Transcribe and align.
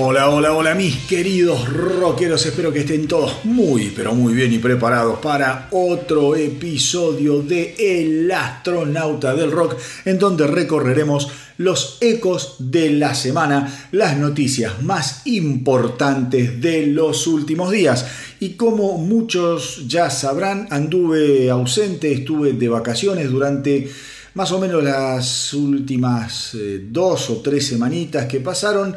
Hola, 0.00 0.30
hola, 0.30 0.52
hola 0.52 0.76
mis 0.76 0.96
queridos 1.06 1.68
rockeros, 1.72 2.46
espero 2.46 2.72
que 2.72 2.78
estén 2.78 3.08
todos 3.08 3.44
muy, 3.44 3.92
pero 3.96 4.14
muy 4.14 4.32
bien 4.32 4.52
y 4.52 4.58
preparados 4.58 5.18
para 5.18 5.66
otro 5.72 6.36
episodio 6.36 7.42
de 7.42 7.74
El 7.76 8.30
astronauta 8.30 9.34
del 9.34 9.50
rock, 9.50 9.74
en 10.04 10.20
donde 10.20 10.46
recorreremos 10.46 11.26
los 11.56 11.98
ecos 12.00 12.54
de 12.60 12.90
la 12.90 13.12
semana, 13.16 13.88
las 13.90 14.16
noticias 14.16 14.80
más 14.82 15.22
importantes 15.24 16.60
de 16.60 16.86
los 16.86 17.26
últimos 17.26 17.72
días. 17.72 18.06
Y 18.38 18.50
como 18.50 18.98
muchos 18.98 19.88
ya 19.88 20.10
sabrán, 20.10 20.68
anduve 20.70 21.50
ausente, 21.50 22.12
estuve 22.12 22.52
de 22.52 22.68
vacaciones 22.68 23.28
durante 23.32 23.90
más 24.34 24.52
o 24.52 24.60
menos 24.60 24.84
las 24.84 25.52
últimas 25.54 26.54
eh, 26.54 26.84
dos 26.88 27.30
o 27.30 27.38
tres 27.38 27.66
semanitas 27.66 28.26
que 28.26 28.38
pasaron 28.38 28.94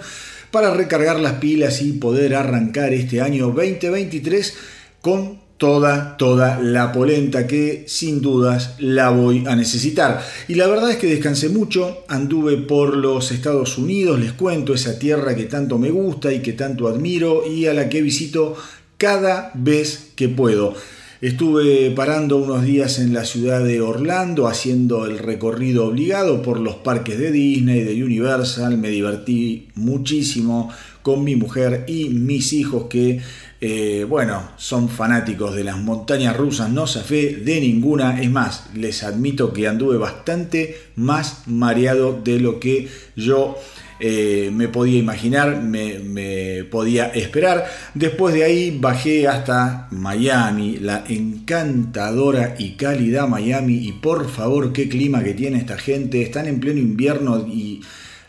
para 0.52 0.74
recargar 0.74 1.20
las 1.20 1.34
pilas 1.34 1.82
y 1.82 1.94
poder 1.94 2.36
arrancar 2.36 2.94
este 2.94 3.22
año 3.22 3.48
2023 3.48 4.54
con 5.02 5.40
toda, 5.62 6.18
toda 6.18 6.60
la 6.60 6.92
polenta 6.92 7.46
que 7.46 7.86
sin 7.88 8.20
dudas 8.20 8.76
la 8.80 9.10
voy 9.10 9.44
a 9.48 9.56
necesitar. 9.56 10.20
Y 10.48 10.56
la 10.56 10.68
verdad 10.68 10.90
es 10.90 10.98
que 10.98 11.06
descansé 11.06 11.50
mucho, 11.50 12.04
anduve 12.08 12.58
por 12.58 12.98
los 12.98 13.32
Estados 13.32 13.78
Unidos, 13.78 14.20
les 14.20 14.34
cuento, 14.34 14.74
esa 14.74 14.98
tierra 14.98 15.36
que 15.36 15.46
tanto 15.46 15.78
me 15.78 15.92
gusta 15.92 16.34
y 16.34 16.42
que 16.42 16.54
tanto 16.54 16.88
admiro 16.88 17.48
y 17.48 17.68
a 17.68 17.74
la 17.74 17.90
que 17.90 18.02
visito 18.02 18.56
cada 18.98 19.52
vez 19.54 20.12
que 20.16 20.30
puedo. 20.30 20.74
Estuve 21.22 21.92
parando 21.92 22.38
unos 22.38 22.64
días 22.64 22.98
en 22.98 23.14
la 23.14 23.26
ciudad 23.26 23.64
de 23.64 23.80
Orlando 23.80 24.48
haciendo 24.48 25.06
el 25.06 25.20
recorrido 25.20 25.86
obligado 25.86 26.42
por 26.42 26.60
los 26.60 26.78
parques 26.78 27.20
de 27.20 27.32
Disney, 27.32 27.84
de 27.84 28.04
Universal. 28.04 28.80
Me 28.80 28.90
divertí 28.90 29.68
muchísimo 29.76 30.72
con 31.04 31.24
mi 31.24 31.36
mujer 31.36 31.86
y 31.88 32.10
mis 32.10 32.54
hijos 32.54 32.86
que, 32.90 33.22
eh, 33.62 34.04
bueno, 34.10 34.50
son 34.58 34.90
fanáticos 34.90 35.54
de 35.54 35.64
las 35.64 35.78
montañas 35.78 36.36
rusas. 36.36 36.72
No 36.72 36.88
fe 36.88 37.36
de 37.36 37.62
ninguna. 37.62 38.20
Es 38.20 38.32
más, 38.32 38.72
les 38.74 39.04
admito 39.04 39.54
que 39.54 39.68
anduve 39.68 39.98
bastante 39.98 40.76
más 40.96 41.44
mareado 41.46 42.20
de 42.20 42.40
lo 42.40 42.60
que 42.60 42.88
yo 43.16 43.60
eh, 44.04 44.50
me 44.52 44.68
podía 44.68 44.98
imaginar, 44.98 45.62
me, 45.62 46.64
podía 46.72 47.10
esperar. 47.10 47.66
Después 47.94 48.34
de 48.34 48.44
ahí 48.44 48.76
bajé 48.82 49.28
hasta 49.28 49.88
Miami, 49.92 50.78
la 50.80 51.04
encantadora 51.08 52.56
y 52.58 52.72
cálida 52.72 53.28
Miami. 53.28 53.76
Y 53.76 53.92
por 53.92 54.28
favor, 54.28 54.74
qué 54.74 54.90
clima 54.90 55.24
que 55.24 55.36
tiene 55.36 55.60
esta 55.60 55.78
gente. 55.78 56.24
Están 56.24 56.48
en 56.48 56.60
pleno 56.60 56.80
invierno 56.80 57.46
y 57.48 57.82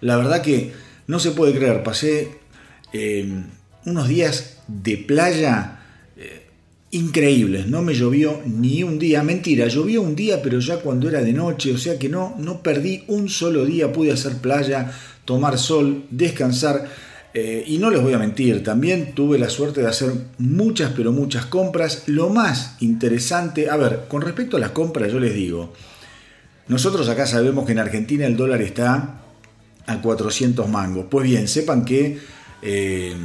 la 0.02 0.18
verdad 0.18 0.42
que 0.42 0.72
no 1.06 1.18
se 1.18 1.30
puede 1.30 1.54
creer. 1.54 1.82
Pasé 1.82 2.28
eh, 2.92 3.26
unos 3.86 4.08
días 4.08 4.58
de 4.68 4.98
playa 4.98 5.80
eh, 6.18 6.46
increíbles, 6.90 7.66
no 7.66 7.80
me 7.80 7.94
llovió 7.94 8.42
ni 8.44 8.82
un 8.82 8.98
día, 8.98 9.22
mentira, 9.22 9.66
llovió 9.66 10.02
un 10.02 10.14
día 10.14 10.42
pero 10.42 10.60
ya 10.60 10.76
cuando 10.76 11.08
era 11.08 11.22
de 11.22 11.32
noche, 11.32 11.72
o 11.72 11.78
sea 11.78 11.98
que 11.98 12.08
no, 12.08 12.36
no 12.38 12.62
perdí 12.62 13.04
un 13.08 13.28
solo 13.28 13.64
día, 13.64 13.92
pude 13.92 14.12
hacer 14.12 14.36
playa, 14.36 14.92
tomar 15.24 15.58
sol, 15.58 16.04
descansar. 16.10 16.88
Eh, 17.34 17.64
y 17.66 17.78
no 17.78 17.90
les 17.90 18.02
voy 18.02 18.12
a 18.12 18.18
mentir, 18.18 18.62
también 18.62 19.14
tuve 19.14 19.38
la 19.38 19.48
suerte 19.48 19.80
de 19.80 19.88
hacer 19.88 20.12
muchas, 20.38 20.92
pero 20.94 21.12
muchas 21.12 21.46
compras. 21.46 22.04
Lo 22.06 22.28
más 22.28 22.76
interesante, 22.80 23.70
a 23.70 23.76
ver, 23.76 24.04
con 24.08 24.20
respecto 24.20 24.58
a 24.58 24.60
las 24.60 24.72
compras, 24.72 25.10
yo 25.10 25.18
les 25.18 25.34
digo, 25.34 25.72
nosotros 26.68 27.08
acá 27.08 27.26
sabemos 27.26 27.64
que 27.64 27.72
en 27.72 27.78
Argentina 27.78 28.26
el 28.26 28.36
dólar 28.36 28.60
está 28.60 29.22
a 29.86 30.00
400 30.00 30.68
mangos. 30.68 31.06
Pues 31.10 31.24
bien, 31.24 31.48
sepan 31.48 31.84
que 31.84 32.18
eh, 32.62 33.16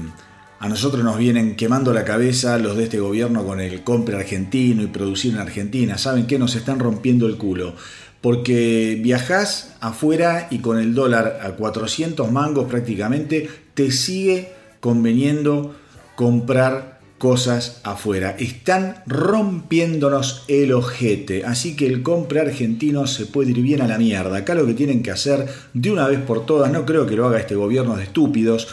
a 0.60 0.68
nosotros 0.68 1.04
nos 1.04 1.18
vienen 1.18 1.56
quemando 1.56 1.94
la 1.94 2.04
cabeza 2.04 2.58
los 2.58 2.78
de 2.78 2.86
este 2.86 3.00
gobierno 3.00 3.46
con 3.46 3.60
el 3.60 3.84
compra 3.84 4.18
argentino 4.18 4.82
y 4.82 4.88
producir 4.88 5.34
en 5.34 5.40
Argentina. 5.40 5.98
¿Saben 5.98 6.26
que 6.26 6.40
Nos 6.40 6.56
están 6.56 6.80
rompiendo 6.80 7.28
el 7.28 7.38
culo 7.38 7.76
porque 8.22 9.00
viajas 9.02 9.76
afuera 9.80 10.48
y 10.50 10.60
con 10.60 10.80
el 10.80 10.94
dólar 10.94 11.40
a 11.44 11.52
400 11.52 12.32
mangos 12.32 12.68
prácticamente 12.68 13.50
te 13.74 13.92
sigue 13.92 14.52
conveniendo 14.80 15.76
comprar 16.16 16.98
cosas 17.18 17.82
afuera. 17.84 18.36
Están 18.38 19.04
rompiéndonos 19.08 20.44
el 20.48 20.72
ojete, 20.74 21.46
así 21.46 21.76
que 21.76 21.88
el 21.88 22.04
compra 22.04 22.42
argentino 22.42 23.08
se 23.08 23.26
puede 23.26 23.52
ir 23.52 23.62
bien 23.62 23.82
a 23.82 23.88
la 23.88 23.98
mierda. 23.98 24.38
Acá 24.38 24.54
lo 24.56 24.66
que 24.66 24.74
tienen 24.74 25.02
que 25.02 25.12
hacer 25.12 25.48
de 25.74 25.92
una 25.92 26.08
vez 26.08 26.20
por 26.20 26.46
todas, 26.46 26.72
no 26.72 26.86
creo 26.86 27.08
que 27.08 27.16
lo 27.16 27.26
haga 27.26 27.40
este 27.40 27.56
gobierno 27.56 27.96
de 27.96 28.04
estúpidos, 28.04 28.68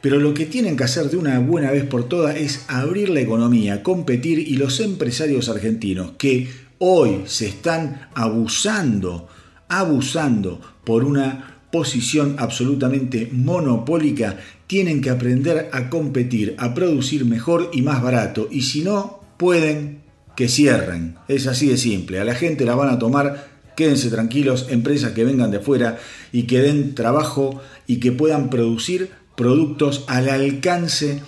pero 0.00 0.18
lo 0.18 0.34
que 0.34 0.44
tienen 0.44 0.76
que 0.76 0.84
hacer 0.84 1.08
de 1.08 1.16
una 1.16 1.38
buena 1.38 1.70
vez 1.70 1.84
por 1.84 2.08
todas 2.08 2.36
es 2.36 2.64
abrir 2.68 3.08
la 3.08 3.20
economía, 3.20 3.82
competir 3.82 4.38
y 4.38 4.56
los 4.56 4.80
empresarios 4.80 5.48
argentinos 5.48 6.12
que 6.18 6.48
hoy 6.86 7.22
se 7.24 7.46
están 7.46 8.08
abusando, 8.14 9.26
abusando 9.68 10.60
por 10.84 11.04
una 11.04 11.62
posición 11.72 12.36
absolutamente 12.38 13.30
monopólica, 13.32 14.36
tienen 14.66 15.00
que 15.00 15.08
aprender 15.08 15.70
a 15.72 15.88
competir, 15.88 16.54
a 16.58 16.74
producir 16.74 17.24
mejor 17.24 17.70
y 17.72 17.80
más 17.80 18.02
barato. 18.02 18.48
Y 18.50 18.62
si 18.62 18.82
no, 18.82 19.20
pueden 19.38 20.02
que 20.36 20.48
cierren. 20.48 21.16
Es 21.26 21.46
así 21.46 21.68
de 21.68 21.78
simple. 21.78 22.20
A 22.20 22.24
la 22.24 22.34
gente 22.34 22.66
la 22.66 22.74
van 22.74 22.90
a 22.90 22.98
tomar, 22.98 23.48
quédense 23.76 24.10
tranquilos, 24.10 24.66
empresas 24.68 25.12
que 25.12 25.24
vengan 25.24 25.50
de 25.50 25.60
fuera 25.60 25.98
y 26.32 26.42
que 26.42 26.60
den 26.60 26.94
trabajo 26.94 27.62
y 27.86 27.96
que 27.96 28.12
puedan 28.12 28.50
producir 28.50 29.10
productos 29.36 30.04
al 30.06 30.28
alcance 30.28 31.22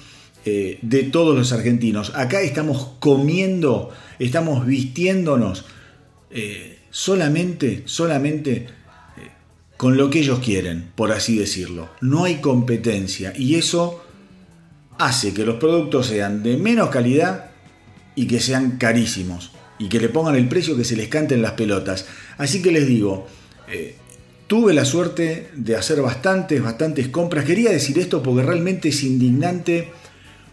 eh, 0.49 0.79
de 0.81 1.03
todos 1.03 1.37
los 1.37 1.51
argentinos. 1.51 2.13
Acá 2.15 2.41
estamos 2.41 2.91
comiendo, 3.01 3.91
estamos 4.21 4.65
vistiéndonos 4.65 5.65
eh, 6.31 6.79
solamente, 6.89 7.83
solamente 7.87 8.53
eh, 8.53 8.67
con 9.77 9.97
lo 9.97 10.09
que 10.09 10.21
ellos 10.21 10.39
quieren, 10.39 10.93
por 10.95 11.11
así 11.11 11.37
decirlo. 11.37 11.89
No 12.01 12.23
hay 12.23 12.37
competencia 12.37 13.33
y 13.37 13.57
eso 13.57 14.05
hace 14.99 15.35
que 15.35 15.45
los 15.45 15.57
productos 15.57 16.07
sean 16.07 16.45
de 16.45 16.57
menos 16.57 16.91
calidad 16.91 17.51
y 18.15 18.29
que 18.29 18.39
sean 18.39 18.79
carísimos 18.79 19.51
y 19.81 19.89
que 19.89 19.99
le 19.99 20.11
pongan 20.11 20.37
el 20.37 20.49
precio 20.49 20.77
que 20.77 20.85
se 20.85 20.95
les 20.95 21.09
canten 21.09 21.43
las 21.43 21.55
pelotas. 21.55 22.07
Así 22.39 22.63
que 22.63 22.71
les 22.71 22.87
digo, 22.87 23.27
tuve 24.47 24.75
la 24.75 24.85
suerte 24.85 25.51
de 25.57 25.75
hacer 25.75 26.01
bastantes, 26.03 26.63
bastantes 26.63 27.09
compras. 27.09 27.45
Quería 27.45 27.73
decir 27.73 27.99
esto 27.99 28.23
porque 28.23 28.45
realmente 28.45 28.91
es 28.91 29.03
indignante 29.03 29.91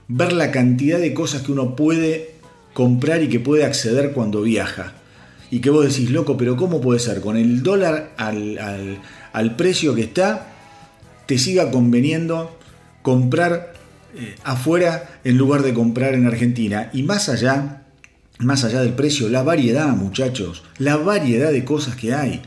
ver 0.07 0.33
la 0.33 0.51
cantidad 0.51 0.99
de 0.99 1.13
cosas 1.13 1.43
que 1.43 1.51
uno 1.51 1.75
puede 1.75 2.35
comprar 2.73 3.21
y 3.21 3.29
que 3.29 3.39
puede 3.39 3.65
acceder 3.65 4.11
cuando 4.13 4.41
viaja. 4.41 4.93
Y 5.51 5.59
que 5.59 5.69
vos 5.69 5.85
decís, 5.85 6.09
loco, 6.09 6.35
pero 6.35 6.57
¿cómo 6.57 6.81
puede 6.81 6.99
ser? 6.99 7.21
Con 7.21 7.37
el 7.37 7.61
dólar 7.61 8.13
al, 8.17 9.55
precio 9.55 9.93
que 9.93 10.01
está, 10.01 10.47
te 11.27 11.37
siga 11.37 11.69
conveniendo 11.69 12.57
comprar 13.03 13.73
eh, 14.15 14.35
afuera 14.43 15.19
en 15.23 15.37
lugar 15.37 15.61
de 15.61 15.73
comprar 15.73 16.15
en 16.15 16.25
Argentina. 16.25 16.89
Y 16.91 17.03
más 17.03 17.29
allá, 17.29 17.83
más 18.39 18.63
allá 18.63 18.81
del 18.81 18.93
precio, 18.93 19.29
la 19.29 19.43
variedad, 19.43 19.89
muchachos, 19.89 20.63
la 20.79 20.97
variedad 20.97 21.51
de 21.51 21.63
cosas 21.63 21.95
que 21.95 22.15
hay. 22.15 22.41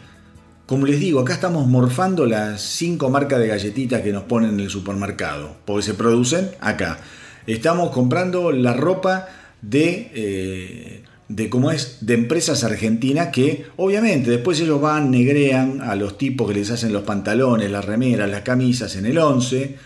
Como 0.67 0.85
les 0.85 0.99
digo, 0.99 1.21
acá 1.21 1.35
estamos 1.35 1.69
morfando 1.69 2.27
las 2.27 2.61
cinco 2.61 3.09
marcas 3.09 3.39
de 3.39 3.47
galletitas 3.47 4.03
que 4.03 4.13
nos 4.13 4.25
ponen 4.25 4.55
en 4.55 4.61
el 4.61 4.71
supermercado, 4.71 5.55
porque 5.65 5.85
se 5.85 5.95
producen 5.95 6.51
acá 6.61 6.99
estamos 7.47 7.91
comprando 7.91 8.53
la 8.53 8.73
ropa 8.73 9.29
de, 9.63 10.11
eh, 10.15 11.03
de 11.29 11.49
cómo 11.49 11.71
es, 11.71 11.99
de 12.01 12.15
empresas 12.15 12.65
argentinas 12.65 13.29
que 13.29 13.67
obviamente 13.77 14.31
después 14.31 14.61
ellos 14.61 14.81
van, 14.81 15.11
negrean 15.11 15.81
a 15.81 15.97
los 15.97 16.19
tipos 16.19 16.49
que 16.49 16.55
les 16.55 16.71
hacen 16.71 16.93
los 16.93 17.03
pantalones, 17.03 17.71
las 17.71 17.85
remeras, 17.85 18.31
las 18.31 18.43
camisas 18.43 18.97
en 18.97 19.07
el 19.07 19.19
11, 19.19 19.77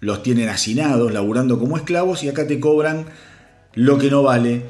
los 0.00 0.22
tienen 0.22 0.48
hacinados, 0.48 1.12
laburando 1.12 1.58
como 1.58 1.76
esclavos 1.76 2.24
y 2.24 2.28
acá 2.28 2.46
te 2.46 2.58
cobran 2.58 3.06
lo 3.74 3.98
que 3.98 4.10
no 4.10 4.22
vale 4.22 4.62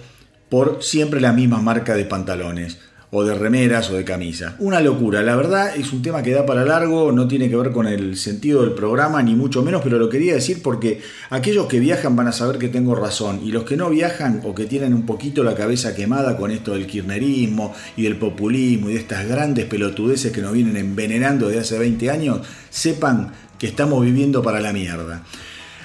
por 0.48 0.82
siempre 0.82 1.20
la 1.20 1.32
misma 1.32 1.60
marca 1.62 1.94
de 1.94 2.04
pantalones 2.04 2.78
o 3.12 3.24
de 3.24 3.34
remeras 3.34 3.90
o 3.90 3.96
de 3.96 4.04
camisa. 4.04 4.54
Una 4.58 4.80
locura, 4.80 5.22
la 5.22 5.34
verdad 5.34 5.76
es 5.76 5.92
un 5.92 6.02
tema 6.02 6.22
que 6.22 6.32
da 6.32 6.46
para 6.46 6.64
largo, 6.64 7.10
no 7.10 7.26
tiene 7.26 7.48
que 7.48 7.56
ver 7.56 7.72
con 7.72 7.86
el 7.86 8.16
sentido 8.16 8.62
del 8.62 8.72
programa 8.72 9.22
ni 9.22 9.34
mucho 9.34 9.62
menos, 9.62 9.82
pero 9.82 9.98
lo 9.98 10.08
quería 10.08 10.34
decir 10.34 10.62
porque 10.62 11.00
aquellos 11.30 11.66
que 11.66 11.80
viajan 11.80 12.14
van 12.14 12.28
a 12.28 12.32
saber 12.32 12.58
que 12.58 12.68
tengo 12.68 12.94
razón 12.94 13.40
y 13.44 13.50
los 13.50 13.64
que 13.64 13.76
no 13.76 13.90
viajan 13.90 14.42
o 14.44 14.54
que 14.54 14.66
tienen 14.66 14.94
un 14.94 15.06
poquito 15.06 15.42
la 15.42 15.54
cabeza 15.54 15.94
quemada 15.94 16.36
con 16.36 16.50
esto 16.50 16.74
del 16.74 16.86
kirchnerismo 16.86 17.74
y 17.96 18.04
del 18.04 18.16
populismo 18.16 18.90
y 18.90 18.94
de 18.94 19.00
estas 19.00 19.26
grandes 19.26 19.64
pelotudeces 19.66 20.32
que 20.32 20.42
nos 20.42 20.52
vienen 20.52 20.76
envenenando 20.76 21.48
desde 21.48 21.60
hace 21.60 21.78
20 21.78 22.10
años, 22.10 22.40
sepan 22.70 23.32
que 23.58 23.66
estamos 23.66 24.02
viviendo 24.04 24.42
para 24.42 24.60
la 24.60 24.72
mierda. 24.72 25.22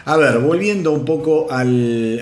A 0.07 0.17
ver, 0.17 0.37
volviendo 0.37 0.91
un 0.91 1.03
poco 1.03 1.47
al, 1.49 2.21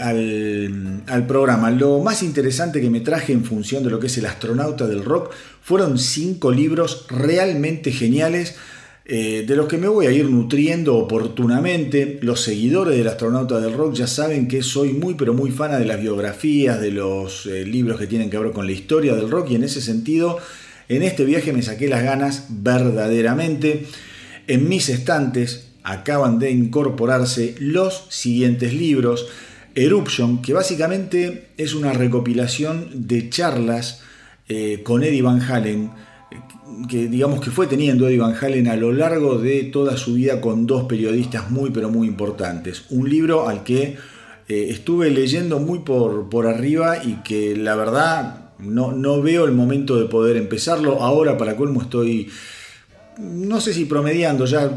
programa, 1.27 1.69
lo 1.69 1.99
más 1.99 2.23
interesante 2.23 2.79
que 2.79 2.89
me 2.89 3.01
traje 3.01 3.33
en 3.33 3.43
función 3.43 3.83
de 3.83 3.89
lo 3.89 3.99
que 3.99 4.07
es 4.07 4.17
el 4.17 4.25
astronauta 4.25 4.87
del 4.87 5.03
rock 5.03 5.33
fueron 5.61 5.99
cinco 5.99 6.49
libros 6.49 7.05
realmente 7.09 7.91
geniales. 7.91 8.55
Eh, 9.05 9.43
de 9.45 9.57
los 9.57 9.67
que 9.67 9.77
me 9.77 9.89
voy 9.89 10.05
a 10.05 10.11
ir 10.11 10.29
nutriendo 10.29 10.95
oportunamente. 10.95 12.19
Los 12.21 12.39
seguidores 12.39 12.97
del 12.97 13.09
astronauta 13.09 13.59
del 13.59 13.73
rock 13.73 13.95
ya 13.95 14.07
saben 14.07 14.47
que 14.47 14.63
soy 14.63 14.93
muy 14.93 15.15
pero 15.15 15.33
muy 15.33 15.51
fan 15.51 15.77
de 15.77 15.85
las 15.85 15.99
biografías, 15.99 16.79
de 16.79 16.91
los 16.91 17.45
eh, 17.47 17.65
libros 17.65 17.99
que 17.99 18.07
tienen 18.07 18.29
que 18.29 18.37
ver 18.37 18.53
con 18.53 18.65
la 18.65 18.71
historia 18.71 19.13
del 19.13 19.29
rock 19.29 19.51
y 19.51 19.55
en 19.55 19.63
ese 19.65 19.81
sentido, 19.81 20.39
en 20.87 21.03
este 21.03 21.25
viaje 21.25 21.51
me 21.51 21.61
saqué 21.61 21.89
las 21.89 22.01
ganas 22.01 22.45
verdaderamente. 22.49 23.87
En 24.47 24.69
mis 24.69 24.87
estantes 24.87 25.62
acaban 25.83 26.39
de 26.39 26.51
incorporarse 26.51 27.55
los 27.59 28.05
siguientes 28.09 28.73
libros. 28.73 29.27
Eruption, 29.75 30.41
que 30.41 30.53
básicamente 30.53 31.47
es 31.57 31.73
una 31.73 31.93
recopilación 31.93 33.07
de 33.07 33.29
charlas 33.29 34.01
eh, 34.47 34.81
con 34.83 35.03
Eddie 35.03 35.21
Van 35.21 35.41
Halen, 35.41 35.91
que 36.87 37.07
digamos 37.07 37.41
que 37.41 37.51
fue 37.51 37.67
teniendo 37.67 38.07
Eddie 38.07 38.19
Van 38.19 38.35
Halen 38.39 38.67
a 38.67 38.75
lo 38.75 38.91
largo 38.91 39.37
de 39.37 39.63
toda 39.63 39.97
su 39.97 40.13
vida 40.13 40.41
con 40.41 40.67
dos 40.67 40.83
periodistas 40.83 41.49
muy 41.49 41.71
pero 41.71 41.89
muy 41.89 42.07
importantes. 42.07 42.85
Un 42.89 43.09
libro 43.09 43.47
al 43.47 43.63
que 43.63 43.97
eh, 44.47 44.67
estuve 44.69 45.09
leyendo 45.09 45.59
muy 45.59 45.79
por, 45.79 46.29
por 46.29 46.47
arriba 46.47 47.03
y 47.03 47.21
que 47.23 47.55
la 47.55 47.75
verdad 47.75 48.51
no, 48.59 48.91
no 48.91 49.21
veo 49.21 49.45
el 49.45 49.53
momento 49.53 49.97
de 49.97 50.05
poder 50.05 50.37
empezarlo. 50.37 51.01
Ahora 51.01 51.37
para 51.37 51.55
colmo 51.55 51.81
estoy, 51.81 52.29
no 53.19 53.61
sé 53.61 53.73
si 53.73 53.85
promediando, 53.85 54.45
ya 54.45 54.69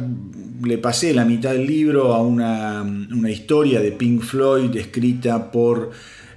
le 0.64 0.78
pasé 0.78 1.12
la 1.14 1.24
mitad 1.24 1.52
del 1.52 1.66
libro 1.66 2.14
a 2.14 2.22
una, 2.22 2.84
historia 3.28 3.80
de 3.80 3.92
Pink 3.92 4.22
Floyd 4.22 4.74
escrita 4.76 5.50
por, 5.50 5.90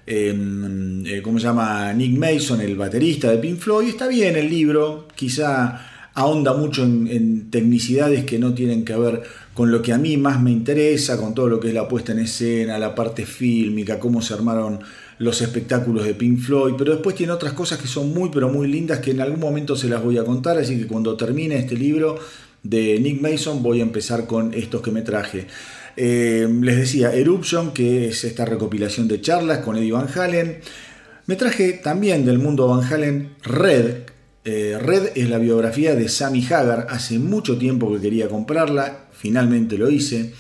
em, 0.06 1.06
eh, 1.06 1.22
¿cómo 1.22 1.40
se 1.40 1.46
llama? 1.46 1.94
Nick 1.94 2.18
Mason, 2.18 2.62
el 2.62 2.76
baterista 2.76 3.30
de 3.30 3.38
Pink 3.38 3.60
Floyd. 3.60 3.90
Está 3.90 4.08
bien 4.08 4.36
el 4.36 4.50
libro, 4.50 5.08
quizá 5.16 6.10
ahonda 6.14 6.54
mucho 6.54 6.84
en, 6.84 7.50
tecnicidades 7.50 8.26
que 8.26 8.40
no 8.40 8.54
tienen 8.54 8.84
que 8.84 8.96
ver 8.96 9.24
con 9.54 9.72
lo 9.72 9.82
que 9.82 9.94
a 9.94 9.98
mí 9.98 10.18
más 10.18 10.42
me 10.42 10.52
interesa, 10.52 11.18
con 11.18 11.34
todo 11.34 11.48
lo 11.48 11.60
que 11.60 11.70
es 11.70 11.74
la 11.74 11.88
puesta 11.88 12.12
en 12.12 12.20
escena, 12.20 12.78
la 12.78 12.96
parte 12.96 13.26
fílmica, 13.26 14.00
cómo 14.00 14.22
se 14.22 14.34
armaron 14.34 14.80
los 15.20 15.42
espectáculos 15.42 16.06
de 16.06 16.14
Pink 16.14 16.40
Floyd, 16.40 16.76
pero 16.78 16.94
después 16.94 17.16
tiene 17.16 17.34
otras 17.34 17.54
cosas 17.54 17.78
que 17.78 17.88
son 17.88 18.14
muy 18.14 18.30
pero 18.32 18.50
muy 18.50 18.68
lindas 18.70 19.00
que 19.00 19.12
en 19.12 19.20
algún 19.20 19.40
momento 19.40 19.76
se 19.76 19.90
las 19.90 20.02
voy 20.02 20.18
a 20.18 20.24
contar, 20.24 20.58
así 20.58 20.78
que 20.78 20.88
cuando 20.88 21.18
termine 21.18 21.58
este 21.58 21.76
libro 21.76 22.18
de 22.64 23.00
Nick 23.00 23.22
Mason, 23.22 23.64
voy 23.64 23.80
a 23.80 23.84
empezar 23.84 24.28
con 24.28 24.54
estos 24.54 24.82
que 24.82 24.92
me 24.92 25.02
traje. 25.02 25.48
Eh, 25.96 26.48
les 26.62 26.78
decía, 26.78 27.14
Eruption, 27.14 27.74
que 27.74 28.08
es 28.08 28.24
esta 28.24 28.46
recopilación 28.46 29.08
de 29.08 29.22
charlas 29.22 29.60
con 29.60 29.78
Eddie 29.78 29.92
Van 29.92 30.08
Halen. 30.14 30.60
Me 31.26 31.36
traje 31.36 31.74
también 31.74 32.26
del 32.26 32.40
mundo 32.40 32.68
Van 32.68 32.84
Halen 32.84 33.36
Red. 33.44 34.04
Eh, 34.46 34.78
Red 34.82 35.12
es 35.16 35.30
la 35.30 35.38
biografía 35.38 35.96
de 35.96 36.10
Sammy 36.10 36.46
Hagar. 36.46 36.88
Hace 36.90 37.20
mucho 37.20 37.58
tiempo 37.58 37.94
que 37.94 38.00
quería 38.00 38.30
comprarla, 38.30 39.08
finalmente 39.12 39.78
lo 39.78 39.90
hice. 39.90 40.34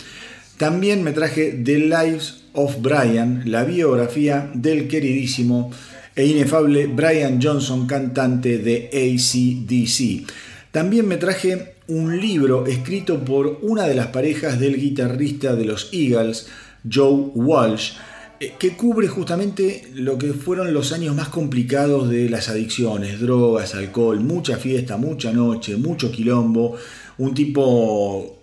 También 0.57 1.04
me 1.04 1.12
traje 1.12 1.51
The 1.63 1.77
Lives 1.80 2.45
of 2.54 2.81
Brian, 2.81 3.44
la 3.45 3.63
biografía 3.63 4.50
del 4.54 4.88
queridísimo 4.88 5.71
e 6.16 6.25
inefable 6.25 6.88
Brian 6.88 7.39
Johnson, 7.42 7.88
cantante 7.88 8.57
de 8.57 8.89
ACDC. 8.92 10.30
También 10.71 11.07
me 11.07 11.18
traje 11.18 11.75
un 11.90 12.20
libro 12.20 12.68
escrito 12.68 13.20
por 13.26 13.60
una 13.62 13.86
de 13.86 13.96
las 13.96 14.08
parejas 14.08 14.60
del 14.60 14.78
guitarrista 14.78 15.56
de 15.56 15.66
los 15.66 15.90
Eagles, 15.92 16.48
Joe 16.90 17.32
Walsh, 17.34 17.94
eh, 18.40 18.54
que 18.58 18.78
cubre 18.78 19.08
justamente 19.08 19.90
lo 19.96 20.18
que 20.18 20.34
fueron 20.34 20.72
los 20.74 20.94
años 20.94 21.16
más 21.16 21.30
complicados 21.30 22.10
de 22.10 22.30
las 22.30 22.48
adicciones, 22.48 23.20
drogas, 23.20 23.74
alcohol, 23.76 24.20
mucha 24.20 24.58
fiesta, 24.58 24.98
mucha 24.98 25.34
noche, 25.34 25.78
mucho 25.78 26.12
quilombo, 26.12 26.78
un 27.18 27.34
tipo 27.34 28.38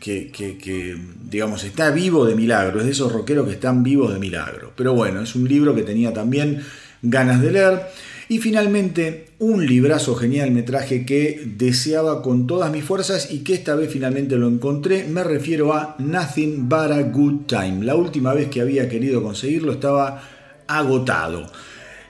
que, 0.00 0.30
que, 0.30 0.98
digamos, 1.30 1.64
está 1.64 1.90
vivo 1.90 2.26
de 2.26 2.34
milagro, 2.34 2.80
es 2.80 2.86
de 2.86 2.92
esos 2.92 3.12
rockeros 3.12 3.46
que 3.46 3.54
están 3.54 3.82
vivos 3.82 4.12
de 4.12 4.18
milagro. 4.18 4.72
Pero 4.76 4.92
bueno, 4.92 5.22
es 5.22 5.34
un 5.34 5.48
libro 5.48 5.74
que 5.74 5.82
tenía 5.82 6.12
también 6.12 6.62
ganas 7.00 7.40
de 7.40 7.52
leer. 7.52 7.86
Y 8.30 8.40
finalmente, 8.40 9.28
un 9.38 9.64
librazo 9.66 10.14
genial 10.14 10.50
me 10.50 10.62
traje 10.62 11.06
que 11.06 11.42
deseaba 11.56 12.20
con 12.20 12.46
todas 12.46 12.70
mis 12.70 12.84
fuerzas 12.84 13.30
y 13.30 13.38
que 13.38 13.54
esta 13.54 13.74
vez 13.74 13.90
finalmente 13.90 14.36
lo 14.36 14.48
encontré. 14.48 15.04
Me 15.04 15.24
refiero 15.24 15.72
a 15.72 15.96
Nothing 15.98 16.68
But 16.68 16.90
a 16.92 17.02
Good 17.04 17.46
Time. 17.46 17.86
La 17.86 17.94
última 17.94 18.34
vez 18.34 18.48
que 18.48 18.60
había 18.60 18.86
querido 18.86 19.22
conseguirlo 19.22 19.72
estaba 19.72 20.22
agotado. 20.66 21.50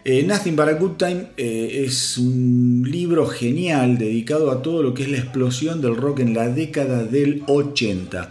Eh, 0.04 0.24
Nothing 0.24 0.56
But 0.56 0.68
a 0.68 0.72
Good 0.72 0.96
Time 0.96 1.26
eh, 1.36 1.84
es 1.84 2.18
un 2.18 2.84
libro 2.90 3.28
genial 3.28 3.96
dedicado 3.96 4.50
a 4.50 4.60
todo 4.60 4.82
lo 4.82 4.94
que 4.94 5.04
es 5.04 5.10
la 5.10 5.18
explosión 5.18 5.80
del 5.80 5.96
rock 5.96 6.18
en 6.18 6.34
la 6.34 6.48
década 6.48 7.04
del 7.04 7.44
80. 7.46 8.28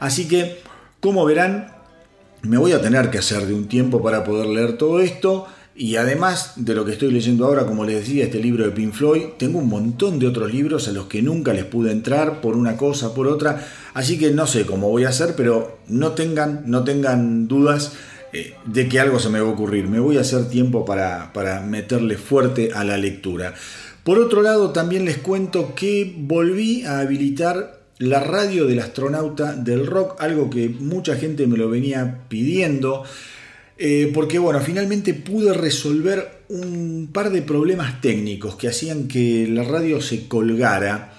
Así 0.00 0.26
que, 0.26 0.56
como 0.98 1.24
verán, 1.24 1.68
me 2.42 2.58
voy 2.58 2.72
a 2.72 2.80
tener 2.80 3.10
que 3.10 3.18
hacer 3.18 3.46
de 3.46 3.54
un 3.54 3.68
tiempo 3.68 4.02
para 4.02 4.24
poder 4.24 4.46
leer 4.46 4.76
todo 4.76 4.98
esto. 4.98 5.46
Y 5.80 5.96
además 5.96 6.52
de 6.56 6.74
lo 6.74 6.84
que 6.84 6.92
estoy 6.92 7.10
leyendo 7.10 7.46
ahora, 7.46 7.64
como 7.64 7.86
les 7.86 8.00
decía, 8.00 8.24
este 8.24 8.38
libro 8.38 8.66
de 8.66 8.70
Pink 8.70 8.92
Floyd, 8.92 9.22
tengo 9.38 9.60
un 9.60 9.70
montón 9.70 10.18
de 10.18 10.26
otros 10.26 10.52
libros 10.52 10.86
a 10.88 10.92
los 10.92 11.06
que 11.06 11.22
nunca 11.22 11.54
les 11.54 11.64
pude 11.64 11.90
entrar 11.90 12.42
por 12.42 12.54
una 12.54 12.76
cosa, 12.76 13.14
por 13.14 13.26
otra. 13.26 13.66
Así 13.94 14.18
que 14.18 14.30
no 14.30 14.46
sé 14.46 14.66
cómo 14.66 14.90
voy 14.90 15.04
a 15.04 15.08
hacer, 15.08 15.32
pero 15.38 15.78
no 15.88 16.12
tengan, 16.12 16.64
no 16.66 16.84
tengan 16.84 17.48
dudas 17.48 17.94
eh, 18.34 18.52
de 18.66 18.90
que 18.90 19.00
algo 19.00 19.18
se 19.18 19.30
me 19.30 19.40
va 19.40 19.48
a 19.48 19.52
ocurrir. 19.52 19.88
Me 19.88 20.00
voy 20.00 20.18
a 20.18 20.20
hacer 20.20 20.50
tiempo 20.50 20.84
para, 20.84 21.32
para 21.32 21.62
meterle 21.62 22.18
fuerte 22.18 22.72
a 22.74 22.84
la 22.84 22.98
lectura. 22.98 23.54
Por 24.04 24.18
otro 24.18 24.42
lado, 24.42 24.72
también 24.72 25.06
les 25.06 25.16
cuento 25.16 25.74
que 25.74 26.14
volví 26.14 26.84
a 26.84 26.98
habilitar 26.98 27.80
la 27.96 28.20
radio 28.20 28.66
del 28.66 28.80
astronauta 28.80 29.54
del 29.54 29.86
rock, 29.86 30.20
algo 30.20 30.50
que 30.50 30.68
mucha 30.68 31.16
gente 31.16 31.46
me 31.46 31.56
lo 31.56 31.70
venía 31.70 32.18
pidiendo. 32.28 33.04
Eh, 33.82 34.10
porque 34.12 34.38
bueno, 34.38 34.60
finalmente 34.60 35.14
pude 35.14 35.54
resolver 35.54 36.42
un 36.50 37.08
par 37.14 37.30
de 37.30 37.40
problemas 37.40 38.02
técnicos 38.02 38.54
que 38.56 38.68
hacían 38.68 39.08
que 39.08 39.48
la 39.48 39.62
radio 39.62 40.02
se 40.02 40.28
colgara 40.28 41.14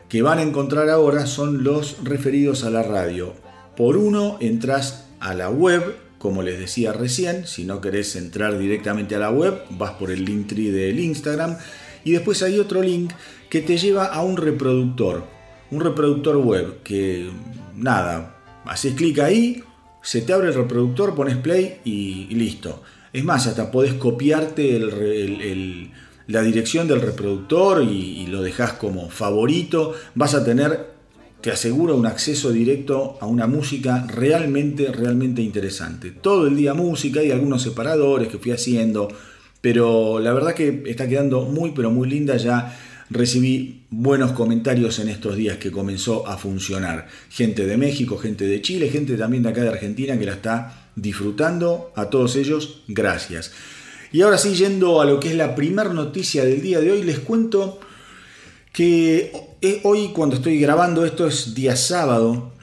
que 0.10 0.22
van 0.22 0.40
a 0.40 0.44
encontrar 0.44 0.90
ahora 0.90 1.26
son 1.26 1.64
los 1.64 2.04
referidos 2.04 2.64
a 2.64 2.70
la 2.70 2.84
radio. 2.84 3.34
Por 3.78 3.96
uno 3.96 4.38
entras 4.42 5.06
a 5.20 5.34
la 5.34 5.50
web, 5.50 5.96
como 6.18 6.44
les 6.44 6.60
decía 6.60 6.92
recién, 6.92 7.48
si 7.48 7.64
no 7.64 7.80
querés 7.80 8.16
entrar 8.16 8.58
directamente 8.58 9.16
a 9.16 9.20
la 9.20 9.32
web, 9.32 9.62
vas 9.72 9.92
por 9.92 10.12
el 10.12 10.26
link 10.26 10.48
tree 10.48 10.72
del 10.72 11.00
Instagram 11.00 11.58
y 12.04 12.12
después 12.12 12.44
hay 12.44 12.60
otro 12.60 12.82
link 12.82 13.12
que 13.50 13.62
te 13.62 13.78
lleva 13.78 14.06
a 14.06 14.22
un 14.22 14.38
reproductor 14.38 15.39
un 15.72 15.82
reproductor 15.82 16.38
web 16.38 16.82
que 16.84 17.30
nada, 17.76 18.38
haces 18.66 18.94
clic 18.94 19.20
ahí, 19.20 19.64
se 20.02 20.22
te 20.22 20.34
abre 20.34 20.50
el 20.50 20.54
reproductor, 20.54 21.16
pones 21.16 21.38
play 21.38 21.80
y, 21.84 22.28
listo. 22.36 22.84
Es 23.12 23.24
más, 23.24 23.48
hasta 23.48 23.72
podés 23.72 23.94
copiarte 23.96 24.80
la 26.28 26.42
dirección 26.42 26.88
del 26.88 27.02
reproductor 27.02 27.84
y, 27.84 28.28
lo 28.28 28.42
dejas 28.42 28.74
como 28.74 29.10
favorito. 29.10 29.94
Vas 30.16 30.36
a 30.36 30.46
tener, 30.46 30.88
te 31.42 31.52
aseguro, 31.52 31.96
un 31.96 32.06
acceso 32.06 32.52
directo 32.52 33.18
a 33.20 33.26
una 33.26 33.48
música 33.48 34.06
realmente, 34.08 34.92
realmente 34.92 35.42
interesante. 35.42 36.12
Todo 36.12 36.48
el 36.48 36.56
día 36.56 36.74
música 36.74 37.24
y 37.24 37.32
algunos 37.32 37.62
separadores 37.64 38.30
que 38.30 38.38
fui 38.38 38.52
haciendo, 38.52 39.10
pero 39.62 40.20
la 40.20 40.32
verdad 40.34 40.54
que 40.54 40.84
está 40.86 41.08
quedando 41.08 41.42
muy, 41.42 41.72
pero 41.72 41.92
muy 41.92 42.10
linda 42.10 42.38
ya 42.38 42.78
recibí 43.10 43.86
buenos 43.90 44.34
comentarios 44.34 45.00
en 45.00 45.10
estos 45.10 45.36
días 45.36 45.58
que 45.58 45.72
comenzó 45.72 46.28
a 46.28 46.38
funcionar. 46.38 47.08
Gente 47.30 47.66
de 47.66 47.78
México, 47.78 48.18
gente 48.18 48.46
de 48.46 48.62
Chile, 48.62 48.90
gente 48.90 49.18
también 49.18 49.44
de 49.44 49.50
acá 49.50 49.62
de 49.62 49.70
Argentina 49.70 50.18
que 50.18 50.26
la 50.26 50.34
está 50.34 50.90
disfrutando. 50.96 51.92
A 51.96 52.06
todos 52.06 52.36
ellos, 52.36 52.82
gracias. 52.88 53.52
Y 54.12 54.22
ahora 54.22 54.38
sí, 54.38 54.54
yendo 54.54 55.02
a 55.02 55.06
lo 55.06 55.20
que 55.20 55.30
es 55.30 55.36
la 55.36 55.56
primera 55.56 55.94
noticia 55.94 56.44
del 56.44 56.62
día 56.62 56.80
de 56.80 56.92
hoy, 56.92 57.04
les 57.04 57.20
cuento 57.20 57.80
que 58.72 59.32
eh, 59.62 59.82
hoy 59.84 60.10
cuando 60.14 60.36
estoy 60.36 60.60
grabando 60.60 61.06
esto 61.06 61.28
es 61.28 61.54
día 61.54 61.76
sábado, 61.76 62.54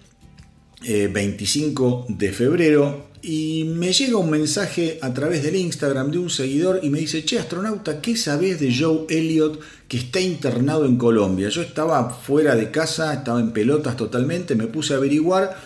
25 0.82 2.06
eh, 2.08 2.14
de 2.16 2.32
febrero, 2.32 3.05
y 3.28 3.64
me 3.64 3.92
llega 3.92 4.18
un 4.18 4.30
mensaje 4.30 5.00
a 5.02 5.12
través 5.12 5.42
del 5.42 5.56
Instagram 5.56 6.12
de 6.12 6.18
un 6.18 6.30
seguidor 6.30 6.78
y 6.84 6.90
me 6.90 7.00
dice, 7.00 7.24
che, 7.24 7.40
astronauta, 7.40 8.00
¿qué 8.00 8.16
sabes 8.16 8.60
de 8.60 8.72
Joe 8.72 9.04
Elliott 9.08 9.58
que 9.88 9.96
está 9.96 10.20
internado 10.20 10.84
en 10.84 10.96
Colombia? 10.96 11.48
Yo 11.48 11.60
estaba 11.60 12.08
fuera 12.08 12.54
de 12.54 12.70
casa, 12.70 13.12
estaba 13.12 13.40
en 13.40 13.50
pelotas 13.50 13.96
totalmente, 13.96 14.54
me 14.54 14.68
puse 14.68 14.94
a 14.94 14.98
averiguar 14.98 15.56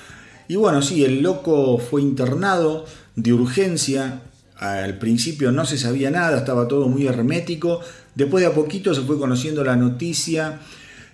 y 0.49 0.57
bueno, 0.57 0.81
sí, 0.81 1.05
el 1.05 1.21
loco 1.21 1.76
fue 1.76 2.00
internado 2.00 2.87
de 3.14 3.35
urgencia. 3.35 4.23
Al 4.57 4.99
principio 4.99 5.52
no 5.52 5.67
se 5.67 5.76
sabía 5.76 6.11
nada, 6.11 6.38
estaba 6.38 6.67
todo 6.67 6.88
muy 6.88 7.07
hermético. 7.07 7.83
Después 8.14 8.43
de 8.43 8.49
a 8.49 8.55
poquito 8.55 8.95
se 8.95 9.02
fue 9.02 9.19
conociendo 9.19 9.62
la 9.62 9.76
noticia 9.76 10.61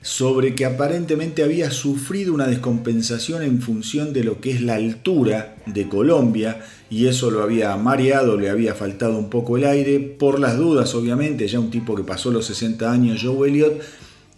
sobre 0.02 0.54
que 0.54 0.64
aparentemente 0.64 1.42
había 1.42 1.70
sufrido 1.70 2.32
una 2.32 2.46
descompensación 2.46 3.42
en 3.42 3.60
función 3.60 4.12
de 4.12 4.24
lo 4.24 4.40
que 4.40 4.52
es 4.52 4.62
la 4.62 4.76
altura 4.76 5.56
de 5.66 5.88
Colombia 5.88 6.64
y 6.88 7.06
eso 7.06 7.30
lo 7.30 7.42
había 7.42 7.76
mareado, 7.76 8.36
le 8.36 8.48
había 8.48 8.74
faltado 8.74 9.18
un 9.18 9.30
poco 9.30 9.56
el 9.56 9.64
aire, 9.64 9.98
por 9.98 10.38
las 10.38 10.56
dudas 10.56 10.94
obviamente, 10.94 11.48
ya 11.48 11.58
un 11.58 11.70
tipo 11.70 11.96
que 11.96 12.04
pasó 12.04 12.30
los 12.30 12.46
60 12.46 12.90
años, 12.90 13.20
Joe 13.22 13.48
Elliott, 13.48 13.82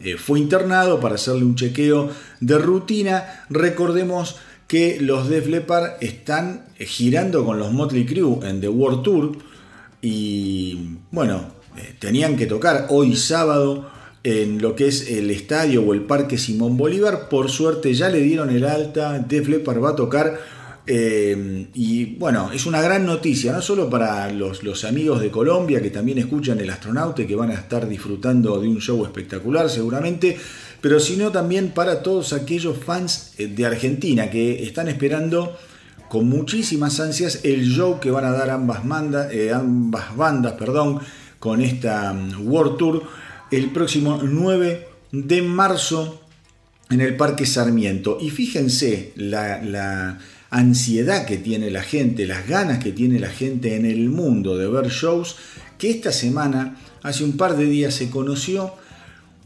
eh, 0.01 0.17
fue 0.17 0.39
internado 0.39 1.01
para 1.01 1.17
hacerle 1.17 1.45
un 1.45 1.57
chequeo 1.57 2.11
de 2.41 2.59
rutina. 2.59 3.45
Recordemos 3.51 4.37
que 4.69 5.01
los 5.01 5.29
Def 5.29 5.49
Leppard 5.49 5.95
están 6.01 6.67
girando 6.79 7.45
con 7.45 7.59
los 7.59 7.73
Motley 7.73 8.07
Crue 8.07 8.49
en 8.49 8.61
The 8.61 8.69
World 8.69 9.03
Tour 9.03 9.33
y 10.01 10.99
bueno, 11.11 11.49
eh, 11.77 11.97
tenían 11.99 12.37
que 12.37 12.47
tocar 12.47 12.87
hoy 12.91 13.17
sábado 13.17 13.91
en 14.29 14.61
lo 14.61 14.75
que 14.75 14.89
es 14.89 15.11
el 15.11 15.31
estadio 15.31 15.83
o 15.83 15.95
el 15.95 16.03
Parque 16.03 16.37
Simón 16.37 16.77
Bolívar. 16.77 17.31
Por 17.31 17.49
suerte 17.49 17.95
ya 17.95 18.11
le 18.11 18.21
dieron 18.21 18.51
el 18.51 18.65
alta, 18.65 19.19
Def 19.21 19.49
Leppard 19.49 19.83
va 19.83 19.91
a 19.91 19.97
tocar. 19.97 20.39
Eh, 20.87 21.67
y 21.73 22.17
bueno, 22.17 22.51
es 22.53 22.67
una 22.67 22.83
gran 22.83 23.07
noticia, 23.07 23.53
no 23.53 23.63
solo 23.63 23.89
para 23.89 24.31
los, 24.31 24.85
amigos 24.85 25.21
de 25.23 25.31
Colombia 25.31 25.81
que 25.81 25.89
también 25.89 26.19
escuchan 26.19 26.61
el 26.61 26.69
astronauta 26.69 27.23
y 27.23 27.27
que 27.27 27.37
van 27.37 27.51
a 27.51 27.55
estar 27.55 27.89
disfrutando 27.89 28.61
de 28.61 28.69
un 28.69 28.81
show 28.81 29.03
espectacular 29.03 29.71
seguramente, 29.71 30.37
pero 30.83 31.01
sino 31.01 31.31
también 31.31 31.71
para 31.71 32.03
todos 32.03 32.35
aquellos 32.35 32.77
fans 32.77 33.33
eh, 33.39 33.47
de 33.47 33.65
Argentina 33.65 34.29
que 34.29 34.63
están 34.63 34.89
esperando 34.89 35.57
con 36.11 36.29
muchísimas 36.29 37.01
ansias 37.01 37.41
el 37.45 37.65
show 37.65 37.99
que 37.99 38.11
van 38.11 38.27
a 38.27 38.33
dar 38.33 38.51
ambas, 38.51 38.83
eh, 39.33 39.53
ambas 39.55 40.15
bandas 40.15 40.53
perdón, 40.53 41.01
con 41.39 41.63
esta 41.63 42.13
mm, 42.13 42.47
World 42.47 42.77
Tour 42.77 43.28
el 43.51 43.71
próximo 43.71 44.21
9 44.23 44.89
de 45.13 45.43
marzo 45.43 46.21
en 46.91 47.01
el 47.01 47.17
Parque 47.17 47.47
Sarmiento. 47.47 48.19
Y 48.21 48.31
fíjense 48.31 49.13
la, 49.17 50.19
ansiedad 50.51 51.27
que 51.27 51.37
tiene 51.37 51.71
la 51.71 51.83
gente, 51.83 52.27
las 52.27 52.49
ganas 52.49 52.83
que 52.83 52.93
tiene 52.93 53.19
la 53.19 53.29
gente 53.29 53.77
en 53.77 53.85
el 53.85 54.09
mundo 54.09 54.57
de 54.57 54.67
ver 54.67 54.89
shows, 54.89 55.37
que 55.77 55.91
esta 55.91 56.11
semana, 56.11 56.79
hace 57.03 57.23
un 57.23 57.37
par 57.37 57.57
de 57.57 57.67
días, 57.67 57.95
se 57.95 58.09
conoció 58.09 58.73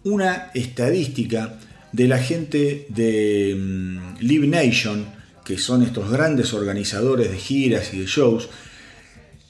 una 0.04 0.50
estadística 0.54 1.58
de 1.90 2.06
la 2.06 2.18
gente 2.18 2.86
de 2.88 3.56
mm, 3.58 4.18
Live 4.20 4.46
Nation, 4.46 5.06
que 5.44 5.58
son 5.58 5.82
estos 5.82 6.08
grandes 6.08 6.54
organizadores 6.54 7.30
de 7.32 7.36
giras 7.36 7.92
y 7.92 7.98
de 7.98 8.06
shows, 8.06 8.48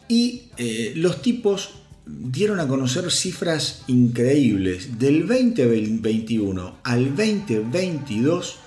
y 0.09 0.45
eh, 0.57 0.95
los 0.97 1.21
tipos 1.21 1.82
dieron 2.19 2.61
a 2.61 2.69
conocer 2.69 3.11
cifras 3.11 3.83
increíbles. 3.87 4.99
Del 4.99 5.27
2021 5.27 6.77
al 6.83 7.17
2022, 7.17 8.59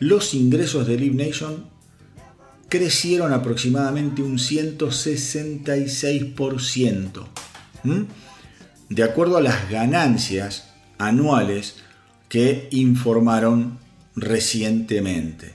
los 0.00 0.34
ingresos 0.34 0.84
de 0.86 0.98
Live 0.98 1.24
Nation 1.24 1.66
crecieron 2.68 3.32
aproximadamente 3.32 4.20
un 4.22 4.38
166%. 4.38 7.24
De 8.88 9.02
acuerdo 9.02 9.36
a 9.36 9.40
las 9.40 9.68
ganancias 9.70 10.70
anuales 10.98 11.76
que 12.28 12.68
informaron 12.72 13.78
recientemente. 14.16 15.54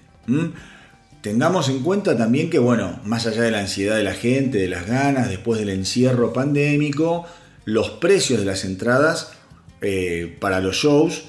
Tengamos 1.21 1.67
en 1.67 1.79
cuenta 1.79 2.17
también 2.17 2.49
que, 2.49 2.59
bueno, 2.59 2.99
más 3.03 3.27
allá 3.27 3.41
de 3.41 3.51
la 3.51 3.59
ansiedad 3.59 3.97
de 3.97 4.03
la 4.03 4.13
gente, 4.13 4.57
de 4.57 4.69
las 4.69 4.87
ganas, 4.87 5.29
después 5.29 5.59
del 5.59 5.69
encierro 5.69 6.31
pandémico, 6.31 7.25
los 7.65 7.89
precios 7.89 8.39
de 8.39 8.45
las 8.45 8.63
entradas 8.63 9.33
eh, 9.81 10.37
para 10.39 10.61
los 10.61 10.77
shows 10.77 11.25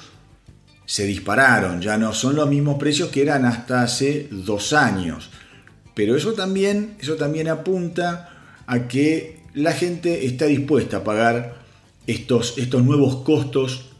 se 0.85 1.05
dispararon, 1.05 1.81
ya 1.81 1.97
no 1.97 2.13
son 2.13 2.35
los 2.35 2.49
mismos 2.49 2.77
precios 2.77 3.09
que 3.09 3.21
eran 3.21 3.45
hasta 3.45 3.81
hace 3.81 4.27
dos 4.31 4.73
años. 4.73 5.29
Pero 5.93 6.15
eso 6.15 6.33
también, 6.33 6.95
eso 6.99 7.15
también 7.15 7.47
apunta 7.47 8.29
a 8.67 8.87
que 8.87 9.39
la 9.53 9.73
gente 9.73 10.25
está 10.25 10.45
dispuesta 10.45 10.97
a 10.97 11.03
pagar 11.03 11.55
estos, 12.07 12.57
estos 12.57 12.83
nuevos 12.83 13.23
costos 13.23 13.91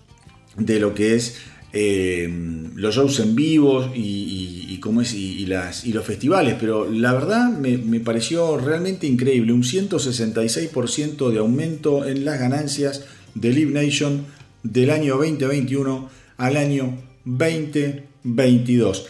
de 0.57 0.79
lo 0.79 0.93
que 0.93 1.15
es 1.15 1.37
eh, 1.73 2.29
los 2.75 2.95
shows 2.95 3.19
en 3.19 3.35
vivo 3.35 3.91
y, 3.95 4.79
es, 5.01 5.13
y, 5.13 5.45
los 5.93 6.05
festivales, 6.05 6.55
pero 6.59 6.89
la 6.89 7.13
verdad 7.13 7.49
me, 7.49 7.99
pareció 7.99 8.57
realmente 8.57 9.05
increíble, 9.07 9.53
un 9.53 9.63
166% 9.63 11.29
de 11.29 11.39
aumento 11.39 12.05
en 12.05 12.25
las 12.25 12.39
ganancias 12.39 13.05
de 13.35 13.53
Live 13.53 13.71
Nation 13.71 14.25
del 14.63 14.89
año 14.89 15.15
2021 15.17 16.09
al 16.37 16.57
año 16.57 16.97
2022. 17.25 19.05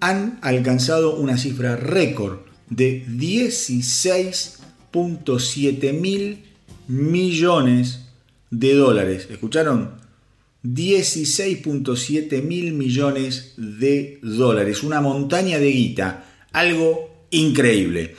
Han 0.00 0.38
alcanzado 0.42 1.16
una 1.16 1.38
cifra 1.38 1.76
récord 1.76 2.38
de 2.70 3.06
16.7 3.06 5.92
mil 5.92 6.42
millones 6.88 8.06
de 8.50 8.74
dólares. 8.74 9.28
¿Escucharon? 9.30 10.03
16.7 10.64 12.42
mil 12.42 12.72
millones 12.72 13.52
de 13.56 14.18
dólares, 14.22 14.82
una 14.82 15.00
montaña 15.02 15.58
de 15.58 15.70
guita, 15.70 16.24
algo 16.52 17.26
increíble. 17.30 18.14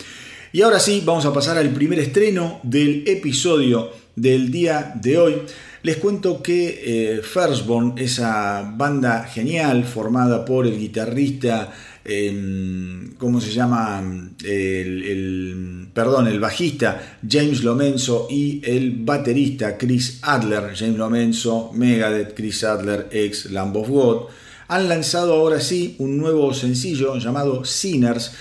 Y 0.54 0.62
ahora 0.62 0.80
sí, 0.80 1.02
vamos 1.04 1.26
a 1.26 1.34
pasar 1.34 1.58
al 1.58 1.72
primer 1.72 2.00
estreno 2.00 2.60
del 2.64 3.04
episodio 3.08 3.90
del 4.16 4.52
día 4.52 4.94
de 4.96 5.18
hoy. 5.18 5.36
Les 5.82 5.98
cuento 5.98 6.42
que 6.42 6.82
eh, 7.18 7.22
Firstborn, 7.22 7.96
esa 7.98 8.74
banda 8.76 9.24
genial 9.26 9.84
formada 9.84 10.46
por 10.46 10.66
el 10.66 10.78
guitarrista 10.80 11.74
em, 12.06 13.16
¿cómo 13.18 13.42
se 13.42 13.52
llama? 13.52 14.04
El, 14.44 15.90
perdón, 15.94 16.28
el 16.28 16.40
bajista 16.40 17.20
James 17.28 17.64
Lomenzo 17.64 18.28
y 18.30 18.62
el 18.64 18.92
baterista 19.00 19.78
Chris 19.78 20.20
Adler, 20.22 20.76
James 20.76 20.98
Lomenzo, 20.98 21.72
Megadeth, 21.74 22.36
Chris 22.36 22.64
Adler, 22.64 23.08
ex 23.12 23.52
Lamb 23.52 23.76
of 23.78 23.90
God, 23.90 24.22
han 24.68 24.90
lanzado 24.90 25.34
ahora 25.34 25.60
sí 25.60 25.96
un 26.00 26.18
nuevo 26.18 26.54
sencillo 26.54 27.18
llamado 27.18 27.66
Sinners 27.66 28.32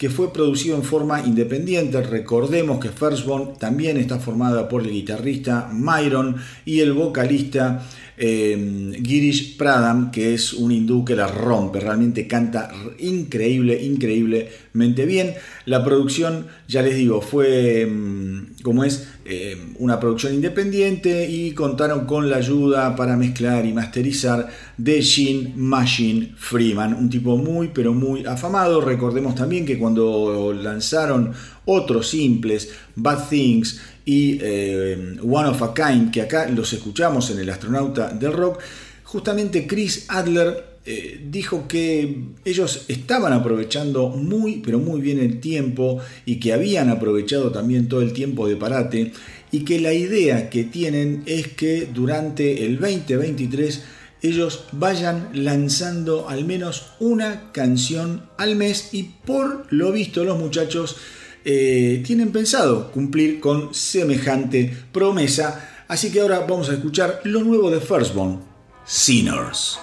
que 0.00 0.08
fue 0.08 0.32
producido 0.32 0.76
en 0.76 0.82
forma 0.82 1.20
independiente. 1.20 2.00
Recordemos 2.00 2.80
que 2.80 2.88
Firstborn 2.88 3.58
también 3.58 3.98
está 3.98 4.18
formada 4.18 4.66
por 4.66 4.80
el 4.80 4.90
guitarrista 4.90 5.68
Myron 5.70 6.36
y 6.64 6.80
el 6.80 6.94
vocalista 6.94 7.86
eh, 8.22 9.00
Girish 9.02 9.56
Pradam, 9.56 10.10
que 10.10 10.34
es 10.34 10.52
un 10.52 10.70
hindú 10.72 11.06
que 11.06 11.16
la 11.16 11.26
rompe, 11.26 11.80
realmente 11.80 12.28
canta 12.28 12.70
increíble, 12.98 13.82
increíblemente 13.82 15.06
bien. 15.06 15.32
La 15.64 15.82
producción, 15.82 16.46
ya 16.68 16.82
les 16.82 16.96
digo, 16.96 17.22
fue 17.22 17.86
mm, 17.86 18.60
como 18.62 18.84
es 18.84 19.08
eh, 19.24 19.56
una 19.78 19.98
producción 19.98 20.34
independiente 20.34 21.30
y 21.30 21.52
contaron 21.52 22.04
con 22.04 22.28
la 22.28 22.36
ayuda 22.36 22.94
para 22.94 23.16
mezclar 23.16 23.64
y 23.64 23.72
masterizar 23.72 24.48
de 24.76 25.00
Gene 25.00 25.54
Machine 25.56 26.34
Freeman, 26.36 26.92
un 26.92 27.08
tipo 27.08 27.38
muy 27.38 27.70
pero 27.72 27.94
muy 27.94 28.26
afamado. 28.26 28.82
Recordemos 28.82 29.34
también 29.34 29.64
que 29.64 29.78
cuando 29.78 30.52
lanzaron 30.52 31.32
otros 31.64 32.08
simples, 32.10 32.70
Bad 32.96 33.30
Things 33.30 33.80
y 34.04 34.38
eh, 34.40 35.16
One 35.22 35.48
of 35.48 35.62
a 35.62 35.74
Kind, 35.74 36.10
que 36.10 36.22
acá 36.22 36.48
los 36.48 36.72
escuchamos 36.72 37.30
en 37.30 37.40
El 37.40 37.50
astronauta 37.50 38.10
del 38.10 38.32
rock, 38.32 38.60
justamente 39.04 39.66
Chris 39.66 40.06
Adler 40.08 40.70
eh, 40.86 41.20
dijo 41.30 41.68
que 41.68 42.22
ellos 42.44 42.86
estaban 42.88 43.34
aprovechando 43.34 44.08
muy, 44.08 44.62
pero 44.64 44.78
muy 44.78 45.00
bien 45.00 45.18
el 45.18 45.38
tiempo 45.38 46.00
y 46.24 46.40
que 46.40 46.54
habían 46.54 46.88
aprovechado 46.88 47.52
también 47.52 47.86
todo 47.86 48.00
el 48.00 48.14
tiempo 48.14 48.48
de 48.48 48.56
parate 48.56 49.12
y 49.52 49.64
que 49.64 49.78
la 49.78 49.92
idea 49.92 50.48
que 50.48 50.64
tienen 50.64 51.22
es 51.26 51.48
que 51.48 51.86
durante 51.92 52.64
el 52.64 52.78
2023 52.80 53.82
ellos 54.22 54.64
vayan 54.72 55.28
lanzando 55.34 56.28
al 56.28 56.44
menos 56.44 56.92
una 56.98 57.52
canción 57.52 58.22
al 58.38 58.56
mes 58.56 58.90
y 58.92 59.02
por 59.02 59.66
lo 59.70 59.92
visto 59.92 60.24
los 60.24 60.38
muchachos 60.38 60.96
eh, 61.44 62.02
tienen 62.06 62.32
pensado 62.32 62.90
cumplir 62.92 63.40
con 63.40 63.74
semejante 63.74 64.76
promesa. 64.92 65.84
Así 65.88 66.10
que 66.10 66.20
ahora 66.20 66.40
vamos 66.40 66.68
a 66.68 66.74
escuchar 66.74 67.20
lo 67.24 67.42
nuevo 67.42 67.70
de 67.70 67.80
Firstborn, 67.80 68.40
Sinners. 68.84 69.78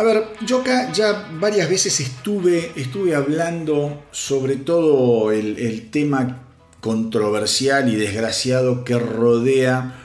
A 0.00 0.02
ver, 0.02 0.28
yo 0.46 0.62
acá 0.62 0.90
ya 0.94 1.28
varias 1.38 1.68
veces 1.68 2.00
estuve, 2.00 2.72
estuve 2.74 3.14
hablando 3.14 4.02
sobre 4.12 4.56
todo 4.56 5.30
el, 5.30 5.90
tema 5.90 6.40
controversial 6.80 7.86
y 7.92 7.96
desgraciado 7.96 8.82
que 8.82 8.98
rodea 8.98 10.00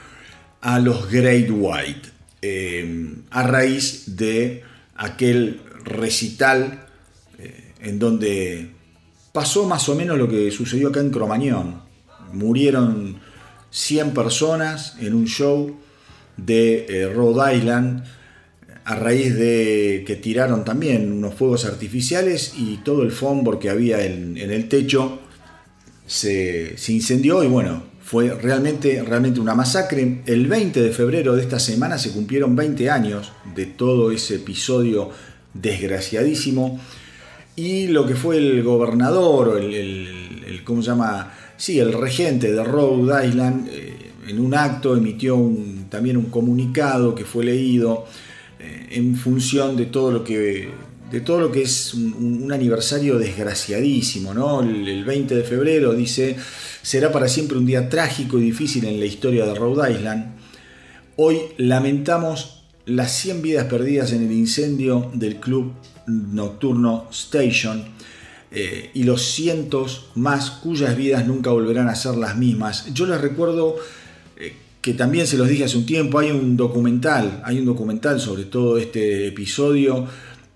a 0.60 0.80
los 0.80 1.10
Great 1.10 1.48
White, 1.50 2.10
eh, 2.42 3.14
a 3.30 3.42
raíz 3.44 4.18
de 4.18 4.64
aquel 4.96 5.62
recital 5.82 6.86
eh, 7.38 7.72
en 7.80 7.98
donde 7.98 8.72
pasó 9.32 9.64
más 9.64 9.88
o 9.88 9.94
menos 9.94 10.18
lo 10.18 10.28
que 10.28 10.50
sucedió 10.50 10.88
acá 10.88 11.00
en 11.00 11.08
Cromañón. 11.08 11.80
Murieron 12.34 13.18
100 13.70 14.12
personas 14.12 14.98
en 15.00 15.14
un 15.14 15.24
show 15.26 15.74
de 16.36 16.84
eh, 16.86 17.08
Rhode 17.08 17.56
Island 17.56 18.15
a 18.86 18.94
raíz 18.94 19.34
de 19.34 20.04
que 20.06 20.14
tiraron 20.14 20.64
también 20.64 21.10
unos 21.10 21.34
fuegos 21.34 21.64
artificiales 21.64 22.54
y 22.56 22.76
todo 22.78 23.02
el 23.02 23.10
fombor 23.10 23.58
que 23.58 23.68
había 23.68 24.06
en, 24.06 24.36
el 24.36 24.68
techo 24.68 25.18
se, 26.06 26.76
incendió 26.86 27.42
y 27.42 27.48
bueno, 27.48 27.82
fue 28.00 28.30
realmente, 28.30 29.02
realmente 29.02 29.40
una 29.40 29.56
masacre. 29.56 30.22
El 30.24 30.46
20 30.46 30.80
de 30.80 30.92
febrero 30.92 31.34
de 31.34 31.42
esta 31.42 31.58
semana 31.58 31.98
se 31.98 32.12
cumplieron 32.12 32.54
20 32.54 32.88
años 32.88 33.32
de 33.56 33.66
todo 33.66 34.12
ese 34.12 34.36
episodio 34.36 35.10
desgraciadísimo 35.52 36.80
y 37.56 37.88
lo 37.88 38.06
que 38.06 38.14
fue 38.14 38.36
el 38.36 38.62
gobernador, 38.62 39.58
el, 39.60 39.74
el, 40.46 40.62
¿cómo 40.62 40.80
se 40.80 40.90
llama? 40.90 41.34
Sí, 41.56 41.80
el 41.80 41.92
regente 41.92 42.52
de 42.52 42.62
Rhode 42.62 43.26
Island, 43.26 43.68
eh, 43.68 44.12
en 44.28 44.38
un 44.38 44.54
acto 44.54 44.96
emitió 44.96 45.36
también 45.88 46.16
un 46.16 46.26
comunicado 46.26 47.16
que 47.16 47.24
fue 47.24 47.44
leído 47.44 48.06
en 48.90 49.16
función 49.16 49.76
de 49.76 49.86
todo 49.86 50.10
lo 50.10 50.24
que, 50.24 50.70
de 51.10 51.20
todo 51.20 51.40
lo 51.40 51.52
que 51.52 51.62
es 51.62 51.94
un, 51.94 52.50
aniversario 52.52 53.18
desgraciadísimo. 53.18 54.34
¿no? 54.34 54.62
El, 54.62 55.04
20 55.04 55.34
de 55.34 55.42
febrero 55.42 55.92
dice, 55.94 56.36
será 56.82 57.12
para 57.12 57.28
siempre 57.28 57.58
un 57.58 57.66
día 57.66 57.88
trágico 57.88 58.38
y 58.38 58.44
difícil 58.44 58.84
en 58.84 58.98
la 58.98 59.06
historia 59.06 59.46
de 59.46 59.54
Rhode 59.54 59.92
Island. 59.92 60.36
Hoy 61.16 61.38
lamentamos 61.58 62.64
las 62.86 63.12
100 63.12 63.42
vidas 63.42 63.64
perdidas 63.66 64.12
en 64.12 64.24
el 64.24 64.32
incendio 64.32 65.10
del 65.14 65.36
club 65.36 65.72
nocturno 66.06 67.08
Station 67.10 67.84
eh, 68.52 68.90
y 68.94 69.02
los 69.02 69.22
cientos 69.22 70.06
más 70.14 70.50
cuyas 70.50 70.96
vidas 70.96 71.26
nunca 71.26 71.50
volverán 71.50 71.88
a 71.88 71.94
ser 71.94 72.16
las 72.16 72.36
mismas. 72.36 72.92
Yo 72.94 73.06
les 73.06 73.20
recuerdo 73.20 73.76
que 74.86 74.94
también 74.94 75.26
se 75.26 75.36
los 75.36 75.48
dije 75.48 75.64
hace 75.64 75.76
un 75.76 75.84
tiempo, 75.84 76.20
hay 76.20 76.30
un 76.30 76.56
documental, 76.56 77.42
hay 77.44 77.58
un 77.58 77.64
documental 77.64 78.20
sobre 78.20 78.44
todo 78.44 78.78
este 78.78 79.26
episodio 79.26 80.06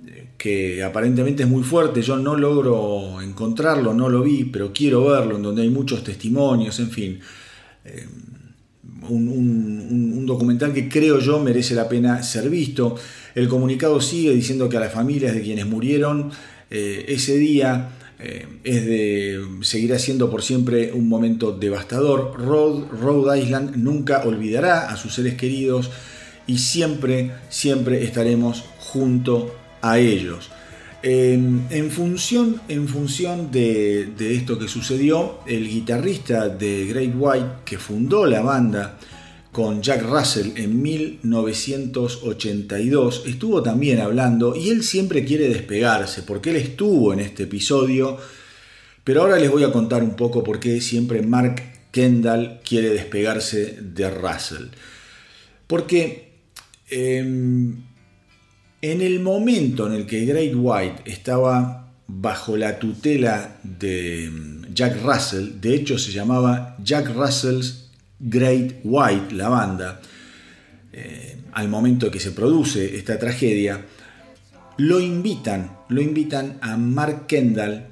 eh, 0.07 0.29
que 0.39 0.85
aparentemente 0.85 1.43
es 1.43 1.49
muy 1.49 1.65
fuerte, 1.65 2.01
yo 2.01 2.17
no 2.17 2.37
logro 2.37 3.21
encontrarlo, 3.21 3.93
no 3.93 4.09
lo 4.09 4.23
vi, 4.23 4.45
pero 4.45 4.73
quiero 4.73 5.05
verlo, 5.07 5.35
en 5.35 5.43
donde 5.43 5.63
hay 5.63 5.69
muchos 5.69 6.05
testimonios, 6.05 6.79
en 6.79 6.91
fin. 6.93 7.19
Eh, 7.85 8.07
un, 9.09 10.25
documental 10.25 10.73
que 10.73 10.89
creo 10.89 11.19
yo 11.19 11.41
merece 11.41 11.75
la 11.75 11.89
pena 11.89 12.23
ser 12.23 12.49
visto. 12.49 12.95
El 13.35 13.49
comunicado 13.49 14.01
sigue 14.01 14.33
diciendo 14.33 14.69
que 14.69 14.77
a 14.77 14.81
las 14.81 14.93
familias 14.93 15.35
de 15.35 15.43
quienes 15.43 15.67
murieron 15.67 16.31
eh, 16.71 17.05
ese 17.09 17.37
día 17.37 17.89
eh, 18.23 18.47
es 18.65 18.87
de, 18.87 19.45
seguirá 19.63 19.99
siendo 19.99 20.31
por 20.31 20.43
siempre 20.43 20.93
un 20.93 21.09
momento 21.09 21.53
devastador. 21.53 22.35
Rhode, 22.39 23.41
Island 23.41 23.77
nunca 23.77 24.25
olvidará 24.25 24.91
a 24.91 24.97
sus 24.97 25.15
seres 25.15 25.35
queridos 25.35 25.91
y 26.47 26.59
siempre, 26.59 27.33
siempre 27.49 28.05
estaremos 28.05 28.65
junto 28.79 29.55
a 29.81 29.99
ellos. 29.99 30.51
en 31.03 31.91
función, 31.91 32.61
en 32.69 32.87
función 32.87 33.51
de, 33.51 34.07
de, 34.19 34.35
esto 34.35 34.59
que 34.59 34.69
sucedió, 34.69 35.39
el 35.47 35.67
guitarrista 35.67 36.49
de 36.49 36.87
Great 36.87 37.15
White 37.17 37.49
que 37.65 37.79
fundó 37.79 38.27
la 38.27 38.43
banda 38.43 38.99
con 39.53 39.83
Jack 39.83 40.03
Russell 40.03 40.53
en 40.57 40.81
1982, 40.81 43.25
estuvo 43.27 43.63
también 43.63 44.01
hablando 44.01 44.55
y 44.55 44.71
él 44.71 44.85
siempre 44.85 45.25
quiere 45.25 45.49
despegarse 45.49 46.23
porque 46.23 46.51
él 46.51 46.57
estuvo 46.57 47.13
en 47.13 47.19
este 47.21 47.43
episodio, 47.45 48.19
pero 49.03 49.23
ahora 49.23 49.39
les 49.39 49.51
voy 49.51 49.65
a 49.65 49.73
contar 49.73 50.05
un 50.05 50.15
poco 50.15 50.45
por 50.45 50.61
qué 50.61 50.81
siempre 50.81 51.23
Mark 51.23 51.63
Kendall 51.91 52.61
quiere 52.65 52.91
despegarse 52.91 53.79
de 53.81 54.11
Russell. 54.11 54.67
Porque 55.67 56.31
em, 56.89 57.83
en 58.81 59.03
el 59.03 59.19
momento 59.19 59.89
en 59.89 59.95
el 59.95 60.07
que 60.07 60.27
Great 60.27 60.53
White 60.55 61.11
estaba 61.11 61.91
bajo 62.07 62.57
la 62.57 62.79
tutela 62.79 63.59
de 63.65 64.31
Jack 64.73 65.03
Russell, 65.03 65.59
de 65.61 65.75
hecho 65.75 65.99
se 65.99 66.13
llamaba 66.13 66.77
Jack 66.83 67.13
Russell's 67.15 67.90
Great 68.21 68.81
White, 68.85 69.35
la 69.35 69.49
banda, 69.49 70.01
eh, 70.93 71.37
al 71.53 71.69
momento 71.69 72.11
que 72.11 72.21
se 72.21 72.33
produce 72.33 72.97
esta 72.97 73.19
tragedia, 73.19 73.85
lo 74.77 75.01
invitan, 75.01 75.79
lo 75.89 76.01
invitan 76.01 76.59
a 76.61 76.77
Mark 76.77 77.27
Kendall 77.27 77.87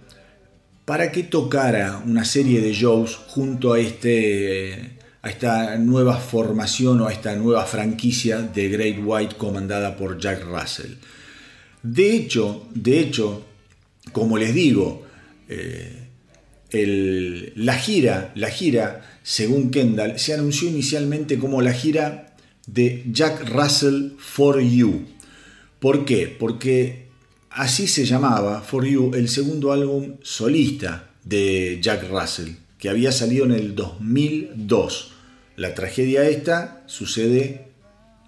para 0.84 1.12
que 1.12 1.24
tocara 1.24 2.02
una 2.06 2.24
serie 2.24 2.60
de 2.60 2.72
shows 2.72 3.16
junto 3.16 3.74
a, 3.74 3.80
este, 3.80 4.98
a 5.20 5.28
esta 5.28 5.76
nueva 5.76 6.16
formación 6.16 7.00
o 7.02 7.08
a 7.08 7.12
esta 7.12 7.34
nueva 7.36 7.66
franquicia 7.66 8.40
de 8.40 8.68
Great 8.68 8.96
White 9.02 9.36
comandada 9.36 9.96
por 9.96 10.18
Jack 10.18 10.44
Russell. 10.44 10.94
De 11.82 12.14
hecho, 12.14 12.68
de 12.74 13.00
hecho, 13.00 13.44
como 14.12 14.38
les 14.38 14.54
digo, 14.54 15.06
eh, 15.48 15.97
la 16.70 17.74
gira, 17.74 18.32
la 18.34 18.50
gira, 18.50 19.18
según 19.22 19.70
Kendall, 19.70 20.18
se 20.18 20.34
anunció 20.34 20.68
inicialmente 20.68 21.38
como 21.38 21.62
la 21.62 21.72
gira 21.72 22.36
de 22.66 23.04
Jack 23.10 23.48
Russell 23.48 24.12
for 24.18 24.60
You. 24.60 25.06
¿Por 25.78 26.04
qué? 26.04 26.34
Porque 26.38 27.06
así 27.50 27.86
se 27.86 28.04
llamaba 28.04 28.60
For 28.60 28.84
You 28.84 29.12
el 29.14 29.28
segundo 29.28 29.72
álbum 29.72 30.16
solista 30.22 31.10
de 31.24 31.78
Jack 31.80 32.10
Russell, 32.10 32.50
que 32.78 32.88
había 32.88 33.12
salido 33.12 33.44
en 33.44 33.52
el 33.52 33.74
2002. 33.74 35.12
La 35.56 35.74
tragedia 35.74 36.28
esta 36.28 36.82
sucede 36.86 37.68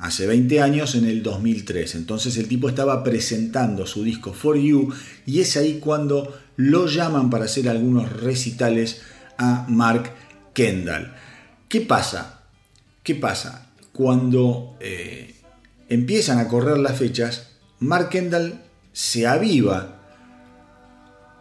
hace 0.01 0.27
20 0.27 0.63
años, 0.63 0.95
en 0.95 1.05
el 1.05 1.23
2003. 1.23 1.95
Entonces 1.95 2.37
el 2.39 2.49
tipo 2.49 2.69
estaba 2.69 3.05
presentando 3.05 3.87
su 3.87 4.03
disco 4.03 4.33
For 4.33 4.59
You 4.59 4.93
y 5.27 5.41
es 5.41 5.57
ahí 5.57 5.79
cuando 5.79 6.35
lo 6.61 6.87
llaman 6.87 7.31
para 7.31 7.47
hacer 7.47 7.71
algunos 7.71 8.13
recitales 8.13 9.01
a 9.39 9.65
Mark 9.69 10.13
Kendall. 10.53 11.15
¿Qué 11.69 11.81
pasa? 11.81 12.43
¿Qué 13.03 13.15
pasa? 13.15 13.71
Cuando 13.93 14.77
eh, 14.79 15.37
empiezan 15.89 16.39
a 16.39 16.49
correr 16.49 16.77
las 16.79 16.99
fechas, 16.99 17.53
Mark 17.79 18.11
Kendall 18.11 18.61
se 18.93 19.27
aviva 19.27 20.01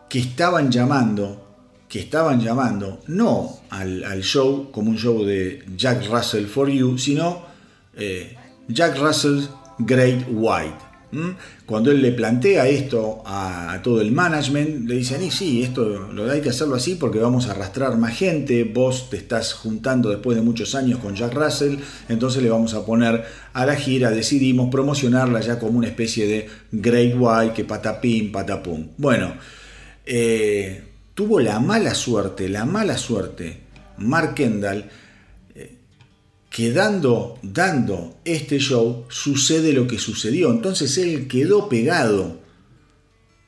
que 0.08 0.19
estaban 0.19 0.71
llamando, 0.71 1.58
que 1.89 1.99
estaban 1.99 2.39
llamando 2.39 3.01
no 3.08 3.60
al, 3.71 4.21
show 4.23 4.71
como 4.71 4.89
un 4.91 4.97
show 4.97 5.25
de 5.25 5.65
Jack 5.75 6.08
Russell 6.10 6.45
for 6.45 6.69
You, 6.69 6.97
sino 6.97 7.43
eh, 7.93 8.38
Jack 8.69 8.97
Russell 8.97 9.41
Great 9.79 10.27
White. 10.32 10.88
Cuando 11.65 11.91
él 11.91 12.01
le 12.01 12.11
plantea 12.11 12.67
esto 12.67 13.23
a, 13.25 13.79
todo 13.83 13.99
el 14.01 14.11
management, 14.11 14.87
le 14.87 14.95
dicen, 14.95 15.23
y 15.23 15.31
sí, 15.31 15.63
esto 15.63 16.11
lo 16.13 16.29
hay 16.29 16.41
que 16.41 16.49
hacerlo 16.49 16.75
así 16.75 16.95
porque 16.95 17.19
vamos 17.19 17.47
a 17.47 17.51
arrastrar 17.51 17.97
más 17.97 18.15
gente, 18.15 18.63
vos 18.63 19.09
te 19.09 19.17
estás 19.17 19.53
juntando 19.53 20.09
después 20.09 20.37
de 20.37 20.43
muchos 20.43 20.75
años 20.75 20.99
con 20.99 21.15
Jack 21.15 21.33
Russell, 21.33 21.77
entonces 22.09 22.43
le 22.43 22.49
vamos 22.49 22.75
a 22.75 22.85
poner 22.85 23.23
a 23.53 23.65
la 23.65 23.75
gira, 23.75 24.11
decidimos 24.11 24.69
promocionarla 24.69 25.41
ya 25.41 25.57
como 25.57 25.79
una 25.79 25.87
especie 25.87 26.27
de 26.27 26.47
Great 26.71 27.15
White, 27.17 27.53
que 27.53 27.65
patapim, 27.65 28.31
patapum. 28.31 28.89
Bueno, 28.97 29.33
eh, 30.05 30.83
tuvo 31.15 31.39
la 31.39 31.59
mala 31.59 31.95
suerte, 31.95 32.49
la 32.49 32.65
mala 32.65 32.97
suerte, 32.97 33.61
Mark 33.97 34.35
Kendall, 34.35 34.85
quedando 36.49 37.38
dando 37.41 38.17
este 38.25 38.59
show, 38.59 39.05
sucede 39.09 39.73
lo 39.73 39.88
que 39.88 39.99
sucedió. 39.99 40.51
Entonces 40.51 40.97
él 40.97 41.27
quedó 41.27 41.69
pegado 41.69 42.39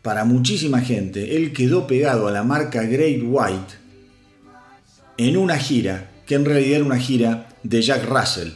para 0.01 0.25
muchísima 0.25 0.81
gente, 0.81 1.35
él 1.35 1.53
quedó 1.53 1.85
pegado 1.85 2.27
a 2.27 2.31
la 2.31 2.43
marca 2.43 2.83
Great 2.83 3.21
White 3.23 3.75
en 5.17 5.37
una 5.37 5.57
gira, 5.57 6.11
que 6.25 6.35
en 6.35 6.45
realidad 6.45 6.77
era 6.77 6.85
una 6.85 6.97
gira 6.97 7.49
de 7.61 7.81
Jack 7.81 8.09
Russell, 8.09 8.49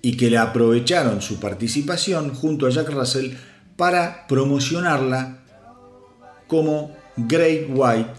y 0.00 0.16
que 0.16 0.30
le 0.30 0.38
aprovecharon 0.38 1.20
su 1.20 1.38
participación 1.38 2.34
junto 2.34 2.66
a 2.66 2.70
Jack 2.70 2.88
Russell 2.90 3.34
para 3.76 4.26
promocionarla 4.26 5.40
como 6.46 6.96
Great 7.16 7.66
White 7.68 8.10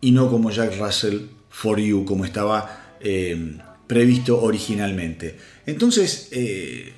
y 0.00 0.12
no 0.12 0.30
como 0.30 0.50
Jack 0.50 0.78
Russell 0.78 1.26
for 1.50 1.78
You, 1.78 2.06
como 2.06 2.24
estaba 2.24 2.96
eh, 3.00 3.58
previsto 3.92 4.40
originalmente. 4.40 5.36
Entonces, 5.66 6.28
eh, 6.30 6.94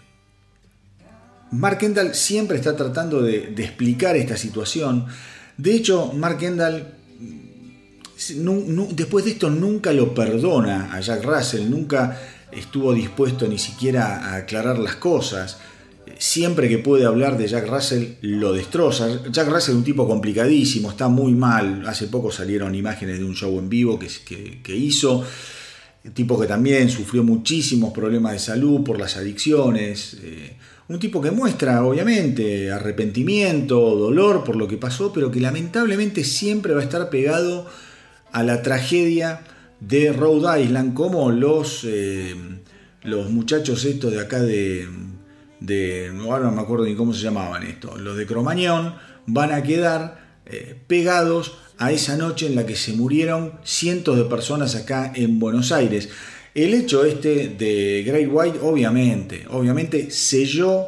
Mark 1.51 1.79
Kendall 1.79 2.15
siempre 2.15 2.57
está 2.57 2.77
tratando 2.77 3.21
de, 3.21 3.53
explicar 3.59 4.17
esta 4.17 4.37
situación. 4.37 5.07
De 5.57 5.75
hecho, 5.75 6.13
Mark 6.13 6.39
Kendall 6.39 6.87
después 8.93 9.25
de 9.25 9.33
esto 9.33 9.51
nunca 9.51 9.93
lo 9.93 10.15
perdona 10.15 10.95
a 10.95 11.01
Jack 11.01 11.25
Russell, 11.25 11.69
nunca 11.69 12.17
estuvo 12.53 12.95
dispuesto 12.95 13.49
ni 13.49 13.59
siquiera 13.59 14.31
a 14.31 14.37
aclarar 14.37 14.79
las 14.79 14.95
cosas. 14.95 15.59
Siempre 16.17 16.69
que 16.69 16.79
puede 16.79 17.07
hablar 17.07 17.37
de 17.37 17.49
Jack 17.49 17.69
Russell 17.69 18.05
lo 18.21 18.53
destroza. 18.53 19.21
Jack 19.33 19.49
Russell 19.49 19.73
es 19.73 19.79
un 19.79 19.85
tipo 19.85 20.07
complicadísimo, 20.07 20.91
está 20.91 21.09
muy 21.09 21.33
mal. 21.33 21.85
Hace 21.89 22.07
poco 22.07 22.31
salieron 22.31 22.73
imágenes 22.77 23.19
de 23.19 23.25
un 23.25 23.35
show 23.35 23.59
en 23.59 23.69
vivo 23.69 23.99
que 23.99 24.77
hizo. 24.77 25.25
Tipo 26.13 26.39
que 26.39 26.47
también 26.47 26.91
sufrió 26.91 27.25
muchísimos 27.25 27.93
problemas 27.95 28.33
de 28.33 28.39
salud 28.39 28.85
por 28.85 28.99
las 28.99 29.17
adicciones. 29.17 30.19
Eh, 30.23 30.57
un 30.89 30.99
tipo 30.99 31.23
que 31.23 31.31
muestra, 31.31 31.83
obviamente, 31.83 32.71
arrepentimiento, 32.71 33.97
dolor 33.97 34.45
por 34.45 34.57
lo 34.57 34.69
que 34.69 34.77
pasó, 34.77 35.13
pero 35.15 35.31
que 35.31 35.41
lamentablemente 35.41 36.23
siempre 36.23 36.75
va 36.75 36.81
a 36.81 36.85
estar 36.85 37.09
pegado 37.09 37.67
a 38.33 38.43
la 38.43 38.61
tragedia 38.63 39.41
de 39.81 40.13
Rhode 40.13 40.63
Island, 40.63 40.93
como 40.93 41.31
los, 41.31 41.85
eh, 41.85 42.35
los 43.03 43.31
muchachos 43.31 43.85
estos 43.87 44.13
de 44.13 44.21
acá 44.21 44.43
de, 44.43 44.87
de, 45.61 46.13
ahora 46.21 46.45
no 46.45 46.53
me 46.53 46.63
acuerdo 46.63 46.85
ni 46.85 46.95
cómo 46.95 47.15
se 47.15 47.23
llamaban 47.23 47.63
estos, 47.63 47.99
los 48.01 48.17
de 48.17 48.27
Cromañón, 48.27 48.95
van 49.27 49.53
a 49.53 49.63
quedar 49.63 50.23
eh, 50.47 50.79
pegados 50.87 51.57
a 51.79 51.93
esa 51.93 52.17
noche 52.17 52.47
en 52.47 52.55
la 52.55 52.67
que 52.67 52.77
se 52.77 52.93
murieron 52.93 53.53
cientos 53.65 54.17
de 54.17 54.25
personas 54.25 54.75
acá 54.75 55.13
en 55.15 55.39
Buenos 55.39 55.73
Aires. 55.73 56.09
El 56.55 56.73
hecho 56.75 57.05
este 57.05 57.49
de 57.49 58.05
Great 58.07 58.29
White, 58.31 58.59
obviamente, 58.63 59.45
obviamente 59.51 60.11
selló 60.11 60.87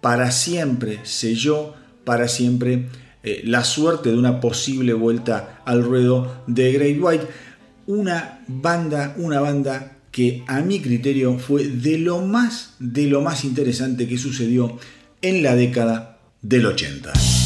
para 0.00 0.30
siempre, 0.30 1.00
selló 1.02 1.74
para 2.04 2.28
siempre 2.28 2.88
eh, 3.22 3.42
la 3.44 3.62
suerte 3.62 4.10
de 4.10 4.18
una 4.18 4.40
posible 4.40 4.94
vuelta 4.94 5.62
al 5.64 5.82
ruedo 5.82 6.42
de 6.46 6.72
Great 6.72 6.96
White. 7.00 7.26
Una 7.86 8.42
banda, 8.48 9.14
una 9.18 9.40
banda 9.40 9.98
que 10.10 10.44
a 10.46 10.60
mi 10.60 10.80
criterio 10.80 11.38
fue 11.38 11.66
de 11.66 11.98
lo 11.98 12.20
más, 12.20 12.74
de 12.78 13.06
lo 13.06 13.20
más 13.22 13.44
interesante 13.44 14.08
que 14.08 14.18
sucedió 14.18 14.78
en 15.20 15.42
la 15.42 15.54
década 15.56 16.18
del 16.42 16.66
80. 16.66 17.41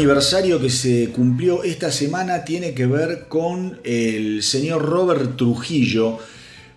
Aniversario 0.00 0.58
que 0.58 0.70
se 0.70 1.10
cumplió 1.10 1.62
esta 1.62 1.92
semana 1.92 2.42
tiene 2.42 2.72
que 2.72 2.86
ver 2.86 3.26
con 3.28 3.80
el 3.84 4.42
señor 4.42 4.82
Robert 4.82 5.36
Trujillo, 5.36 6.18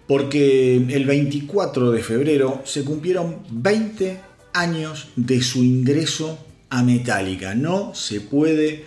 porque 0.06 0.76
el 0.76 1.06
24 1.06 1.92
de 1.92 2.04
febrero 2.04 2.62
se 2.66 2.84
cumplieron 2.84 3.38
20 3.50 4.20
años 4.52 5.08
de 5.16 5.42
su 5.42 5.64
ingreso 5.64 6.38
a 6.70 6.84
Metallica. 6.84 7.56
No 7.56 7.96
se 7.96 8.20
puede 8.20 8.84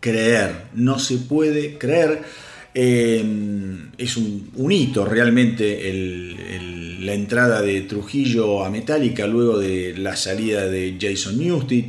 creer, 0.00 0.62
no 0.74 0.98
se 0.98 1.18
puede 1.18 1.78
creer. 1.78 2.22
Em, 2.74 3.92
es 3.96 4.16
un, 4.16 4.72
hito 4.72 5.04
realmente 5.04 6.98
la 7.02 7.14
entrada 7.14 7.62
de 7.62 7.82
Trujillo 7.82 8.64
a 8.64 8.68
Metallica 8.68 9.28
luego 9.28 9.60
de 9.60 9.96
la 9.96 10.16
salida 10.16 10.66
de 10.66 10.96
Jason 11.00 11.38
Newsted. 11.38 11.84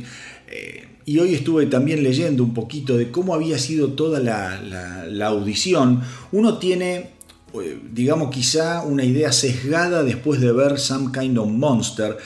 Eh, 0.46 0.87
y 1.08 1.18
hoy 1.20 1.32
estuve 1.32 1.64
también 1.64 2.02
leyendo 2.02 2.44
un 2.44 2.52
poquito 2.52 2.98
de 2.98 3.10
cómo 3.10 3.32
había 3.32 3.56
sido 3.58 3.92
toda 3.92 4.20
la, 4.20 5.26
audición. 5.26 6.02
Uno 6.32 6.58
tiene, 6.58 7.12
eh, 7.54 7.78
digamos, 7.90 8.30
quizá 8.30 8.82
una 8.82 9.04
idea 9.04 9.32
sesgada 9.32 10.02
después 10.02 10.38
de 10.38 10.52
ver 10.52 10.78
Some 10.78 11.10
Kind 11.18 11.38
of 11.38 11.48
Monster, 11.48 12.18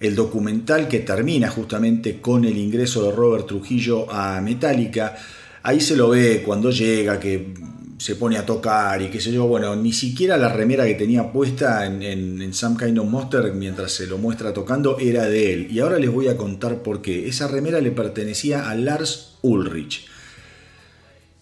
el 0.00 0.14
documental 0.14 0.88
que 0.88 1.00
termina 1.00 1.50
justamente 1.50 2.18
con 2.22 2.46
el 2.46 2.56
ingreso 2.56 3.04
de 3.04 3.14
Robert 3.14 3.46
Trujillo 3.46 4.10
a 4.10 4.40
Metallica. 4.40 5.14
Ahí 5.62 5.82
se 5.82 5.94
lo 5.94 6.08
ve 6.08 6.42
cuando 6.42 6.70
llega, 6.70 7.20
que 7.20 7.52
se 8.00 8.16
pone 8.16 8.38
a 8.38 8.46
tocar 8.46 9.02
y 9.02 9.10
qué 9.10 9.20
sé 9.20 9.30
yo, 9.30 9.46
bueno, 9.46 9.76
ni 9.76 9.92
siquiera 9.92 10.38
la 10.38 10.48
remera 10.48 10.86
que 10.86 10.94
tenía 10.94 11.30
puesta 11.30 11.84
en, 11.84 12.02
en, 12.02 12.54
Some 12.54 12.78
Kind 12.78 12.98
of 12.98 13.06
Monster 13.06 13.52
mientras 13.52 13.92
se 13.92 14.06
lo 14.06 14.16
muestra 14.16 14.54
tocando 14.54 14.98
era 14.98 15.26
de 15.26 15.52
él. 15.52 15.68
Y 15.70 15.80
ahora 15.80 15.98
les 15.98 16.10
voy 16.10 16.28
a 16.28 16.36
contar 16.38 16.82
por 16.82 17.02
qué. 17.02 17.28
Esa 17.28 17.46
remera 17.46 17.78
le 17.82 17.90
pertenecía 17.90 18.70
a 18.70 18.74
Lars 18.74 19.36
Ulrich. 19.42 20.06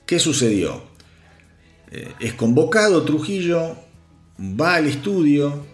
¿Qué 0.04 0.18
sucedió? 0.18 0.82
Eh, 1.92 2.08
es 2.18 2.32
convocado 2.32 3.04
Trujillo, 3.04 3.76
va 4.40 4.74
al 4.74 4.88
estudio, 4.88 5.64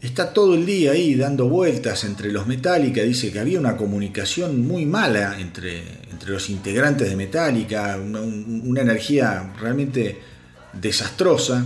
está 0.00 0.32
todo 0.32 0.54
el 0.54 0.64
día 0.64 0.92
ahí 0.92 1.16
dando 1.16 1.48
vueltas 1.48 2.04
entre 2.04 2.30
los 2.30 2.46
Metallica, 2.46 3.02
dice 3.02 3.32
que 3.32 3.40
había 3.40 3.58
una 3.58 3.76
comunicación 3.76 4.64
muy 4.64 4.86
mala 4.86 5.40
entre, 5.40 5.82
entre 6.10 6.30
los 6.30 6.48
integrantes 6.50 7.08
de 7.08 7.16
Metallica, 7.16 7.98
una, 7.98 8.80
energía 8.80 9.52
realmente 9.60 10.27
desastrosa, 10.72 11.64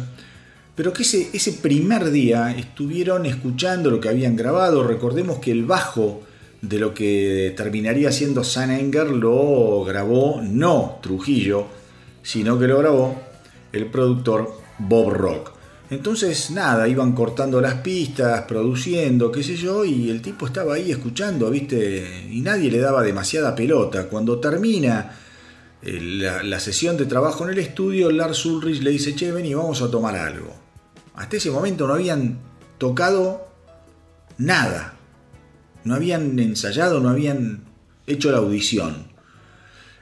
pero 0.75 0.93
que 0.93 1.03
ese, 1.03 1.31
ese 1.33 1.53
primer 1.55 2.11
día 2.11 2.57
estuvieron 2.57 3.27
escuchando 3.27 3.91
lo 3.91 4.01
que 4.01 4.09
habían 4.09 4.37
grabado, 4.37 4.83
recordemos 4.83 5.39
que 5.39 5.51
el 5.51 5.65
bajo 5.65 6.23
de 6.63 6.79
lo 6.79 6.95
que 6.95 7.53
terminaría 7.57 8.13
siendo 8.13 8.45
San 8.45 8.71
Enger 8.71 9.11
lo 9.11 9.85
grabó 9.85 10.41
no 10.43 10.99
Trujillo, 11.03 11.67
sino 12.23 12.59
que 12.59 12.69
lo 12.69 12.79
grabó 12.79 13.21
el 13.73 13.87
productor 13.87 14.53
Bob 14.79 15.11
Rock. 15.11 15.53
Entonces, 15.91 16.51
nada, 16.51 16.89
iban 16.89 17.13
cortando 17.13 17.61
las 17.61 17.75
pistas, 17.75 18.43
produciendo, 18.43 19.31
qué 19.31 19.43
sé 19.43 19.57
yo, 19.57 19.85
y 19.85 20.09
el 20.09 20.23
tipo 20.23 20.47
estaba 20.47 20.75
ahí 20.75 20.91
escuchando, 20.91 21.51
¿viste? 21.51 22.29
Y 22.31 22.41
nadie 22.41 22.71
le 22.71 22.79
daba 22.79 23.03
demasiada 23.03 23.55
pelota. 23.55 24.09
Cuando 24.09 24.39
termina 24.39 25.13
eh, 25.83 26.43
la, 26.45 26.61
sesión 26.61 26.97
de 26.97 27.07
trabajo 27.07 27.45
en 27.45 27.51
el 27.51 27.59
estudio, 27.59 28.11
Lars 28.11 28.47
Ulrich 28.47 28.83
le 28.83 28.91
dice, 28.91 29.15
che, 29.15 29.33
ven 29.33 29.47
y 29.47 29.55
vamos 29.55 29.83
a 29.83 29.91
tomar 29.91 30.17
algo. 30.17 30.55
Hasta 31.15 31.37
ese 31.37 31.51
momento 31.51 31.87
no 31.87 31.95
habían 31.95 32.39
tocado 32.79 33.49
nada. 34.39 34.95
No 35.85 35.95
habían 35.95 36.39
ensayado, 36.39 37.01
no 37.01 37.09
habían 37.09 37.65
hecho 38.07 38.31
la 38.31 38.39
audición. 38.39 39.13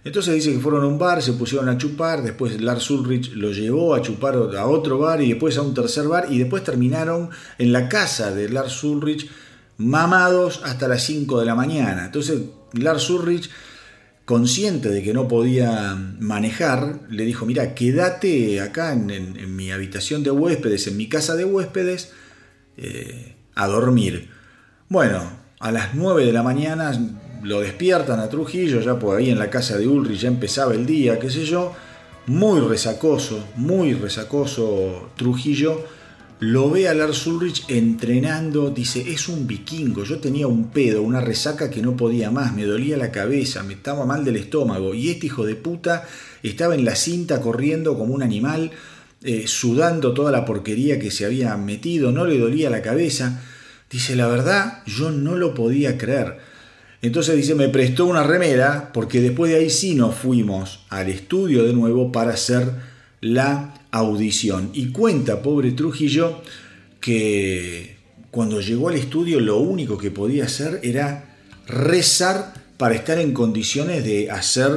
Entonces 0.03 0.35
dice 0.35 0.53
que 0.53 0.61
fueron 0.61 0.85
a 0.85 0.87
un 0.87 0.99
bar, 0.99 1.23
se 1.23 1.35
pusieron 1.35 1.69
a 1.69 1.77
chupar, 1.77 2.23
después 2.23 2.59
Lars 2.61 2.91
Ulrich 2.91 3.33
lo 3.35 3.53
llevó 3.53 3.95
a 3.95 4.01
chupar 4.01 4.35
a 4.35 4.67
otro 4.67 4.99
bar 4.99 5.21
y 5.21 5.29
después 5.29 5.59
a 5.59 5.63
un 5.63 5.75
tercer 5.75 6.09
bar 6.09 6.27
y 6.31 6.39
después 6.39 6.65
terminaron 6.65 7.29
en 7.59 7.73
la 7.73 7.89
casa 7.89 8.35
de 8.35 8.49
Lars 8.49 8.83
Ulrich 8.83 9.29
mamados 9.77 10.63
hasta 10.65 10.89
las 10.89 11.03
5 11.03 11.41
de 11.41 11.47
la 11.47 11.55
mañana. 11.55 12.07
Entonces 12.07 12.41
Lars 12.73 13.11
Ulrich, 13.11 13.51
consciente 14.31 14.91
de 14.91 15.03
que 15.03 15.13
no 15.13 15.27
podía 15.27 15.97
manejar, 16.21 17.01
le 17.11 17.25
dijo, 17.25 17.47
mira, 17.47 17.75
quédate 17.75 18.61
acá 18.61 18.93
en, 18.93 19.57
mi 19.57 19.73
habitación 19.73 20.23
de 20.23 20.31
huéspedes, 20.31 20.87
en 20.87 20.97
mi 20.97 21.09
casa 21.09 21.35
de 21.35 21.45
huéspedes, 21.45 22.13
eh, 22.77 23.35
a 23.57 23.67
dormir. 23.67 24.31
Bueno, 24.89 25.33
a 25.59 25.73
las 25.73 25.97
9 25.97 26.27
de 26.27 26.33
la 26.33 26.45
mañana 26.45 26.93
lo 27.43 27.61
despiertan 27.61 28.21
a 28.21 28.29
Trujillo, 28.29 28.81
ya 28.81 29.01
por 29.01 29.19
ahí 29.19 29.31
en 29.31 29.39
la 29.41 29.51
casa 29.51 29.77
de 29.77 29.89
Ulrich 29.89 30.21
ya 30.21 30.29
empezaba 30.29 30.75
el 30.75 30.87
día, 30.87 31.19
qué 31.19 31.29
sé 31.29 31.45
yo, 31.45 31.75
muy 32.29 32.61
resacoso, 32.61 33.45
muy 33.57 33.95
resacoso 33.95 35.11
Trujillo, 35.17 35.85
lo 36.41 36.71
ve 36.71 36.89
a 36.89 36.95
Lars 36.95 37.27
Ulrich 37.27 37.65
entrenando, 37.69 38.71
dice, 38.71 39.13
es 39.13 39.29
un 39.29 39.47
vikingo, 39.47 40.05
yo 40.05 40.21
tenía 40.21 40.47
un 40.47 40.71
pedo, 40.71 41.03
una 41.03 41.21
resaca 41.21 41.69
que 41.69 41.83
no 41.83 41.97
podía 41.97 42.31
más, 42.31 42.55
me 42.55 42.65
dolía 42.65 42.97
la 42.97 43.13
cabeza, 43.13 43.63
me 43.63 43.75
estaba 43.75 44.07
mal 44.07 44.25
del 44.25 44.37
estómago, 44.37 44.95
y 44.95 45.11
este 45.11 45.27
hijo 45.27 45.45
de 45.45 45.55
puta 45.55 46.09
estaba 46.43 46.75
en 46.75 46.87
la 46.87 46.97
cinta 46.97 47.43
corriendo 47.43 47.97
como 47.99 48.15
un 48.15 48.23
animal, 48.23 48.71
eh, 49.23 49.45
sudando 49.47 50.15
toda 50.15 50.33
la 50.33 50.47
porquería 50.47 50.99
que 50.99 51.11
se 51.11 51.27
había 51.27 51.55
metido, 51.59 52.11
no 52.11 52.25
le 52.25 52.39
dolía 52.39 52.71
la 52.71 52.81
cabeza, 52.81 53.43
dice, 53.91 54.17
la 54.17 54.27
verdad, 54.27 54.83
yo 54.87 55.11
no 55.11 55.37
lo 55.37 55.53
podía 55.53 55.99
creer. 55.99 56.39
Entonces 57.03 57.37
dice, 57.37 57.55
me 57.55 57.69
prestó 57.69 58.07
una 58.07 58.23
remera 58.23 58.93
porque 58.95 59.21
después 59.21 59.53
de 59.53 59.59
ahí 59.59 59.69
sí 59.69 59.95
nos 59.95 60.15
fuimos 60.15 60.87
al 60.89 61.09
estudio 61.09 61.65
de 61.65 61.75
nuevo 61.75 62.13
para 62.13 62.33
hacer 62.33 62.73
la 63.21 63.75
audición. 63.91 64.71
Y 64.73 64.91
cuenta, 64.91 65.43
pobre 65.43 65.73
Trujillo, 65.73 66.43
que 67.01 67.97
cuando 68.31 68.61
llegó 68.61 68.89
al 68.89 68.97
estudio 68.97 69.41
lo 69.41 69.59
único 69.59 69.99
que 69.99 70.11
podía 70.11 70.45
hacer 70.45 70.81
era 70.83 71.37
rezar 71.67 72.55
para 72.77 72.95
estar 72.95 73.19
en 73.19 73.33
condiciones 73.33 74.05
de 74.05 74.31
hacer 74.31 74.71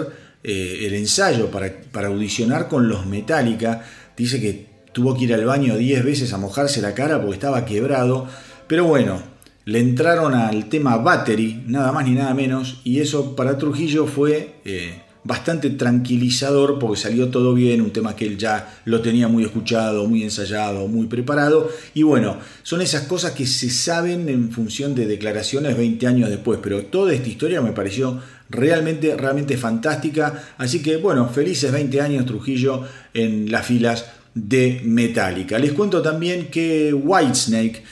eh, 0.43 0.79
el 0.81 0.93
ensayo, 0.93 1.49
para, 1.51 1.71
para 1.91 2.07
audicionar 2.07 2.67
con 2.67 2.89
los 2.89 3.05
Metallica. 3.05 3.85
Dice 4.17 4.41
que 4.41 4.67
tuvo 4.91 5.15
que 5.15 5.25
ir 5.25 5.33
al 5.33 5.45
baño 5.45 5.77
10 5.77 6.03
veces 6.03 6.33
a 6.33 6.37
mojarse 6.37 6.81
la 6.81 6.93
cara 6.93 7.19
porque 7.19 7.35
estaba 7.35 7.65
quebrado. 7.65 8.27
Pero 8.67 8.85
bueno, 8.85 9.21
le 9.65 9.79
entraron 9.79 10.33
al 10.33 10.67
tema 10.67 10.97
Battery, 10.97 11.63
nada 11.67 11.91
más 11.91 12.05
ni 12.05 12.11
nada 12.11 12.33
menos, 12.33 12.81
y 12.83 12.99
eso 12.99 13.35
para 13.35 13.57
Trujillo 13.57 14.05
fue 14.05 14.55
eh, 14.65 15.01
bastante 15.23 15.69
tranquilizador 15.69 16.79
porque 16.79 16.99
salió 16.99 17.29
todo 17.29 17.53
bien, 17.53 17.81
un 17.81 17.91
tema 17.91 18.15
que 18.15 18.25
él 18.25 18.37
ya 18.37 18.81
lo 18.85 19.01
tenía 19.01 19.27
muy 19.27 19.43
escuchado, 19.43 20.05
muy 20.07 20.23
ensayado, 20.23 20.87
muy 20.87 21.07
preparado, 21.07 21.69
y 21.93 22.03
bueno, 22.03 22.37
son 22.63 22.81
esas 22.81 23.03
cosas 23.03 23.31
que 23.31 23.45
se 23.45 23.69
saben 23.69 24.27
en 24.27 24.51
función 24.51 24.95
de 24.95 25.05
declaraciones 25.05 25.77
20 25.77 26.07
años 26.07 26.29
después, 26.29 26.59
pero 26.61 26.85
toda 26.85 27.13
esta 27.13 27.29
historia 27.29 27.61
me 27.61 27.71
pareció 27.71 28.19
realmente, 28.49 29.15
realmente 29.15 29.57
fantástica, 29.57 30.43
así 30.57 30.81
que 30.81 30.97
bueno, 30.97 31.29
felices 31.29 31.71
20 31.71 32.01
años 32.01 32.25
Trujillo 32.25 32.83
en 33.13 33.49
las 33.51 33.65
filas 33.65 34.05
de 34.33 34.81
Metallica. 34.83 35.57
Les 35.57 35.73
cuento 35.73 36.01
también 36.01 36.47
que 36.47 36.93
Whitesnake, 36.93 37.83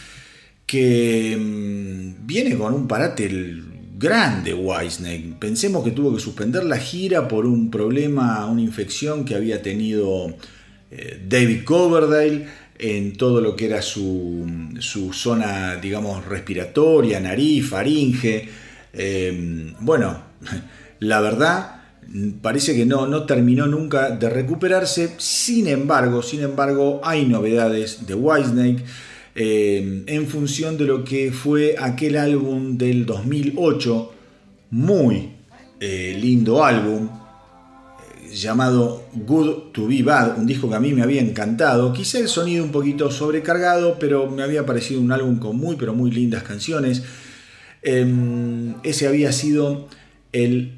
que 0.66 1.38
mm, 1.40 2.26
viene 2.26 2.58
con 2.58 2.74
un 2.74 2.88
parate 2.88 3.30
grande 4.02 4.54
Wisnake. 4.54 5.36
Pensemos 5.40 5.84
que 5.84 5.92
tuvo 5.92 6.14
que 6.14 6.20
suspender 6.20 6.64
la 6.64 6.78
gira 6.78 7.28
por 7.28 7.46
un 7.46 7.70
problema, 7.70 8.46
una 8.48 8.62
infección 8.62 9.24
que 9.24 9.36
había 9.36 9.62
tenido 9.62 10.36
eh, 10.90 11.22
David 11.28 11.64
Coverdale 11.64 12.48
en 12.80 13.14
todo 13.16 13.40
lo 13.42 13.56
que 13.56 13.68
era 13.68 13.82
su, 13.82 14.74
zona, 15.14 15.76
digamos, 15.76 16.26
respiratoria, 16.26 17.20
nariz, 17.20 17.70
faringe. 17.70 18.50
Em, 18.92 19.74
bueno, 19.80 20.24
la 21.00 21.22
verdad 21.22 21.82
parece 22.42 22.76
que 22.76 22.86
no, 22.86 23.06
no 23.08 23.26
terminó 23.26 23.68
nunca 23.68 24.10
de 24.10 24.30
recuperarse. 24.30 25.14
Sin 25.18 25.68
embargo, 25.68 26.24
sin 26.24 26.42
embargo, 26.42 27.02
hay 27.04 27.26
novedades 27.26 28.08
de 28.08 28.16
Whitesnake. 28.16 28.84
Eh, 29.34 30.04
en 30.08 30.28
función 30.28 30.78
de 30.78 30.86
lo 30.86 31.04
que 31.04 31.32
fue 31.32 31.76
aquel 31.80 32.18
álbum 32.18 32.78
del 32.78 33.06
2008, 33.06 34.14
muy 34.72 35.30
eh, 35.80 36.18
lindo 36.20 36.64
álbum, 36.64 37.08
eh, 37.08 38.36
llamado 38.36 39.06
Good 39.14 39.72
to 39.72 39.88
Be 39.88 40.04
Bad, 40.04 40.38
un 40.38 40.46
disco 40.46 40.70
que 40.70 40.76
a 40.76 40.80
mí 40.80 40.94
me 40.94 41.02
había 41.02 41.22
encantado, 41.22 41.94
quizá 41.94 42.20
el 42.20 42.28
sonido 42.28 42.64
un 42.64 42.72
poquito 42.72 43.10
sobrecargado, 43.10 43.98
pero 44.00 44.30
me 44.30 44.44
había 44.44 44.66
parecido 44.66 45.00
un 45.00 45.12
álbum 45.12 45.40
con 45.40 45.56
muy, 45.56 45.78
pero 45.78 45.94
muy 45.94 46.12
lindas 46.12 46.44
canciones. 46.44 47.04
Em, 47.84 48.76
ese 48.84 49.08
había 49.08 49.32
sido 49.32 49.88
el 50.34 50.74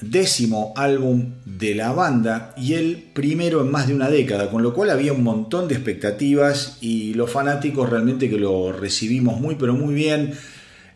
décimo 0.00 0.72
álbum 0.76 1.32
de 1.44 1.74
la 1.74 1.92
banda 1.92 2.54
y 2.56 2.74
el 2.74 2.96
primero 3.12 3.60
en 3.62 3.70
más 3.70 3.88
de 3.88 3.94
una 3.94 4.08
década, 4.08 4.50
con 4.50 4.62
lo 4.62 4.72
cual 4.72 4.90
había 4.90 5.12
un 5.12 5.22
montón 5.22 5.68
de 5.68 5.74
expectativas 5.74 6.78
y 6.80 7.14
los 7.14 7.30
fanáticos 7.30 7.88
realmente 7.90 8.30
que 8.30 8.38
lo 8.38 8.72
recibimos 8.72 9.40
muy 9.40 9.56
pero 9.56 9.74
muy 9.74 9.94
bien. 9.94 10.34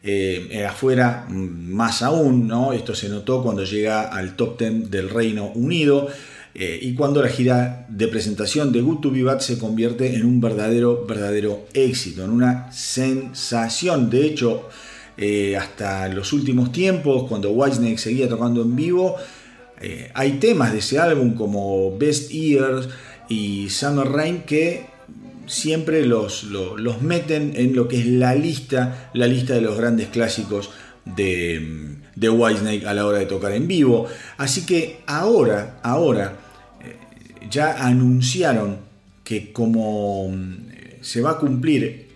Eh, 0.04 0.66
afuera 0.68 1.26
mm, 1.28 1.72
más 1.72 2.02
aún, 2.02 2.48
¿no? 2.48 2.72
Esto 2.72 2.92
se 2.92 3.08
notó 3.08 3.40
cuando 3.40 3.62
llega 3.62 4.02
al 4.02 4.34
top 4.34 4.58
10 4.58 4.90
del 4.90 5.08
Reino 5.08 5.52
Unido. 5.54 6.08
Eh, 6.54 6.78
y 6.82 6.94
cuando 6.94 7.22
la 7.22 7.28
gira 7.28 7.86
de 7.88 8.08
presentación 8.08 8.72
de 8.72 8.82
Good 8.82 9.00
to 9.00 9.10
Be 9.10 9.24
se 9.40 9.58
convierte 9.58 10.16
en 10.16 10.26
un 10.26 10.40
verdadero, 10.40 11.06
verdadero 11.06 11.66
éxito, 11.72 12.24
en 12.24 12.30
una 12.30 12.70
sensación. 12.72 14.10
De 14.10 14.26
hecho, 14.26 14.68
eh, 15.22 15.56
hasta 15.56 16.08
los 16.08 16.32
últimos 16.32 16.72
tiempos, 16.72 17.28
cuando 17.28 17.52
Whitesnake 17.52 17.98
seguía 17.98 18.28
tocando 18.28 18.62
en 18.62 18.74
vivo, 18.74 19.14
eh, 19.80 20.10
hay 20.14 20.32
temas 20.32 20.72
de 20.72 20.80
ese 20.80 20.98
álbum 20.98 21.34
como 21.34 21.96
Best 21.96 22.32
Years 22.32 22.88
y 23.28 23.70
Summer 23.70 24.08
Rain 24.08 24.42
que 24.42 24.86
siempre 25.46 26.04
los, 26.04 26.42
los, 26.42 27.02
meten 27.02 27.52
en 27.54 27.76
lo 27.76 27.86
que 27.86 28.00
es 28.00 28.06
la 28.06 28.34
lista, 28.34 29.10
la 29.14 29.28
lista 29.28 29.54
de 29.54 29.60
los 29.60 29.78
grandes 29.78 30.08
clásicos 30.08 30.70
de, 31.04 31.98
de 32.16 32.28
Whitesnake 32.28 32.84
a 32.84 32.92
la 32.92 33.06
hora 33.06 33.18
de 33.18 33.26
tocar 33.26 33.52
en 33.52 33.68
vivo. 33.68 34.08
Así 34.38 34.66
que 34.66 35.02
ahora, 35.06 35.78
ahora, 35.84 36.36
ya 37.48 37.86
anunciaron 37.86 38.78
que 39.22 39.52
como 39.52 40.28
mm, 40.28 40.56
se 41.00 41.20
va 41.20 41.32
a 41.32 41.38
cumplir 41.38 42.11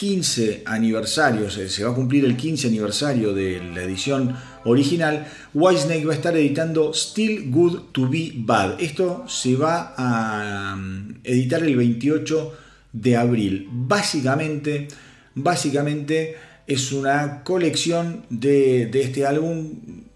15 0.00 0.62
aniversarios, 0.64 1.52
se 1.52 1.84
va 1.84 1.90
a 1.90 1.94
cumplir 1.94 2.24
el 2.24 2.34
15 2.34 2.68
aniversario 2.68 3.34
de 3.34 3.62
la 3.62 3.82
edición 3.82 4.34
original, 4.64 5.26
Whitesnake 5.52 6.06
va 6.06 6.14
a 6.14 6.16
estar 6.16 6.34
editando 6.34 6.94
Still 6.94 7.50
Good 7.50 7.92
to 7.92 8.08
Be 8.08 8.32
Bad. 8.34 8.80
Esto 8.80 9.26
se 9.28 9.56
va 9.56 9.92
a 9.98 10.74
mm, 10.74 11.20
editar 11.22 11.62
el 11.62 11.76
28 11.76 12.52
de 12.94 13.14
abril. 13.14 13.68
Básicamente, 13.70 14.88
básicamente 15.34 16.34
es 16.66 16.92
una 16.92 17.44
colección 17.44 18.24
de, 18.30 18.86
de 18.86 19.02
este 19.02 19.26
álbum 19.26 20.06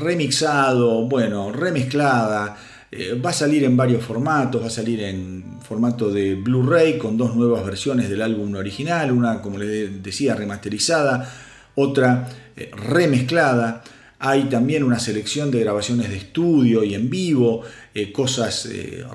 remixado, 0.00 1.06
bueno, 1.06 1.52
remezclada, 1.52 2.56
eh, 2.92 3.14
va 3.14 3.30
a 3.30 3.32
salir 3.32 3.62
en 3.62 3.76
varios 3.76 4.02
formatos, 4.02 4.62
va 4.62 4.66
a 4.66 4.70
salir 4.70 5.00
en 5.02 5.58
formato 5.62 6.10
de 6.10 6.34
Blu-ray 6.34 6.98
con 6.98 7.16
dos 7.16 7.36
nuevas 7.36 7.64
versiones 7.64 8.10
del 8.10 8.20
álbum 8.20 8.52
original, 8.56 9.12
una 9.12 9.40
como 9.40 9.58
les 9.58 10.02
decía 10.02 10.34
remasterizada, 10.34 11.32
otra 11.76 12.28
eh, 12.56 12.70
remezclada. 12.74 13.84
Hay 14.18 14.44
también 14.44 14.82
una 14.82 14.98
selección 14.98 15.52
de 15.52 15.60
grabaciones 15.60 16.10
de 16.10 16.16
estudio 16.16 16.82
y 16.82 16.94
en 16.94 17.08
vivo, 17.08 17.62
eh, 17.94 18.10
cosas 18.10 18.68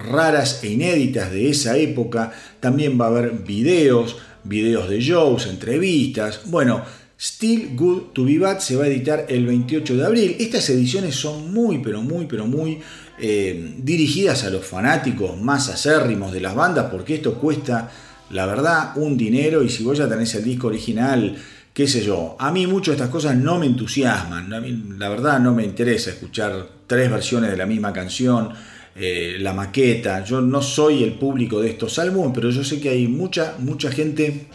raras 0.09 0.63
e 0.63 0.69
inéditas 0.69 1.29
de 1.29 1.49
esa 1.49 1.77
época. 1.77 2.31
También 2.61 2.99
va 2.99 3.05
a 3.05 3.09
haber 3.09 3.31
videos, 3.33 4.17
videos 4.45 4.89
de 4.89 5.01
shows, 5.01 5.47
entrevistas. 5.47 6.41
Bueno, 6.45 6.81
Still 7.19 7.75
Good 7.75 8.13
to 8.13 8.25
Be 8.25 8.39
Bad 8.39 8.59
se 8.59 8.75
va 8.75 8.85
a 8.85 8.87
editar 8.87 9.25
el 9.29 9.45
28 9.45 9.95
de 9.95 10.05
abril. 10.05 10.35
Estas 10.39 10.69
ediciones 10.69 11.15
son 11.15 11.53
muy, 11.53 11.79
pero 11.79 12.01
muy, 12.01 12.25
pero 12.25 12.45
muy 12.45 12.79
eh, 13.17 13.75
dirigidas 13.77 14.43
a 14.43 14.49
los 14.49 14.65
fanáticos 14.65 15.39
más 15.39 15.69
acérrimos 15.69 16.31
de 16.31 16.41
las 16.41 16.55
bandas, 16.55 16.87
porque 16.91 17.15
esto 17.15 17.35
cuesta, 17.35 17.89
la 18.29 18.45
verdad, 18.45 18.91
un 18.95 19.17
dinero. 19.17 19.63
Y 19.63 19.69
si 19.69 19.83
vos 19.83 19.97
ya 19.97 20.09
tenés 20.09 20.35
el 20.35 20.43
disco 20.43 20.67
original, 20.67 21.35
qué 21.73 21.87
sé 21.87 22.03
yo, 22.03 22.35
a 22.39 22.51
mí 22.51 22.67
mucho 22.67 22.91
estas 22.91 23.09
cosas 23.09 23.35
no 23.35 23.59
me 23.59 23.65
entusiasman, 23.65 24.49
la 24.99 25.09
verdad 25.09 25.39
no 25.39 25.53
me 25.53 25.63
interesa 25.63 26.09
escuchar 26.09 26.69
tres 26.87 27.09
versiones 27.09 27.51
de 27.51 27.57
la 27.57 27.65
misma 27.65 27.91
canción, 27.91 28.49
eh, 28.95 29.35
la 29.39 29.51
maqueta, 29.51 30.23
yo 30.23 30.39
no 30.39 30.61
soy 30.61 31.03
el 31.03 31.13
público 31.13 31.59
de 31.61 31.71
estos 31.71 31.99
álbumes, 31.99 32.31
pero 32.33 32.49
yo 32.49 32.63
sé 32.63 32.79
que 32.79 32.89
hay 32.89 33.07
mucha, 33.09 33.55
mucha 33.59 33.91
gente 33.91 34.47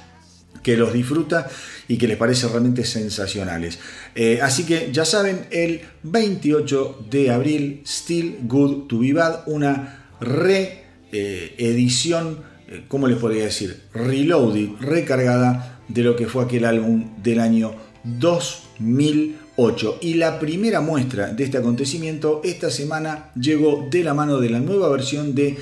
que 0.62 0.76
los 0.76 0.92
disfruta 0.92 1.48
y 1.88 1.98
que 1.98 2.06
les 2.06 2.16
parece 2.16 2.46
realmente 2.48 2.84
sensacionales. 2.84 3.78
Eh, 4.14 4.40
así 4.42 4.64
que 4.64 4.90
ya 4.92 5.04
saben, 5.04 5.46
el 5.50 5.80
28 6.02 7.06
de 7.10 7.30
abril, 7.30 7.82
Still 7.86 8.38
Good 8.42 8.86
to 8.86 9.00
Be 9.00 9.12
Bad, 9.12 9.42
una 9.46 10.06
reedición, 10.20 12.38
eh, 12.68 12.84
¿cómo 12.88 13.08
les 13.08 13.18
podría 13.18 13.44
decir? 13.44 13.82
Reloaded, 13.92 14.70
recargada 14.80 15.80
de 15.88 16.02
lo 16.02 16.16
que 16.16 16.26
fue 16.26 16.44
aquel 16.44 16.64
álbum 16.64 17.22
del 17.22 17.40
año 17.40 17.74
2008. 18.04 19.98
Y 20.00 20.14
la 20.14 20.38
primera 20.38 20.80
muestra 20.80 21.32
de 21.32 21.44
este 21.44 21.58
acontecimiento 21.58 22.40
esta 22.44 22.70
semana 22.70 23.30
llegó 23.34 23.88
de 23.90 24.04
la 24.04 24.14
mano 24.14 24.38
de 24.38 24.50
la 24.50 24.60
nueva 24.60 24.88
versión 24.90 25.34
de 25.34 25.58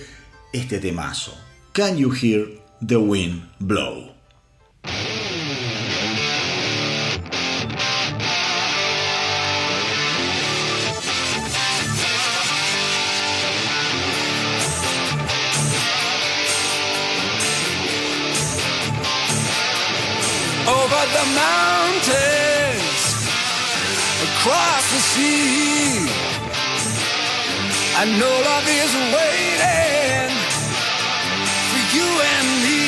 este 0.53 0.79
temazo. 0.79 1.35
Can 1.73 1.97
You 1.97 2.13
Hear 2.13 2.47
the 2.87 2.97
Wind 2.97 3.43
Blow? 3.59 4.18
Sea. 25.19 26.07
I 28.01 28.05
know 28.19 28.35
love 28.49 28.69
is 28.83 28.93
waiting 29.17 30.31
for 31.71 31.83
you 31.95 32.09
and 32.35 32.49
me. 32.65 32.88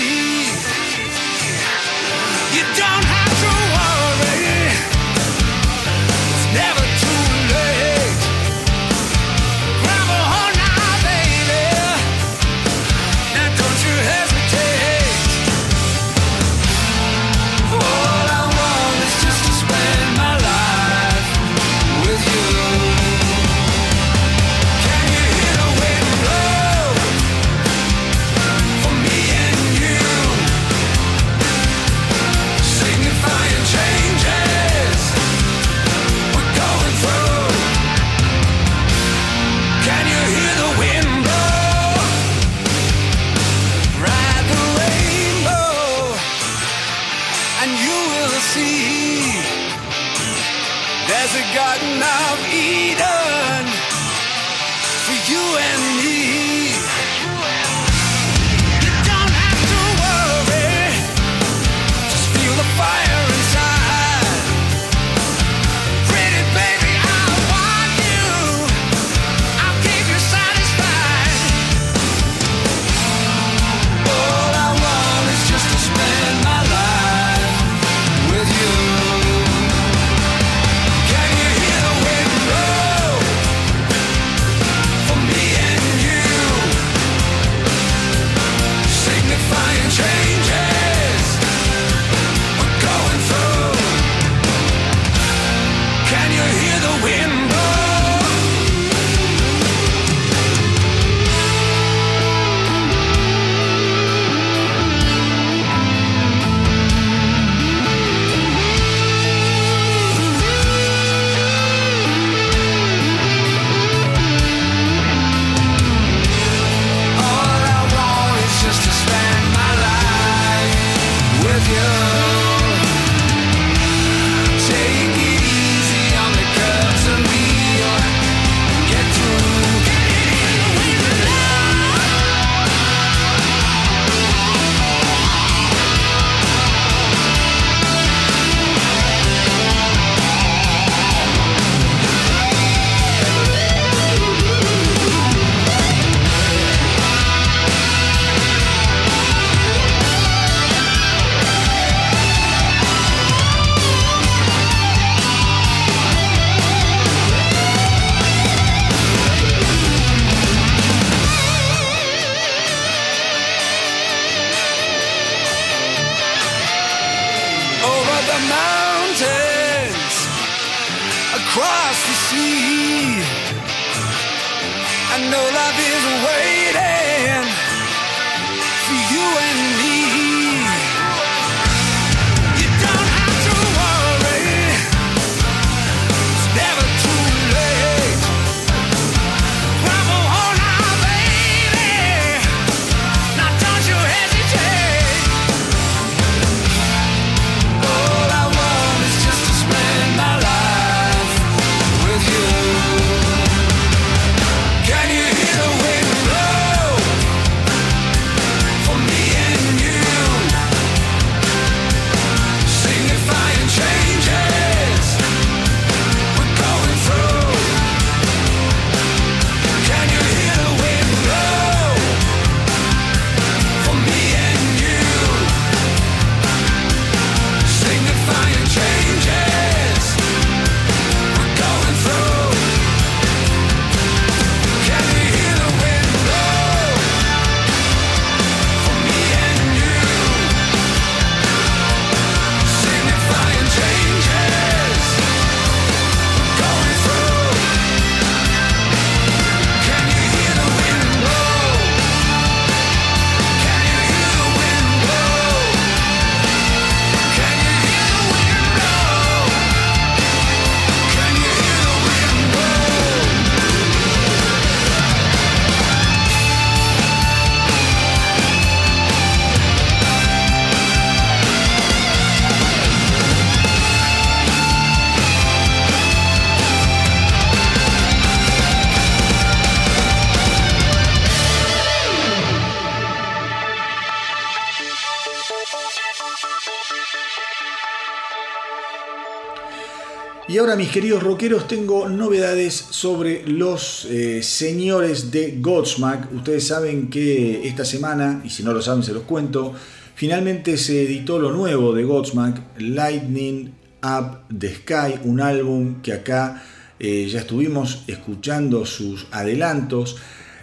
Mis 290.76 290.90
queridos 290.90 291.22
rockeros, 291.22 291.66
tengo 291.66 292.08
novedades 292.08 292.74
sobre 292.74 293.46
los 293.46 294.04
eh, 294.04 294.42
señores 294.42 295.30
de 295.30 295.56
Godsmack. 295.58 296.32
Ustedes 296.32 296.66
saben 296.66 297.08
que 297.08 297.66
esta 297.66 297.84
semana, 297.84 298.42
y 298.44 298.50
si 298.50 298.62
no 298.62 298.72
lo 298.72 298.80
saben, 298.80 299.02
se 299.02 299.12
los 299.12 299.24
cuento, 299.24 299.74
finalmente 300.14 300.76
se 300.76 301.02
editó 301.02 301.38
lo 301.38 301.50
nuevo 301.50 301.92
de 301.92 302.04
Godsmack, 302.04 302.78
Lightning 302.78 303.72
Up 304.02 304.40
the 304.56 304.74
Sky, 304.74 305.20
un 305.24 305.40
álbum 305.40 306.02
que 306.02 306.12
acá 306.12 306.62
eh, 306.98 307.26
ya 307.28 307.40
estuvimos 307.40 308.04
escuchando 308.06 308.86
sus 308.86 309.26
adelantos. 309.32 310.16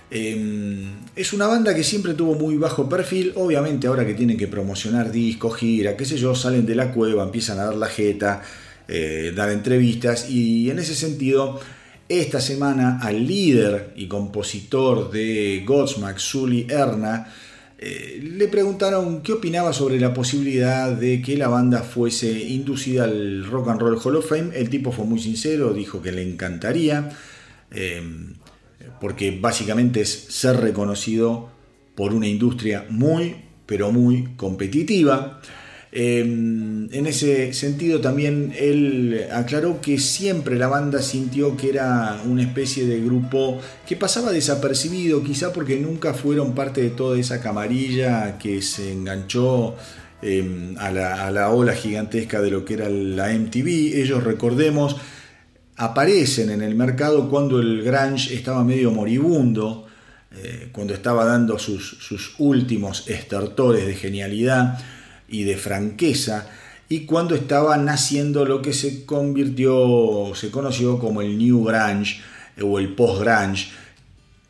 Eh, 0.09 0.87
es 1.15 1.33
una 1.33 1.47
banda 1.47 1.75
que 1.75 1.83
siempre 1.83 2.13
tuvo 2.13 2.35
muy 2.35 2.57
bajo 2.57 2.87
perfil, 2.87 3.33
obviamente 3.35 3.87
ahora 3.87 4.05
que 4.05 4.13
tienen 4.13 4.37
que 4.37 4.47
promocionar 4.47 5.11
discos, 5.11 5.57
gira, 5.57 5.97
qué 5.97 6.05
sé 6.05 6.17
yo, 6.17 6.33
salen 6.33 6.65
de 6.65 6.75
la 6.75 6.93
cueva, 6.93 7.23
empiezan 7.23 7.59
a 7.59 7.65
dar 7.65 7.75
la 7.75 7.87
jeta, 7.87 8.41
eh, 8.88 9.33
dar 9.35 9.49
entrevistas 9.49 10.29
y 10.29 10.69
en 10.69 10.79
ese 10.79 10.95
sentido 10.95 11.59
esta 12.09 12.39
semana 12.39 12.99
al 13.01 13.27
líder 13.27 13.91
y 13.95 14.07
compositor 14.07 15.11
de 15.11 15.63
Godsmack, 15.65 16.17
Sully 16.17 16.67
Erna, 16.69 17.27
eh, 17.79 18.19
le 18.23 18.47
preguntaron 18.47 19.21
qué 19.21 19.33
opinaba 19.33 19.71
sobre 19.71 19.99
la 19.99 20.13
posibilidad 20.13 20.91
de 20.91 21.21
que 21.21 21.38
la 21.38 21.47
banda 21.47 21.83
fuese 21.83 22.31
inducida 22.31 23.03
al 23.03 23.45
Rock 23.45 23.69
and 23.69 23.81
Roll 23.81 23.99
Hall 24.03 24.15
of 24.15 24.29
Fame. 24.29 24.49
El 24.55 24.69
tipo 24.69 24.91
fue 24.91 25.05
muy 25.05 25.19
sincero, 25.19 25.73
dijo 25.73 26.01
que 26.01 26.11
le 26.11 26.23
encantaría, 26.23 27.11
eh, 27.71 28.01
porque 28.99 29.38
básicamente 29.39 30.01
es 30.01 30.09
ser 30.09 30.57
reconocido 30.57 31.51
por 31.93 32.13
una 32.13 32.27
industria 32.27 32.85
muy, 32.89 33.35
pero 33.65 33.91
muy 33.91 34.29
competitiva. 34.38 35.41
Eh, 35.91 36.19
en 36.19 37.07
ese 37.07 37.53
sentido 37.53 38.01
también 38.01 38.53
él 38.57 39.25
aclaró 39.31 39.79
que 39.79 39.97
siempre 39.99 40.57
la 40.57 40.67
banda 40.67 41.01
sintió 41.01 41.55
que 41.55 41.69
era 41.69 42.21
una 42.25 42.41
especie 42.41 42.85
de 42.85 43.01
grupo 43.01 43.59
que 43.88 43.95
pasaba 43.95 44.31
desapercibido, 44.31 45.23
quizá 45.23 45.53
porque 45.53 45.79
nunca 45.79 46.13
fueron 46.13 46.53
parte 46.53 46.81
de 46.81 46.89
toda 46.89 47.17
esa 47.17 47.41
camarilla 47.41 48.38
que 48.38 48.61
se 48.61 48.91
enganchó 48.91 49.75
eh, 50.21 50.75
a, 50.77 50.91
la, 50.91 51.49
ola 51.51 51.73
gigantesca 51.73 52.41
de 52.41 52.51
lo 52.51 52.65
que 52.65 52.73
era 52.73 52.89
la 52.89 53.29
MTV. 53.29 53.97
Ellos, 54.01 54.23
recordemos, 54.23 54.97
aparecen 55.77 56.49
en 56.49 56.61
el 56.61 56.75
mercado 56.75 57.29
cuando 57.29 57.59
el 57.59 57.83
grunge 57.83 58.33
estaba 58.33 58.63
medio 58.63 58.91
moribundo, 58.91 59.88
eh, 60.35 60.69
cuando 60.73 60.93
estaba 60.93 61.23
dando 61.23 61.57
sus 61.57 62.35
últimos 62.39 63.07
estertores 63.07 63.85
de 63.85 63.95
genialidad 63.95 64.77
y 65.28 65.43
de 65.43 65.57
franqueza 65.57 66.49
y 66.89 67.01
cuando 67.01 67.36
estaba 67.36 67.78
naciendo 67.78 68.45
lo 68.45 68.61
que 68.61 68.73
se 68.73 69.05
convirtió, 69.05 70.32
se 70.36 70.51
conoció 70.51 70.99
como 70.99 71.21
el 71.21 71.38
New 71.38 71.65
Grunge 71.65 72.21
o 72.61 72.80
el 72.80 72.93
Post 72.93 73.21
Grunge, 73.21 73.67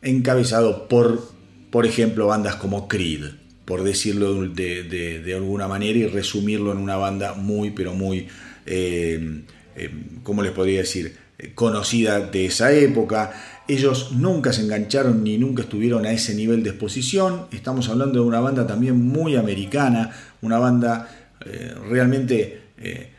encabezado 0.04 0.88
por, 0.88 1.32
por 1.72 1.88
ejemplo, 1.88 2.28
bandas 2.28 2.56
como 2.56 2.88
Creed, 2.88 3.26
por 3.66 3.84
decirlo 3.84 4.48
de, 4.48 4.84
de, 4.84 5.20
de 5.20 5.34
alguna 5.34 5.68
manera 5.68 5.98
y 5.98 6.06
resumirlo 6.06 6.72
en 6.72 6.78
una 6.78 6.96
banda 6.96 7.34
muy, 7.34 7.72
pero 7.72 7.96
muy, 7.96 8.28
eh, 8.68 9.42
eh, 9.76 9.90
¿cómo 10.22 10.44
les 10.44 10.52
podría 10.52 10.82
decir?, 10.82 11.18
conocida 11.54 12.20
de 12.20 12.46
esa 12.46 12.72
época. 12.72 13.32
Ellos 13.68 14.14
nunca 14.14 14.54
se 14.54 14.62
engancharon 14.62 15.24
ni 15.24 15.38
nunca 15.38 15.64
estuvieron 15.64 16.06
a 16.06 16.12
ese 16.12 16.34
nivel 16.34 16.64
de 16.64 16.72
exposición. 16.72 17.48
Estamos 17.52 17.90
hablando 17.90 18.22
de 18.22 18.26
una 18.26 18.40
banda 18.40 18.66
también 18.66 19.00
muy 19.00 19.36
americana, 19.36 20.12
una 20.42 20.60
banda 20.60 21.10
eh, 21.46 21.74
realmente 21.90 22.62
eh, 22.78 23.10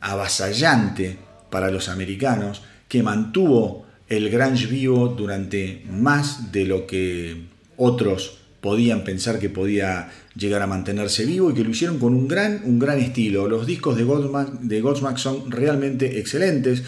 avasallante 0.00 1.16
para 1.50 1.70
los 1.70 1.88
americanos, 1.88 2.62
que 2.88 3.02
mantuvo 3.02 3.86
el 4.08 4.30
grunge 4.30 4.66
vivo 4.66 5.08
durante 5.08 5.84
más 5.90 6.52
de 6.52 6.64
lo 6.64 6.86
que 6.86 7.46
otros 7.76 8.38
podían 8.60 9.04
pensar 9.04 9.38
que 9.38 9.50
podía 9.50 10.10
llegar 10.34 10.62
a 10.62 10.66
mantenerse 10.66 11.24
vivo 11.24 11.50
y 11.50 11.54
que 11.54 11.64
lo 11.64 11.70
hicieron 11.70 11.98
con 11.98 12.14
un 12.14 12.26
gran, 12.26 12.62
un 12.64 12.78
gran 12.78 12.98
estilo. 12.98 13.48
Los 13.48 13.66
discos 13.66 13.96
de 13.96 14.04
Godsmack, 14.04 14.60
de 14.60 14.80
Godsmack 14.80 15.16
son 15.16 15.50
realmente 15.50 16.18
excelentes, 16.18 16.82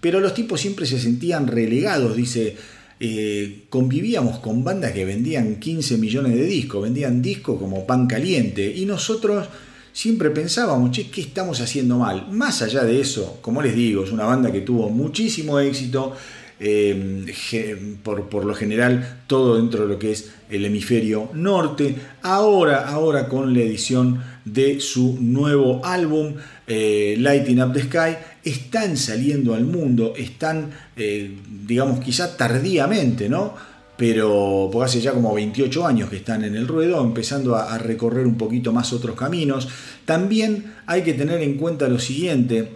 pero 0.00 0.20
los 0.20 0.34
tipos 0.34 0.60
siempre 0.60 0.86
se 0.86 1.00
sentían 1.00 1.46
relegados, 1.46 2.16
dice, 2.16 2.56
eh, 2.98 3.64
convivíamos 3.68 4.38
con 4.38 4.64
bandas 4.64 4.92
que 4.92 5.04
vendían 5.04 5.56
15 5.56 5.98
millones 5.98 6.34
de 6.34 6.44
discos, 6.44 6.82
vendían 6.82 7.20
discos 7.20 7.58
como 7.58 7.86
pan 7.86 8.06
caliente 8.06 8.74
y 8.74 8.86
nosotros 8.86 9.46
siempre 9.92 10.30
pensábamos, 10.30 10.90
che, 10.92 11.10
¿qué 11.10 11.20
estamos 11.20 11.60
haciendo 11.60 11.98
mal? 11.98 12.28
Más 12.30 12.62
allá 12.62 12.84
de 12.84 13.00
eso, 13.00 13.38
como 13.42 13.62
les 13.62 13.74
digo, 13.74 14.04
es 14.04 14.12
una 14.12 14.24
banda 14.24 14.50
que 14.50 14.60
tuvo 14.60 14.88
muchísimo 14.90 15.58
éxito, 15.58 16.14
eh, 16.58 17.96
por, 18.02 18.30
por, 18.30 18.46
lo 18.46 18.54
general 18.54 19.24
todo 19.26 19.56
dentro 19.56 19.82
de 19.82 19.88
lo 19.88 19.98
que 19.98 20.12
es 20.12 20.32
el 20.48 20.64
hemisferio 20.64 21.28
norte. 21.34 21.96
Ahora, 22.22 22.88
ahora 22.88 23.28
con 23.28 23.52
la 23.52 23.60
edición 23.60 24.22
de 24.46 24.80
su 24.80 25.18
nuevo 25.20 25.84
álbum, 25.84 26.34
eh, 26.66 27.16
Lighting 27.18 27.60
Up 27.60 27.72
the 27.74 27.82
Sky, 27.82 28.16
están 28.46 28.96
saliendo 28.96 29.54
al 29.54 29.64
mundo, 29.64 30.14
están, 30.16 30.70
eh, 30.96 31.36
digamos, 31.66 32.00
quizá 32.00 32.36
tardíamente, 32.36 33.28
¿no? 33.28 33.54
Pero 33.96 34.68
porque 34.72 34.86
hace 34.86 35.00
ya 35.00 35.12
como 35.12 35.34
28 35.34 35.86
años 35.86 36.08
que 36.08 36.16
están 36.16 36.44
en 36.44 36.54
el 36.54 36.68
ruedo, 36.68 37.02
empezando 37.02 37.56
a, 37.56 37.76
recorrer 37.78 38.26
un 38.26 38.36
poquito 38.36 38.72
más 38.72 38.92
otros 38.92 39.16
caminos. 39.16 39.68
También 40.04 40.74
hay 40.86 41.02
que 41.02 41.14
tener 41.14 41.42
en 41.42 41.56
cuenta 41.56 41.88
lo 41.88 41.98
siguiente, 41.98 42.72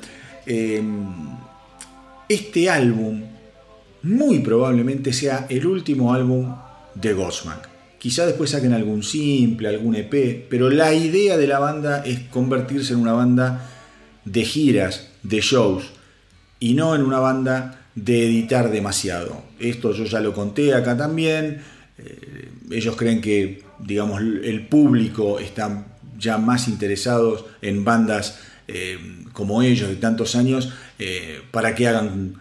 este 2.28 2.70
álbum 2.70 3.22
muy 4.02 4.40
probablemente 4.40 5.12
sea 5.12 5.46
el 5.48 5.66
último 5.66 6.14
álbum 6.14 6.54
de 6.94 7.12
Godsmack. 7.12 7.68
Quizá 7.98 8.24
después 8.24 8.50
saquen 8.50 8.72
algún 8.72 9.02
simple, 9.02 9.68
algún 9.68 9.94
EP, 9.94 10.46
pero 10.48 10.70
la 10.70 10.94
idea 10.94 11.36
de 11.36 11.46
la 11.46 11.58
banda 11.58 12.02
es 12.04 12.20
convertirse 12.30 12.94
en 12.94 13.00
una 13.00 13.12
banda 13.12 13.68
de 14.24 14.44
giras, 14.44 15.09
de 15.22 15.40
shows, 15.40 15.90
y 16.58 16.74
no 16.74 16.94
en 16.94 17.02
una 17.02 17.18
banda 17.18 17.86
de 17.94 18.26
editar 18.26 18.70
demasiado. 18.70 19.42
Esto 19.58 19.92
yo 19.92 20.04
ya 20.04 20.20
lo 20.20 20.32
conté 20.32 20.74
acá 20.74 20.96
también. 20.96 21.62
Eh, 21.98 22.48
ellos 22.70 22.96
creen 22.96 23.20
que, 23.20 23.62
digamos, 23.78 24.20
el 24.20 24.66
público 24.66 25.38
está 25.38 25.86
ya 26.18 26.38
más 26.38 26.68
interesados 26.68 27.46
en 27.62 27.84
bandas 27.84 28.38
eh, 28.68 28.98
como 29.32 29.62
ellos 29.62 29.88
de 29.88 29.96
tantos 29.96 30.36
años 30.36 30.72
eh, 30.98 31.40
para 31.50 31.74
que 31.74 31.88
hagan 31.88 32.34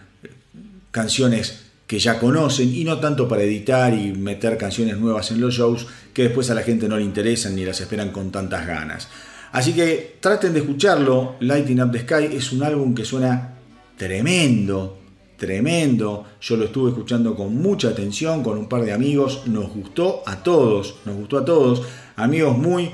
canciones 0.91 1.65
que 1.87 1.97
ya 1.97 2.19
conocen 2.19 2.75
y 2.75 2.83
no 2.83 2.99
tanto 2.99 3.27
para 3.27 3.41
editar 3.41 3.93
y 3.93 4.11
meter 4.13 4.57
canciones 4.57 4.97
nuevas 4.97 5.31
en 5.31 5.41
los 5.41 5.55
shows 5.55 5.87
que 6.13 6.23
después 6.23 6.51
a 6.51 6.53
la 6.53 6.61
gente 6.61 6.87
no 6.87 6.97
le 6.97 7.03
interesan 7.03 7.55
ni 7.55 7.65
las 7.65 7.81
esperan 7.81 8.11
con 8.11 8.31
tantas 8.31 8.67
ganas. 8.67 9.07
Así 9.51 9.73
que 9.73 10.17
traten 10.19 10.53
de 10.53 10.59
escucharlo. 10.59 11.35
Lighting 11.39 11.81
Up 11.81 11.91
the 11.91 11.99
Sky 11.99 12.35
es 12.35 12.51
un 12.51 12.63
álbum 12.63 12.93
que 12.93 13.05
suena 13.05 13.55
tremendo, 13.97 14.97
tremendo. 15.37 16.25
Yo 16.41 16.55
lo 16.55 16.65
estuve 16.65 16.91
escuchando 16.91 17.35
con 17.35 17.55
mucha 17.55 17.89
atención, 17.89 18.43
con 18.43 18.57
un 18.57 18.69
par 18.69 18.83
de 18.83 18.93
amigos. 18.93 19.43
Nos 19.47 19.73
gustó 19.73 20.23
a 20.25 20.43
todos, 20.43 20.95
nos 21.05 21.15
gustó 21.15 21.39
a 21.39 21.45
todos. 21.45 21.81
Amigos 22.15 22.57
muy 22.57 22.91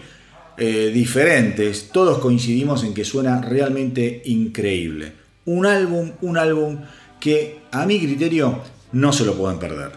eh, 0.58 0.92
diferentes. 0.94 1.90
Todos 1.92 2.20
coincidimos 2.20 2.84
en 2.84 2.94
que 2.94 3.04
suena 3.04 3.42
realmente 3.42 4.22
increíble. 4.26 5.14
Un 5.46 5.66
álbum, 5.66 6.12
un 6.22 6.38
álbum 6.38 6.78
que 7.20 7.60
a 7.72 7.86
mi 7.86 8.00
criterio 8.00 8.62
no 8.94 9.12
se 9.12 9.26
lo 9.26 9.36
pueden 9.36 9.60
perder. 9.60 9.92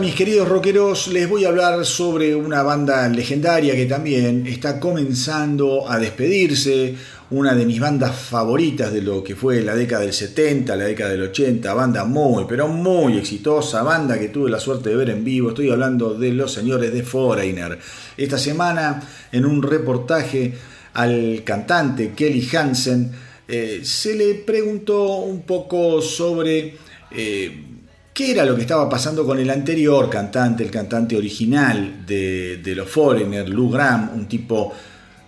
Mis 0.00 0.14
queridos 0.14 0.48
rockeros, 0.48 1.08
les 1.08 1.28
voy 1.28 1.44
a 1.44 1.48
hablar 1.48 1.84
sobre 1.84 2.34
una 2.34 2.62
banda 2.62 3.06
legendaria 3.08 3.74
que 3.74 3.84
también 3.84 4.46
está 4.46 4.80
comenzando 4.80 5.90
a 5.90 5.98
despedirse. 5.98 6.94
Una 7.30 7.54
de 7.54 7.66
mis 7.66 7.78
bandas 7.78 8.16
favoritas 8.16 8.92
de 8.92 9.02
lo 9.02 9.22
que 9.22 9.36
fue 9.36 9.60
la 9.60 9.74
década 9.74 10.02
del 10.02 10.14
70, 10.14 10.74
la 10.74 10.84
década 10.84 11.10
del 11.10 11.22
80. 11.24 11.74
Banda 11.74 12.04
muy, 12.04 12.46
pero 12.48 12.66
muy 12.66 13.18
exitosa. 13.18 13.82
Banda 13.82 14.18
que 14.18 14.28
tuve 14.28 14.50
la 14.50 14.58
suerte 14.58 14.88
de 14.88 14.96
ver 14.96 15.10
en 15.10 15.22
vivo. 15.22 15.50
Estoy 15.50 15.70
hablando 15.70 16.14
de 16.14 16.32
los 16.32 16.50
señores 16.50 16.92
de 16.94 17.02
Foreigner. 17.02 17.78
Esta 18.16 18.38
semana, 18.38 19.02
en 19.30 19.44
un 19.44 19.62
reportaje 19.62 20.54
al 20.94 21.42
cantante 21.44 22.12
Kelly 22.16 22.48
Hansen, 22.56 23.12
eh, 23.46 23.80
se 23.84 24.16
le 24.16 24.34
preguntó 24.34 25.18
un 25.18 25.42
poco 25.42 26.00
sobre. 26.00 26.74
Eh, 27.10 27.66
¿Qué 28.12 28.32
era 28.32 28.44
lo 28.44 28.56
que 28.56 28.62
estaba 28.62 28.88
pasando 28.88 29.24
con 29.24 29.38
el 29.38 29.48
anterior 29.50 30.10
cantante, 30.10 30.64
el 30.64 30.70
cantante 30.70 31.16
original 31.16 32.04
de, 32.04 32.60
los 32.74 32.90
Foreigner, 32.90 33.48
Lou 33.48 33.70
Graham, 33.70 34.10
un 34.14 34.26
tipo 34.26 34.72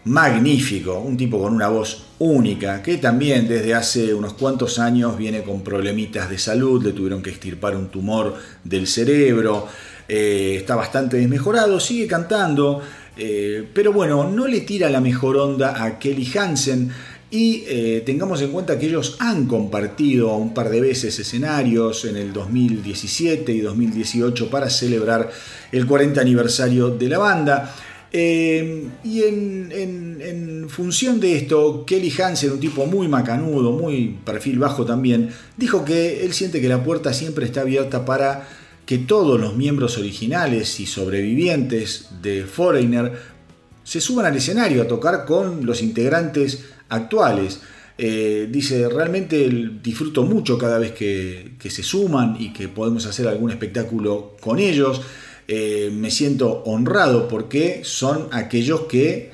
magnífico, 0.04 0.98
un 0.98 1.16
tipo 1.16 1.40
con 1.40 1.54
una 1.54 1.68
voz 1.68 2.06
única, 2.18 2.82
que 2.82 2.98
también 2.98 3.46
desde 3.46 3.72
hace 3.74 4.12
unos 4.12 4.34
cuantos 4.34 4.80
años 4.80 5.16
viene 5.16 5.42
con 5.42 5.62
problemitas 5.62 6.28
de 6.28 6.38
salud, 6.38 6.82
le 6.84 6.92
tuvieron 6.92 7.22
que 7.22 7.30
extirpar 7.30 7.76
un 7.76 7.88
tumor 7.88 8.34
del 8.64 8.88
cerebro, 8.88 9.68
eh, 10.08 10.56
está 10.58 10.74
bastante 10.74 11.18
desmejorado, 11.18 11.78
sigue 11.78 12.08
cantando, 12.08 12.82
eh, 13.16 13.68
pero 13.72 13.92
bueno, 13.92 14.28
no 14.28 14.48
le 14.48 14.62
tira 14.62 14.90
la 14.90 15.00
mejor 15.00 15.36
onda 15.36 15.84
a 15.84 16.00
Kelly 16.00 16.30
Hansen, 16.36 16.90
y 17.32 17.64
eh, 17.66 18.02
tengamos 18.04 18.42
en 18.42 18.52
cuenta 18.52 18.78
que 18.78 18.86
ellos 18.86 19.16
han 19.18 19.46
compartido 19.46 20.36
un 20.36 20.52
par 20.52 20.68
de 20.68 20.82
veces 20.82 21.18
escenarios 21.18 22.04
en 22.04 22.18
el 22.18 22.30
2017 22.30 23.50
y 23.50 23.60
2018 23.60 24.50
para 24.50 24.68
celebrar 24.68 25.30
el 25.72 25.86
40 25.86 26.20
aniversario 26.20 26.90
de 26.90 27.08
la 27.08 27.16
banda. 27.16 27.74
Eh, 28.12 28.86
y 29.02 29.22
en, 29.22 30.66
función 30.68 31.20
de 31.20 31.36
esto, 31.36 31.84
Kelly 31.86 32.12
Hansen, 32.22 32.52
un 32.52 32.60
tipo 32.60 32.84
muy 32.84 33.08
macanudo, 33.08 33.72
muy 33.72 34.18
perfil 34.24 34.58
bajo 34.58 34.84
también, 34.84 35.30
dijo 35.56 35.86
que 35.86 36.24
él 36.24 36.34
siente 36.34 36.60
que 36.60 36.68
la 36.68 36.84
puerta 36.84 37.14
siempre 37.14 37.46
está 37.46 37.62
abierta 37.62 38.04
para 38.04 38.46
que 38.84 38.98
todos 38.98 39.40
los 39.40 39.56
miembros 39.56 39.96
originales 39.96 40.80
y 40.80 40.86
sobrevivientes 40.86 42.08
de 42.20 42.44
Foreigner 42.44 43.12
se 43.84 44.00
suban 44.00 44.26
al 44.26 44.36
escenario 44.36 44.82
a 44.82 44.88
tocar 44.88 45.24
con 45.24 45.66
los 45.66 45.82
integrantes 45.82 46.64
actuales. 46.92 47.60
Eh, 47.98 48.48
dice, 48.50 48.88
realmente 48.88 49.48
disfruto 49.82 50.22
mucho 50.24 50.58
cada 50.58 50.78
vez 50.78 50.92
que, 50.92 51.56
se 51.68 51.82
suman 51.82 52.36
y 52.38 52.52
que 52.52 52.68
podemos 52.68 53.06
hacer 53.06 53.26
algún 53.28 53.50
espectáculo 53.50 54.36
con 54.40 54.58
ellos. 54.58 55.02
Eh, 55.48 55.90
me 55.92 56.10
siento 56.10 56.62
honrado 56.64 57.28
porque 57.28 57.82
son 57.84 58.28
aquellos 58.30 58.82
que 58.82 59.30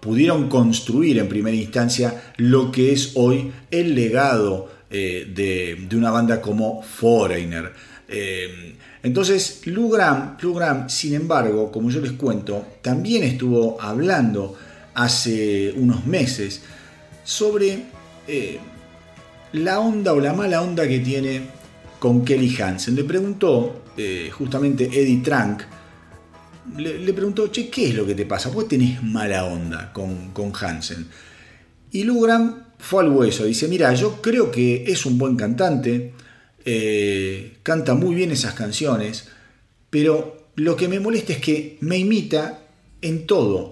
pudieron 0.00 0.48
construir 0.48 1.18
en 1.18 1.28
primera 1.28 1.56
instancia 1.56 2.32
lo 2.36 2.70
que 2.70 2.92
es 2.92 3.12
hoy 3.14 3.52
el 3.70 3.94
legado 3.94 4.68
eh, 4.90 5.30
de, 5.32 5.96
una 5.96 6.10
banda 6.10 6.40
como 6.40 6.82
Foreigner. 6.82 7.72
entonces, 9.02 9.62
Lou 9.66 9.88
Graham, 9.90 10.36
Lou 10.40 10.54
Graham, 10.54 10.88
sin 10.88 11.14
embargo, 11.14 11.72
como 11.72 11.90
yo 11.90 12.00
les 12.00 12.12
cuento, 12.12 12.66
también 12.82 13.22
estuvo 13.22 13.80
hablando 13.80 14.56
hace 14.94 15.72
unos 15.76 16.06
meses 16.06 16.62
sobre 17.24 17.84
eh, 18.28 18.58
la 19.52 19.80
onda 19.80 20.12
o 20.12 20.20
la 20.20 20.32
mala 20.32 20.62
onda 20.62 20.86
que 20.88 21.00
tiene 21.00 21.42
con 21.98 22.24
Kelly 22.24 22.54
Hansen. 22.60 22.94
Le 22.94 23.04
preguntó 23.04 23.84
eh, 23.96 24.30
justamente 24.32 24.84
Eddie 24.84 25.22
Trunk, 25.22 25.62
le, 26.76 27.12
preguntó, 27.12 27.48
che, 27.48 27.68
¿qué 27.68 27.88
es 27.88 27.94
lo 27.94 28.06
que 28.06 28.14
te 28.14 28.24
pasa? 28.24 28.48
¿Vos 28.48 28.68
tenés 28.68 29.02
mala 29.02 29.44
onda 29.44 29.92
con, 29.92 30.30
con 30.30 30.52
Hansen? 30.54 31.06
Y 31.90 32.04
Lugram 32.04 32.64
fue 32.78 33.02
al 33.02 33.10
hueso, 33.10 33.44
dice, 33.44 33.68
mira, 33.68 33.92
yo 33.94 34.22
creo 34.22 34.50
que 34.50 34.84
es 34.86 35.04
un 35.04 35.18
buen 35.18 35.36
cantante, 35.36 36.14
eh, 36.64 37.58
canta 37.62 37.94
muy 37.94 38.14
bien 38.14 38.30
esas 38.30 38.54
canciones, 38.54 39.28
pero 39.90 40.50
lo 40.56 40.76
que 40.76 40.88
me 40.88 41.00
molesta 41.00 41.32
es 41.32 41.38
que 41.38 41.78
me 41.80 41.98
imita 41.98 42.60
en 43.00 43.26
todo 43.26 43.71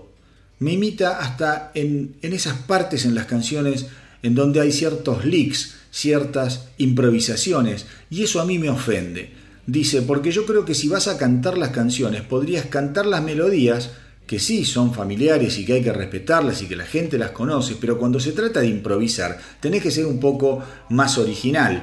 me 0.61 0.72
imita 0.72 1.18
hasta 1.18 1.72
en, 1.74 2.16
esas 2.22 2.54
partes 2.58 3.04
en 3.04 3.14
las 3.14 3.26
canciones 3.26 3.86
en 4.22 4.34
donde 4.34 4.61
hay 4.61 4.72
ciertos 4.72 5.24
leaks, 5.24 5.76
ciertas 5.90 6.68
improvisaciones, 6.76 7.86
y 8.11 8.22
eso 8.22 8.40
a 8.40 8.44
mí 8.44 8.58
me 8.58 8.68
ofende. 8.68 9.32
Dice, 9.66 10.02
porque 10.02 10.30
yo 10.30 10.46
creo 10.46 10.64
que 10.64 10.74
si 10.74 10.88
vas 10.88 11.08
a 11.08 11.16
cantar 11.16 11.56
las 11.56 11.70
canciones, 11.70 12.22
podrías 12.22 12.66
cantar 12.66 13.06
las 13.06 13.22
melodías, 13.22 13.90
que 14.26 14.38
sí 14.38 14.64
son 14.64 14.94
familiares 14.94 15.58
y 15.58 15.64
que 15.64 15.72
hay 15.72 15.82
que 15.82 15.92
respetarlas 15.92 16.62
y 16.62 16.66
que 16.66 16.76
la 16.76 16.84
gente 16.84 17.18
las 17.18 17.30
conoce, 17.30 17.76
pero 17.80 17.98
cuando 17.98 18.20
se 18.20 18.32
trata 18.32 18.61
de 18.61 18.68
improvisar, 18.68 19.40
tenés 19.61 19.82
que 19.82 19.90
ser 19.90 20.06
un 20.06 20.20
poco 20.20 20.62
más 20.90 21.18
original, 21.18 21.82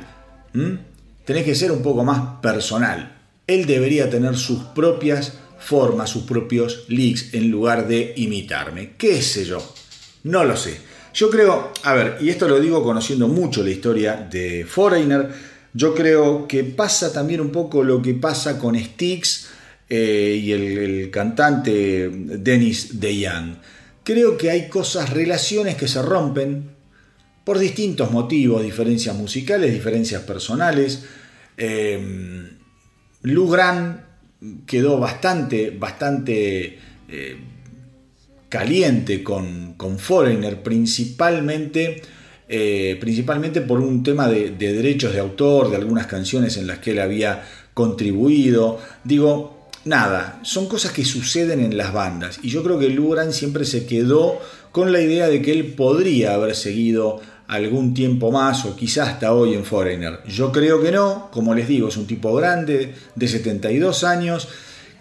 tenés 1.25 1.43
que 1.43 1.55
ser 1.55 1.71
un 1.71 1.81
poco 1.81 2.05
más 2.05 2.39
personal. 2.41 3.17
Él 3.47 3.65
debería 3.65 4.09
tener 4.09 4.37
sus 4.37 4.59
propias 4.59 5.33
forma 5.59 6.07
sus 6.07 6.23
propios 6.23 6.85
leaks 6.87 7.33
en 7.33 7.49
lugar 7.49 7.87
de 7.87 8.13
imitarme. 8.17 8.93
¿Qué 8.97 9.21
sé 9.21 9.45
yo? 9.45 9.61
No 10.23 10.43
lo 10.43 10.55
sé. 10.55 10.77
Yo 11.13 11.29
creo, 11.29 11.71
a 11.83 11.93
ver, 11.93 12.17
y 12.21 12.29
esto 12.29 12.47
lo 12.47 12.59
digo 12.59 12.83
conociendo 12.83 13.27
mucho 13.27 13.63
la 13.63 13.71
historia 13.71 14.27
de 14.29 14.65
Foreigner, 14.65 15.29
yo 15.73 15.93
creo 15.95 16.47
que 16.47 16.63
pasa 16.63 17.11
también 17.11 17.41
un 17.41 17.51
poco 17.51 17.83
lo 17.83 18.01
que 18.01 18.13
pasa 18.13 18.59
con 18.59 18.77
Styx 18.77 19.47
eh, 19.89 20.39
y 20.43 20.51
el, 20.51 21.09
cantante 21.11 22.09
Dennis 22.09 22.99
DeYoung. 22.99 23.55
Creo 24.03 24.37
que 24.37 24.51
hay 24.51 24.69
cosas, 24.69 25.09
relaciones 25.09 25.75
que 25.75 25.87
se 25.87 26.01
rompen 26.01 26.69
por 27.43 27.59
distintos 27.59 28.11
motivos, 28.11 28.63
diferencias 28.63 29.15
musicales, 29.15 29.73
diferencias 29.73 30.21
personales. 30.23 31.03
Eh, 31.57 32.47
Lou 33.23 33.49
Grant 33.49 34.06
quedó 34.65 34.99
bastante, 34.99 35.71
bastante 35.71 36.79
eh, 37.09 37.37
caliente 38.49 39.23
con, 39.23 39.73
con, 39.73 39.97
Foreigner, 39.97 40.61
principalmente, 40.61 42.01
eh, 42.47 42.97
principalmente 42.99 43.61
por 43.61 43.79
un 43.79 44.03
tema 44.03 44.27
de, 44.27 44.51
derechos 44.51 45.13
de 45.13 45.19
autor, 45.19 45.69
de 45.69 45.77
algunas 45.77 46.07
canciones 46.07 46.57
en 46.57 46.67
las 46.67 46.79
que 46.79 46.91
él 46.91 46.99
había 46.99 47.43
contribuido. 47.73 48.79
Digo, 49.03 49.67
nada, 49.85 50.39
son 50.43 50.67
cosas 50.67 50.91
que 50.91 51.03
suceden 51.03 51.59
en 51.59 51.77
las 51.77 51.93
bandas. 51.93 52.39
Y 52.43 52.49
yo 52.49 52.63
creo 52.63 52.79
que 52.79 52.89
Lugran 52.89 53.33
siempre 53.33 53.65
se 53.65 53.85
quedó 53.85 54.39
con 54.71 54.91
la 54.91 55.01
idea 55.01 55.27
de 55.27 55.41
que 55.41 55.51
él 55.51 55.73
podría 55.73 56.35
haber 56.35 56.55
seguido 56.55 57.21
algún 57.47 57.93
tiempo 57.93 58.31
más 58.31 58.65
o 58.65 58.75
quizás 58.75 59.09
hasta 59.09 59.33
hoy 59.33 59.53
en 59.53 59.63
Foreigner. 59.63 60.19
Yo 60.27 60.51
creo 60.51 60.81
que 60.81 60.91
no, 60.91 61.29
como 61.31 61.55
les 61.55 61.67
digo, 61.67 61.87
es 61.87 61.97
un 61.97 62.05
tipo 62.05 62.33
grande, 62.35 62.93
de 63.15 63.27
72 63.27 64.03
años 64.03 64.49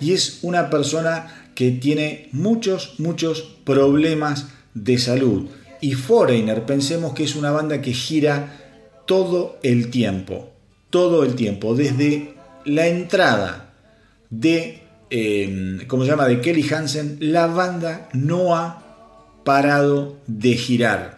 y 0.01 0.13
es 0.13 0.41
una 0.43 0.71
persona 0.71 1.51
que 1.55 1.73
tiene 1.73 2.29
muchos, 2.33 2.95
muchos 2.99 3.43
problemas 3.65 4.49
de 4.75 4.99
salud. 4.99 5.49
Y 5.81 5.95
Foreigner, 5.95 6.65
pensemos 6.65 7.15
que 7.15 7.25
es 7.25 7.35
una 7.35 7.51
banda 7.51 7.83
que 7.83 7.93
gira 7.93 8.61
todo 9.07 9.59
el 9.63 9.91
tiempo, 9.91 10.51
todo 10.91 11.25
el 11.25 11.35
tiempo, 11.35 11.75
desde 11.75 12.35
la 12.65 12.87
entrada 12.87 13.75
de, 14.31 14.83
eh, 15.11 15.85
¿cómo 15.89 16.05
se 16.05 16.11
llama?, 16.11 16.29
de 16.29 16.41
Kelly 16.41 16.67
Hansen, 16.73 17.19
la 17.21 17.47
banda 17.47 18.09
no 18.13 18.55
ha 18.55 18.83
parado 19.45 20.17
de 20.27 20.55
girar 20.55 21.16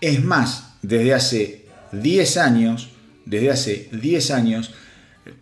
es 0.00 0.24
más, 0.24 0.74
desde 0.82 1.14
hace 1.14 1.66
10 1.92 2.36
años, 2.36 2.90
desde 3.24 3.50
hace 3.50 3.88
10 3.92 4.30
años, 4.30 4.72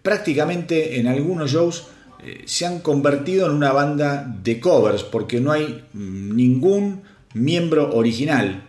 prácticamente 0.02 0.98
en 0.98 1.06
algunos 1.06 1.52
shows 1.52 1.88
eh, 2.24 2.42
se 2.46 2.66
han 2.66 2.80
convertido 2.80 3.46
en 3.46 3.52
una 3.52 3.72
banda 3.72 4.26
de 4.42 4.58
covers 4.58 5.02
porque 5.02 5.40
no 5.40 5.52
hay 5.52 5.84
mm, 5.92 6.34
ningún 6.34 7.02
miembro 7.34 7.94
original. 7.94 8.62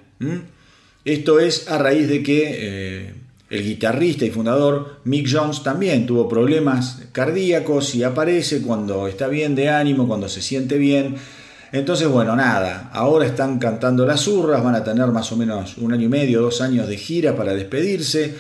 Esto 1.05 1.39
es 1.39 1.69
a 1.69 1.77
raíz 1.77 2.07
de 2.07 2.21
que 2.21 2.43
eh, 2.47 3.13
el 3.49 3.63
guitarrista 3.63 4.25
y 4.25 4.29
fundador 4.29 4.99
Mick 5.05 5.29
Jones 5.31 5.63
también 5.63 6.05
tuvo 6.05 6.27
problemas 6.27 7.03
cardíacos 7.13 7.95
y 7.95 8.03
aparece 8.03 8.61
cuando 8.61 9.07
está 9.07 9.27
bien 9.27 9.55
de 9.55 9.69
ánimo, 9.69 10.07
cuando 10.07 10.27
se 10.27 10.41
siente 10.41 10.77
bien 10.77 11.15
entonces, 11.72 12.07
bueno, 12.07 12.36
nada, 12.36 12.89
ahora 12.93 13.26
están 13.26 13.59
cantando 13.59 14.05
las 14.05 14.28
urras, 14.28 14.63
van 14.63 14.76
a 14.76 14.84
tener 14.84 15.07
más 15.07 15.32
o 15.32 15.38
menos 15.38 15.78
un 15.78 15.93
año 15.93 16.05
y 16.05 16.09
medio, 16.09 16.41
dos 16.41 16.61
años 16.61 16.88
de 16.88 16.97
gira 16.97 17.36
para 17.36 17.53
despedirse. 17.53 18.36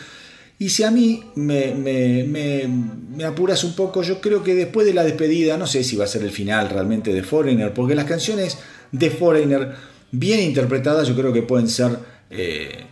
Y 0.59 0.69
si 0.69 0.83
a 0.83 0.91
mí 0.91 1.23
me, 1.35 1.73
me, 1.75 3.25
apuras 3.25 3.63
un 3.63 3.75
poco, 3.75 4.01
yo 4.01 4.19
creo 4.19 4.43
que 4.43 4.55
después 4.55 4.87
de 4.87 4.93
la 4.93 5.03
despedida, 5.03 5.57
no 5.57 5.67
sé 5.67 5.83
si 5.83 5.95
va 5.95 6.05
a 6.05 6.07
ser 6.07 6.23
el 6.23 6.31
final 6.31 6.69
realmente 6.69 7.13
de 7.13 7.21
Foreigner, 7.21 7.73
porque 7.73 7.93
las 7.93 8.05
canciones 8.05 8.57
de 8.91 9.11
Foreigner, 9.11 9.73
bien 10.11 10.39
interpretadas, 10.39 11.07
yo 11.07 11.15
creo 11.15 11.31
que 11.31 11.43
pueden 11.43 11.69
ser 11.69 11.99
eh, 12.31 12.85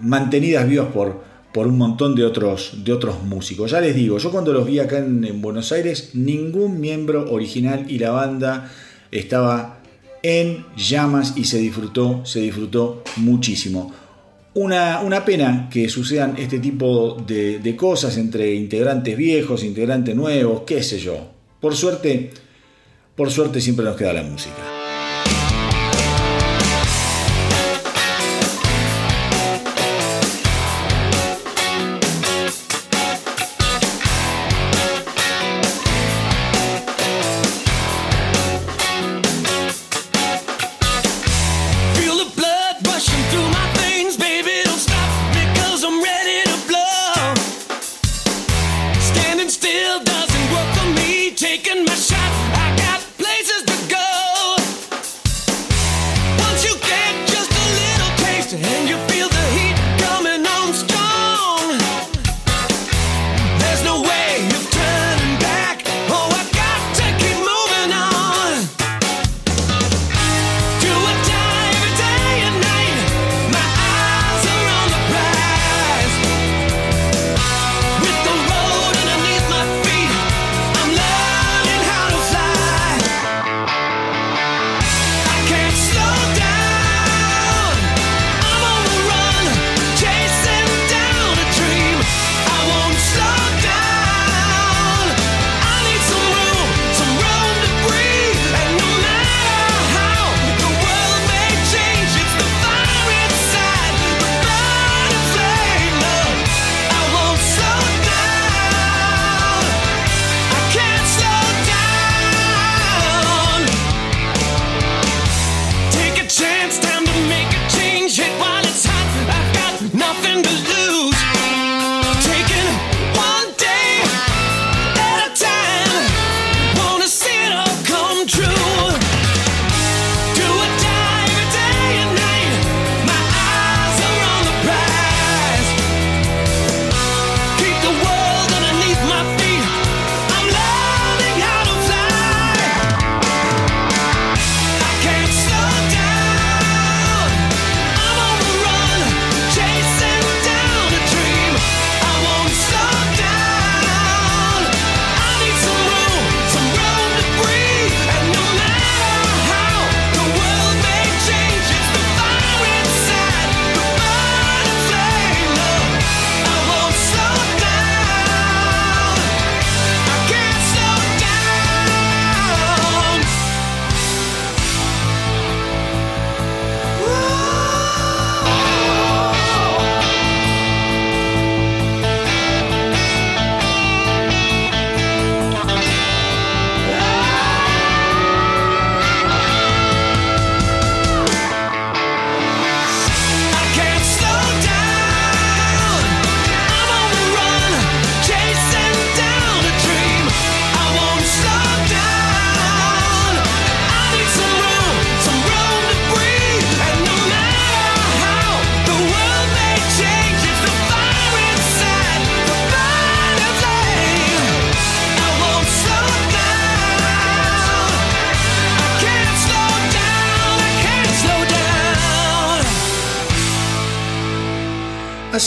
mantenidas 0.00 0.68
vivas 0.68 0.88
por, 0.92 1.22
por 1.52 1.66
un 1.66 1.78
montón 1.78 2.14
de 2.14 2.24
otros, 2.24 2.84
de 2.84 2.92
otros 2.92 3.22
músicos. 3.24 3.70
Ya 3.70 3.80
les 3.80 3.94
digo, 3.94 4.18
yo 4.18 4.30
cuando 4.30 4.52
los 4.52 4.66
vi 4.66 4.78
acá 4.78 4.98
en, 4.98 5.40
Buenos 5.40 5.72
Aires, 5.72 6.10
ningún 6.14 6.80
miembro 6.80 7.32
original 7.32 7.86
y 7.88 7.98
la 7.98 8.10
banda 8.10 8.70
estaba 9.10 9.77
en 10.28 10.66
llamas 10.76 11.32
y 11.36 11.44
se 11.44 11.58
disfrutó, 11.58 12.20
se 12.26 12.40
disfrutó 12.40 13.02
muchísimo. 13.16 13.94
Una, 14.52 15.00
una 15.00 15.24
pena 15.24 15.70
que 15.72 15.88
sucedan 15.88 16.34
este 16.36 16.58
tipo 16.58 17.16
de, 17.26 17.60
de 17.60 17.76
cosas 17.76 18.18
entre 18.18 18.54
integrantes 18.54 19.16
viejos, 19.16 19.64
integrantes 19.64 20.14
nuevos, 20.14 20.64
qué 20.66 20.82
sé 20.82 20.98
yo. 20.98 21.30
Por 21.60 21.74
suerte, 21.74 22.30
por 23.16 23.30
suerte 23.30 23.62
siempre 23.62 23.86
nos 23.86 23.96
queda 23.96 24.12
la 24.12 24.22
música. 24.22 24.77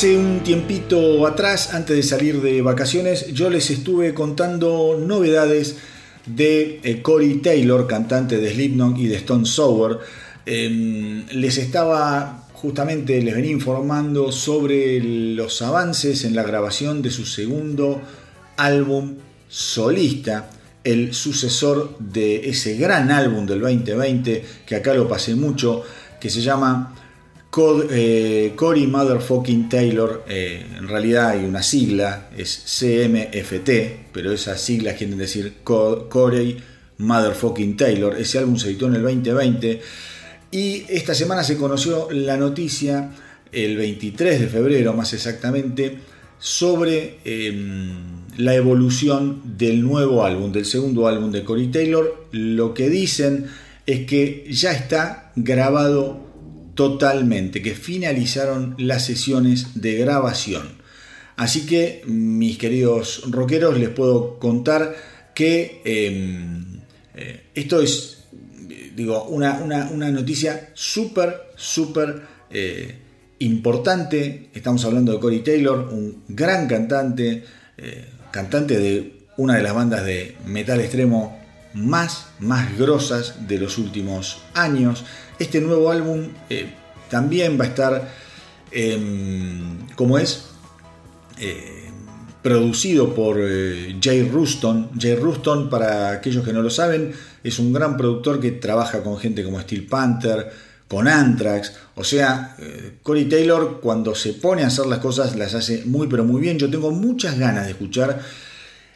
Hace 0.01 0.17
un 0.17 0.39
tiempito 0.39 1.27
atrás, 1.27 1.75
antes 1.75 1.95
de 1.95 2.01
salir 2.01 2.41
de 2.41 2.63
vacaciones, 2.63 3.31
yo 3.33 3.51
les 3.51 3.69
estuve 3.69 4.15
contando 4.15 4.97
novedades 4.99 5.75
de 6.25 6.79
eh, 6.81 7.03
Corey 7.03 7.35
Taylor, 7.35 7.85
cantante 7.85 8.37
de 8.37 8.51
Slipknot 8.51 8.97
y 8.97 9.05
de 9.05 9.17
Stone 9.17 9.45
Sour. 9.45 9.99
Em, 10.47 11.27
les 11.27 11.59
estaba 11.59 12.47
justamente, 12.51 13.21
les 13.21 13.35
venía 13.35 13.51
informando 13.51 14.31
sobre 14.31 14.99
los 15.03 15.61
avances 15.61 16.23
en 16.23 16.33
la 16.33 16.41
grabación 16.41 17.03
de 17.03 17.11
su 17.11 17.27
segundo 17.27 18.01
álbum 18.57 19.17
solista, 19.49 20.49
el 20.83 21.13
sucesor 21.13 21.95
de 21.99 22.49
ese 22.49 22.75
gran 22.75 23.11
álbum 23.11 23.45
del 23.45 23.61
2020, 23.61 24.43
que 24.65 24.75
acá 24.75 24.95
lo 24.95 25.07
pasé 25.07 25.35
mucho, 25.35 25.83
que 26.19 26.31
se 26.31 26.41
llama 26.41 26.95
eh, 27.89 28.53
Corey 28.55 28.87
Motherfucking 28.87 29.67
Taylor, 29.67 30.23
eh, 30.27 30.65
en 30.77 30.87
realidad 30.87 31.29
hay 31.31 31.43
una 31.43 31.61
sigla, 31.61 32.29
es 32.37 32.79
CMFT, 32.79 34.11
pero 34.13 34.31
esas 34.31 34.61
siglas 34.61 34.95
quieren 34.95 35.17
decir 35.17 35.55
Corey 35.63 36.57
Motherfucking 36.97 37.75
Taylor. 37.75 38.15
Ese 38.17 38.39
álbum 38.39 38.57
se 38.57 38.69
editó 38.69 38.87
en 38.87 38.95
el 38.95 39.01
2020 39.01 39.81
y 40.51 40.85
esta 40.87 41.13
semana 41.13 41.43
se 41.43 41.57
conoció 41.57 42.09
la 42.11 42.37
noticia, 42.37 43.11
el 43.51 43.75
23 43.75 44.39
de 44.39 44.47
febrero 44.47 44.93
más 44.93 45.13
exactamente, 45.13 45.97
sobre 46.39 47.19
em, 47.25 47.91
la 48.37 48.55
evolución 48.55 49.57
del 49.57 49.81
nuevo 49.81 50.23
álbum, 50.23 50.53
del 50.53 50.65
segundo 50.65 51.07
álbum 51.07 51.31
de 51.31 51.43
Corey 51.43 51.67
Taylor. 51.67 52.27
Lo 52.31 52.73
que 52.73 52.89
dicen 52.89 53.47
es 53.85 54.05
que 54.05 54.47
ya 54.49 54.71
está 54.71 55.33
grabado 55.35 56.30
totalmente, 56.81 57.61
que 57.61 57.75
finalizaron 57.75 58.73
las 58.79 59.05
sesiones 59.05 59.79
de 59.79 59.97
grabación. 59.97 60.81
Así 61.35 61.67
que, 61.67 62.01
mis 62.07 62.57
queridos 62.57 63.21
rockeros, 63.29 63.77
les 63.77 63.89
puedo 63.89 64.39
contar 64.39 64.95
que 65.35 65.83
em, 65.85 66.81
eh, 67.13 67.43
esto 67.53 67.83
es, 67.83 68.23
digo, 68.95 69.25
una, 69.25 69.59
noticia 70.11 70.71
súper, 70.73 71.51
súper 71.55 72.23
eh, 72.49 72.95
importante. 73.37 74.49
Estamos 74.55 74.83
hablando 74.83 75.11
de 75.11 75.19
Corey 75.19 75.41
Taylor, 75.41 75.87
un 75.91 76.23
gran 76.29 76.67
cantante, 76.67 77.43
eh, 77.77 78.05
cantante 78.31 78.79
de 78.79 79.27
una 79.37 79.55
de 79.57 79.61
las 79.61 79.75
bandas 79.75 80.03
de 80.03 80.35
metal 80.47 80.79
extremo 80.79 81.39
más, 81.75 82.25
más 82.39 82.75
grosas 82.75 83.47
de 83.47 83.59
los 83.59 83.77
últimos 83.77 84.41
años. 84.55 85.05
Este 85.41 85.59
nuevo 85.59 85.89
álbum 85.89 86.27
eh, 86.49 86.71
también 87.09 87.59
va 87.59 87.65
a 87.65 87.67
estar, 87.67 88.13
em, 88.71 89.87
como 89.95 90.19
es, 90.19 90.45
eh, 91.39 91.89
producido 92.43 93.15
por 93.15 93.39
Jay 93.99 94.29
Ruston. 94.31 94.91
Jay 94.99 95.15
Ruston, 95.15 95.69
para 95.69 96.11
aquellos 96.11 96.45
que 96.45 96.53
no 96.53 96.61
lo 96.61 96.69
saben, 96.69 97.13
es 97.43 97.57
un 97.57 97.73
gran 97.73 97.97
productor 97.97 98.39
que 98.39 98.51
trabaja 98.51 99.01
con 99.01 99.17
gente 99.17 99.43
como 99.43 99.59
Steel 99.59 99.87
Panther, 99.87 100.51
con 100.87 101.07
Anthrax. 101.07 101.73
O 101.95 102.03
sea, 102.03 102.55
eh, 102.59 102.97
Corey 103.01 103.25
Taylor 103.25 103.79
cuando 103.81 104.13
se 104.13 104.33
pone 104.33 104.63
a 104.63 104.67
hacer 104.67 104.85
las 104.87 104.99
cosas 104.99 105.35
las 105.37 105.53
hace 105.55 105.83
muy 105.85 106.07
pero 106.07 106.23
muy 106.23 106.41
bien. 106.41 106.59
Yo 106.59 106.69
tengo 106.69 106.91
muchas 106.91 107.39
ganas 107.39 107.65
de 107.65 107.71
escuchar 107.71 108.19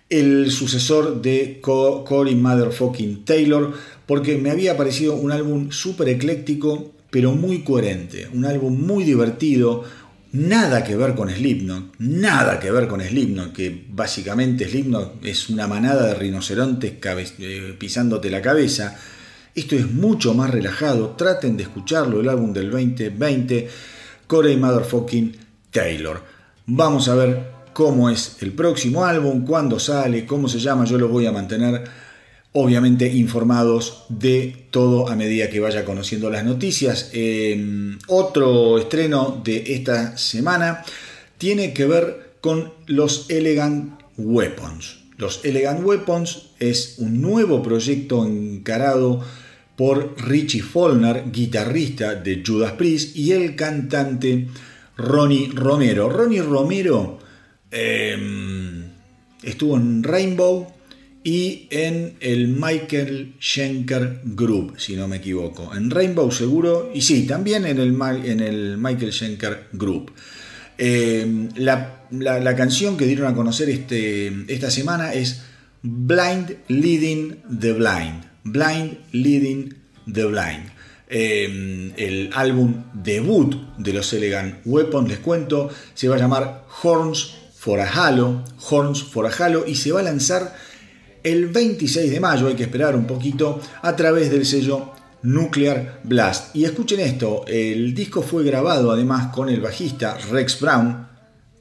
el 0.10 0.52
sucesor 0.52 1.22
de 1.22 1.60
Corey 1.62 2.36
Motherfucking 2.36 3.26
Taylor 3.26 3.74
porque 4.06 4.38
me 4.38 4.52
había 4.52 4.78
parecido 4.78 5.16
un 5.16 5.32
álbum 5.32 5.72
súper 5.72 6.10
ecléctico 6.10 6.92
pero 7.16 7.32
muy 7.32 7.64
coherente. 7.64 8.28
Un 8.34 8.44
álbum 8.44 8.78
muy 8.86 9.06
divertido. 9.06 9.86
Nada 10.34 10.84
que 10.84 10.98
ver 10.98 11.16
con 11.16 11.30
Slipknot, 11.30 11.94
nada 12.00 12.60
que 12.60 12.70
ver 12.70 12.90
con 12.90 13.00
Slipknot, 13.00 13.54
que 13.54 13.86
básicamente 13.90 14.68
Slipknot 14.68 15.24
es 15.26 15.48
una 15.48 15.66
manada 15.66 16.08
de 16.08 16.16
rinocerontes 16.16 16.96
eh, 17.40 17.74
pisándote 17.80 18.30
la 18.30 18.42
cabeza. 18.42 19.00
Esto 19.56 19.78
es 19.78 19.90
mucho 19.90 20.34
más 20.34 20.50
relajado. 20.50 21.12
Traten 21.12 21.56
de 21.56 21.64
escucharlo, 21.64 22.20
el 22.20 22.28
álbum 22.28 22.52
del 22.52 22.70
2020, 22.70 23.70
Corey 24.28 24.58
Motherfucking 24.58 25.38
Taylor. 25.72 26.22
Vamos 26.66 27.08
a 27.08 27.16
ver 27.16 27.55
cómo 27.76 28.10
es 28.10 28.38
el 28.40 28.54
próximo 28.54 29.04
álbum, 29.04 29.44
cuándo 29.46 29.80
sale, 29.80 30.26
cómo 30.26 30.48
se 30.48 30.60
llama. 30.60 30.86
Yo 30.86 30.98
los 30.98 31.12
voy 31.12 31.26
a 31.26 31.34
mantener 31.34 31.84
obviamente 32.54 33.12
informados 33.14 34.06
de 34.08 34.68
todo 34.72 35.10
a 35.10 35.16
medida 35.18 35.50
que 35.50 35.60
vaya 35.60 35.84
conociendo 35.84 36.30
las 36.30 36.46
noticias. 36.46 37.10
Em, 37.12 38.00
otro 38.08 38.80
estreno 38.80 39.42
de 39.44 39.76
esta 39.76 40.18
semana 40.18 40.86
tiene 41.38 41.74
que 41.74 41.86
ver 41.86 42.38
con 42.40 42.72
los 42.86 43.30
Elegant 43.30 44.00
Weapons. 44.16 45.00
Los 45.18 45.44
Elegant 45.44 45.86
Weapons 45.86 46.52
es 46.60 46.96
un 47.00 47.22
nuevo 47.22 47.62
proyecto 47.62 48.26
encarado 48.26 49.20
por 49.76 50.16
Richie 50.18 50.62
Follner, 50.62 51.30
guitarrista 51.30 52.16
de 52.16 52.42
Judas 52.42 52.72
Priest, 52.72 53.18
y 53.18 53.34
el 53.34 53.58
cantante 53.58 54.48
Ronnie 54.96 55.52
Romero. 55.54 56.08
Ronnie 56.08 56.42
Romero 56.42 57.25
em, 57.72 58.84
estuvo 59.44 59.78
en 59.78 60.04
Rainbow 60.04 60.68
y 61.24 61.68
en 61.72 62.18
el 62.20 62.50
Michael 62.50 63.34
Schenker 63.40 64.22
Group, 64.24 64.76
si 64.78 64.96
no 64.96 65.08
me 65.08 65.18
equivoco. 65.18 65.76
En 65.76 65.90
Rainbow 65.90 66.32
seguro, 66.32 66.92
y 66.94 67.02
sí, 67.02 67.26
también 67.26 67.66
en 67.66 67.80
el, 67.80 68.00
en 68.26 68.40
el 68.42 68.78
Michael 68.78 69.12
Schenker 69.12 69.70
Group. 69.74 70.12
Em, 70.78 71.50
la, 71.56 72.56
canción 72.56 72.96
que 72.96 73.06
dieron 73.06 73.28
a 73.28 73.34
conocer 73.34 73.70
este, 73.70 74.32
esta 74.50 74.70
semana 74.70 75.14
es 75.14 75.42
Blind 75.82 76.58
Leading 76.68 77.38
the 77.60 77.74
Blind. 77.74 78.24
Blind 78.44 78.98
Leading 79.12 79.74
the 80.12 80.26
Blind. 80.26 80.70
Em, 81.08 81.92
el 81.98 82.30
álbum 82.34 82.84
debut 82.94 83.56
de 83.78 83.94
los 83.94 84.12
Elegant 84.14 84.58
Weapons, 84.66 85.10
les 85.10 85.20
cuento, 85.20 85.70
se 85.94 86.08
va 86.08 86.18
a 86.18 86.20
llamar 86.20 86.66
Horns 86.84 87.45
for 87.66 87.80
a 87.80 87.90
Halo, 87.90 88.44
Horns 88.70 89.02
for 89.02 89.26
a 89.26 89.32
Halo, 89.32 89.66
y 89.66 89.74
se 89.74 89.92
va 89.92 90.02
a 90.02 90.04
lanzar 90.04 90.56
el 91.24 91.48
26 91.48 92.12
de 92.12 92.20
mayo, 92.20 92.46
hay 92.46 92.54
que 92.54 92.62
esperar 92.62 92.96
un 92.96 93.08
poquito, 93.08 93.60
a 93.82 93.96
través 93.96 94.30
del 94.30 94.46
sello 94.46 94.92
Nuclear 95.24 96.02
Blast. 96.04 96.56
Y 96.56 96.66
escuchen 96.66 97.00
esto, 97.00 97.44
el 97.48 97.96
disco 97.96 98.22
fue 98.22 98.44
grabado 98.44 98.92
además 98.92 99.34
con 99.34 99.50
el 99.50 99.62
bajista 99.62 100.16
Rex 100.30 100.60
Brown, 100.60 101.08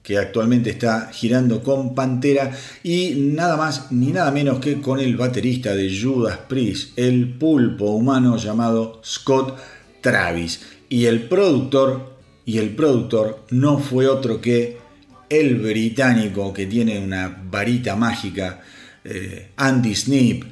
que 0.03 0.19
actualmente 0.19 0.69
está 0.69 1.09
girando 1.11 1.63
con 1.63 1.95
Pantera, 1.95 2.51
y 2.83 3.15
nada 3.33 3.57
más 3.57 3.91
ni 3.91 4.13
nada 4.13 4.31
menos 4.31 4.59
que 4.59 4.83
con 4.83 5.01
el 5.01 5.17
baterista 5.17 5.75
de 5.75 5.91
Judas 5.99 6.39
Priest, 6.47 6.99
el 6.99 7.33
pulpo 7.39 7.87
humano 7.87 8.37
llamado 8.37 9.01
Scott 9.03 9.57
Travis. 10.03 10.61
Y 10.91 11.07
el 11.07 11.23
productor, 11.29 12.19
y 12.45 12.59
el 12.59 12.77
productor 12.77 13.47
no 13.49 13.79
fue 13.79 14.07
otro 14.07 14.43
que 14.43 14.84
el 15.29 15.57
británico 15.57 16.53
que 16.53 16.67
tiene 16.67 16.99
una 16.99 17.45
varita 17.51 17.97
mágica, 17.97 18.61
eh, 19.05 19.51
Andy 19.57 19.95
Snip, 19.95 20.45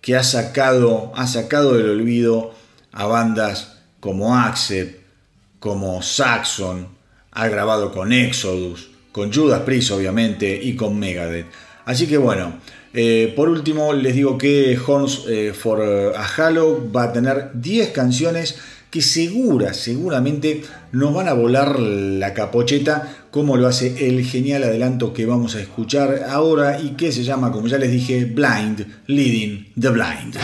que 0.00 0.16
ha 0.16 0.22
sacado, 0.22 1.12
ha 1.16 1.26
sacado 1.26 1.76
del 1.76 1.88
olvido 1.88 2.54
a 2.92 3.06
bandas 3.06 3.78
como 4.00 4.36
Accept, 4.36 5.00
como 5.58 6.02
Saxon, 6.02 6.88
ha 7.32 7.48
grabado 7.48 7.90
con 7.92 8.12
Exodus, 8.12 8.90
con 9.12 9.32
Judas 9.32 9.62
Priest 9.62 9.92
obviamente 9.92 10.60
y 10.62 10.76
con 10.76 10.98
Megadeth. 10.98 11.46
Así 11.84 12.06
que 12.06 12.18
bueno, 12.18 12.58
eh, 12.92 13.32
por 13.34 13.48
último 13.48 13.92
les 13.92 14.14
digo 14.14 14.38
que 14.38 14.78
Horns 14.78 15.24
eh, 15.28 15.52
for 15.52 15.82
a 16.16 16.24
Halo 16.36 16.90
va 16.92 17.04
a 17.04 17.12
tener 17.12 17.50
10 17.54 17.90
canciones 17.90 18.56
que 18.94 19.02
segura, 19.02 19.74
seguramente 19.74 20.62
nos 20.92 21.12
van 21.12 21.26
a 21.26 21.32
volar 21.32 21.80
la 21.80 22.32
capocheta 22.32 23.26
como 23.32 23.56
lo 23.56 23.66
hace 23.66 24.06
el 24.06 24.24
genial 24.24 24.62
adelanto 24.62 25.12
que 25.12 25.26
vamos 25.26 25.56
a 25.56 25.60
escuchar 25.60 26.26
ahora 26.28 26.80
y 26.80 26.90
que 26.90 27.10
se 27.10 27.24
llama, 27.24 27.50
como 27.50 27.66
ya 27.66 27.76
les 27.76 27.90
dije, 27.90 28.24
Blind 28.24 28.86
Leading 29.08 29.72
the 29.76 29.88
Blind. 29.88 30.36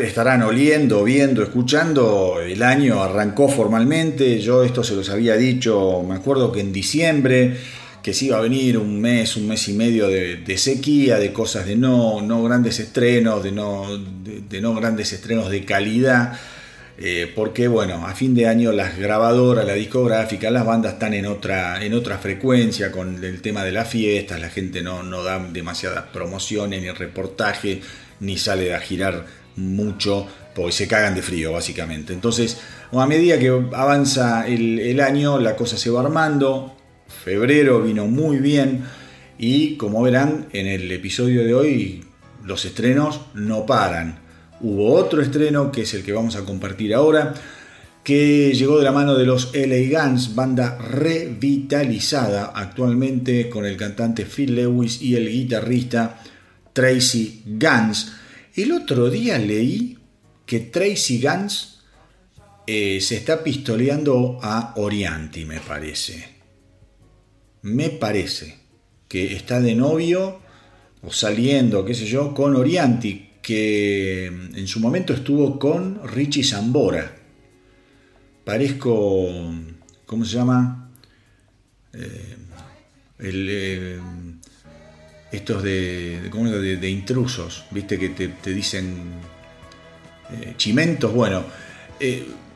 Estarán 0.00 0.42
oliendo, 0.42 1.04
viendo, 1.04 1.42
escuchando, 1.42 2.40
el 2.40 2.62
año 2.62 3.02
arrancó 3.02 3.48
formalmente. 3.48 4.40
Yo 4.40 4.62
esto 4.64 4.84
se 4.84 4.94
los 4.94 5.10
había 5.10 5.36
dicho, 5.36 6.02
me 6.06 6.14
acuerdo 6.14 6.52
que 6.52 6.60
en 6.60 6.72
diciembre, 6.72 7.56
que 8.02 8.14
se 8.14 8.26
iba 8.26 8.38
a 8.38 8.40
venir 8.40 8.78
un 8.78 9.00
mes, 9.00 9.36
un 9.36 9.48
mes 9.48 9.68
y 9.68 9.72
medio 9.74 10.08
de, 10.08 10.58
sequía, 10.58 11.18
de 11.18 11.32
cosas 11.32 11.66
de 11.66 11.76
no, 11.76 12.22
no 12.22 12.42
grandes 12.42 12.80
estrenos, 12.80 13.42
de 13.42 13.52
no, 13.52 13.86
de, 13.98 14.60
no 14.60 14.74
grandes 14.74 15.12
estrenos 15.12 15.50
de 15.50 15.64
calidad. 15.64 16.38
Eh, 17.00 17.30
porque 17.32 17.68
bueno, 17.68 18.06
a 18.06 18.14
fin 18.14 18.34
de 18.34 18.48
año 18.48 18.72
las 18.72 18.98
grabadoras, 18.98 19.64
la 19.64 19.74
discográfica, 19.74 20.50
las 20.50 20.66
bandas 20.66 20.94
están 20.94 21.14
en 21.14 21.26
otra, 21.26 21.84
en 21.84 21.94
otra 21.94 22.18
frecuencia 22.18 22.90
con 22.90 23.22
el 23.22 23.40
tema 23.40 23.62
de 23.62 23.70
las 23.70 23.88
fiestas, 23.88 24.40
la 24.40 24.48
gente 24.48 24.82
no, 24.82 25.04
no 25.04 25.22
da 25.22 25.38
demasiadas 25.38 26.06
promociones 26.12 26.82
ni 26.82 26.90
reportaje, 26.90 27.82
ni 28.18 28.36
sale 28.36 28.74
a 28.74 28.80
girar 28.80 29.26
mucho, 29.58 30.26
porque 30.54 30.72
se 30.72 30.88
cagan 30.88 31.14
de 31.14 31.22
frío 31.22 31.52
básicamente. 31.52 32.12
Entonces, 32.12 32.58
a 32.92 33.06
medida 33.06 33.38
que 33.38 33.48
avanza 33.48 34.46
el, 34.46 35.00
año, 35.00 35.38
la 35.38 35.56
cosa 35.56 35.76
se 35.76 35.90
va 35.90 36.00
armando, 36.00 36.74
febrero 37.06 37.82
vino 37.82 38.06
muy 38.06 38.38
bien 38.38 38.84
y 39.38 39.76
como 39.76 40.02
verán 40.02 40.46
en 40.52 40.66
el 40.66 40.90
episodio 40.90 41.44
de 41.44 41.54
hoy, 41.54 42.04
los 42.44 42.64
estrenos 42.64 43.20
no 43.34 43.66
paran. 43.66 44.20
Hubo 44.60 44.94
otro 44.94 45.22
estreno 45.22 45.70
que 45.70 45.82
es 45.82 45.94
el 45.94 46.02
que 46.02 46.12
vamos 46.12 46.34
a 46.36 46.44
compartir 46.44 46.94
ahora, 46.94 47.34
que 48.02 48.52
llegó 48.54 48.78
de 48.78 48.84
la 48.84 48.92
mano 48.92 49.14
de 49.14 49.26
los 49.26 49.52
LA 49.54 50.02
Guns, 50.02 50.34
banda 50.34 50.78
revitalizada 50.78 52.52
actualmente 52.54 53.50
con 53.50 53.66
el 53.66 53.76
cantante 53.76 54.24
Phil 54.24 54.54
Lewis 54.54 55.02
y 55.02 55.14
el 55.14 55.28
guitarrista 55.28 56.18
Tracy 56.72 57.42
Guns. 57.44 58.12
El 58.58 58.72
otro 58.72 59.08
día 59.08 59.38
leí 59.38 59.96
que 60.44 60.58
Tracy 60.58 61.22
Guns 61.22 61.78
eh, 62.66 63.00
se 63.00 63.14
está 63.14 63.44
pistoleando 63.44 64.40
a 64.42 64.72
Orianti, 64.74 65.44
me 65.44 65.60
parece. 65.60 66.28
Me 67.62 67.88
parece 67.90 68.58
que 69.06 69.36
está 69.36 69.60
de 69.60 69.76
novio 69.76 70.40
o 71.02 71.12
saliendo, 71.12 71.84
qué 71.84 71.94
sé 71.94 72.06
yo, 72.06 72.34
con 72.34 72.56
Orianti, 72.56 73.30
que 73.40 74.26
en 74.26 74.66
su 74.66 74.80
momento 74.80 75.14
estuvo 75.14 75.56
con 75.56 76.00
Richie 76.08 76.42
Zambora. 76.42 77.14
Parezco, 78.44 79.54
¿cómo 80.04 80.24
se 80.24 80.34
llama? 80.34 80.90
Eh, 81.92 82.36
el, 83.20 83.46
eh, 83.48 84.00
estos 85.30 85.62
de, 85.62 86.20
de, 86.22 86.30
¿cómo 86.30 86.48
de, 86.50 86.76
de, 86.76 86.90
intrusos, 86.90 87.64
viste 87.70 87.98
que 87.98 88.08
te, 88.10 88.52
dicen 88.52 88.94
eh, 90.32 90.54
chimentos, 90.56 91.12
bueno, 91.12 91.44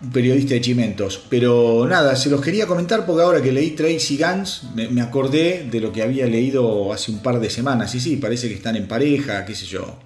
un 0.03 0.11
periodista 0.11 0.55
de 0.55 0.61
chimentos. 0.61 1.23
Pero 1.29 1.87
nada, 1.89 2.17
se 2.17 2.31
los 2.31 2.41
quería 2.41 2.67
comentar 2.67 3.07
porque 3.07 3.23
ahora 3.23 3.43
que 3.43 3.53
leí 3.53 3.71
Tracy 3.71 4.19
Guns 4.19 4.63
me, 4.75 5.01
acordé 5.01 5.69
de 5.71 5.81
lo 5.81 5.93
que 5.93 6.03
había 6.03 6.27
leído 6.27 6.93
hace 6.93 7.11
un 7.11 7.23
par 7.23 7.41
de 7.41 7.51
semanas. 7.51 7.95
Y 7.95 8.01
sí, 8.01 8.17
parece 8.17 8.49
que 8.49 8.55
están 8.55 8.77
en 8.77 8.89
pareja, 8.89 9.45
qué 9.45 9.55
sé 9.55 9.67
yo. 9.67 9.99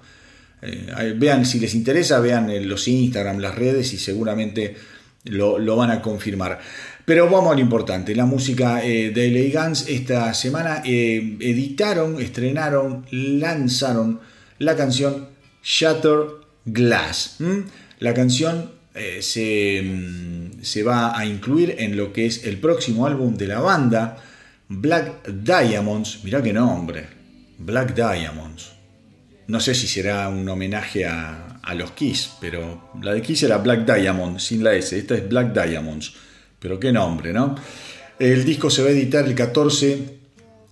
Eh, 0.61 1.13
vean, 1.17 1.45
si 1.45 1.59
les 1.59 1.73
interesa, 1.75 2.19
vean 2.19 2.67
los 2.67 2.87
Instagram, 2.87 3.39
las 3.39 3.55
redes 3.55 3.93
y 3.93 3.97
seguramente 3.97 4.75
lo 5.25 5.75
van 5.75 5.91
a 5.91 6.01
confirmar. 6.01 6.59
Pero 7.07 7.29
vamos 7.29 7.53
a 7.53 7.55
lo 7.55 7.61
importante, 7.61 8.13
la 8.13 8.25
música 8.25 8.83
eh, 8.83 9.11
de 9.11 9.31
LA 9.31 9.63
Guns 9.63 9.87
esta 9.87 10.33
semana 10.33 10.81
eh, 10.83 11.37
editaron, 11.39 12.21
estrenaron, 12.21 13.05
lanzaron 13.11 14.19
la 14.59 14.75
canción 14.75 15.29
Shatter 15.63 16.19
Glass. 16.65 17.37
La 17.99 18.13
canción 18.13 18.71
eh, 18.93 19.21
se, 19.21 19.81
mm, 19.81 20.61
se 20.61 20.83
va 20.83 21.17
a 21.17 21.25
incluir 21.25 21.75
en 21.79 21.95
lo 21.95 22.11
que 22.11 22.25
es 22.25 22.43
el 22.43 22.57
próximo 22.57 23.07
álbum 23.07 23.37
de 23.37 23.47
la 23.47 23.61
banda, 23.61 24.17
Black 24.67 25.29
Diamonds. 25.29 26.25
Mirá 26.25 26.43
qué 26.43 26.51
nombre, 26.51 27.05
Black 27.57 27.95
Diamonds. 27.95 28.73
No 29.47 29.61
sé 29.61 29.75
si 29.75 29.87
será 29.87 30.27
un 30.27 30.49
homenaje 30.49 31.05
a, 31.05 31.61
a, 31.63 31.73
los 31.73 31.91
Kiss, 31.91 32.31
pero 32.41 32.91
la 33.01 33.13
de 33.13 33.21
Kiss 33.21 33.43
era 33.43 33.59
Black 33.59 33.85
Diamond, 33.85 34.39
sin 34.39 34.61
la 34.61 34.73
S. 34.73 34.97
Esta 34.97 35.15
es 35.15 35.29
Black 35.29 35.53
Diamonds. 35.53 36.26
Pero 36.59 36.79
qué 36.79 36.91
nombre, 36.91 37.33
¿no? 37.33 37.55
El 38.19 38.43
disco 38.45 38.69
se 38.69 38.81
va 38.81 38.89
a 38.89 38.91
editar 38.91 39.25
el 39.25 39.35
14 39.35 40.17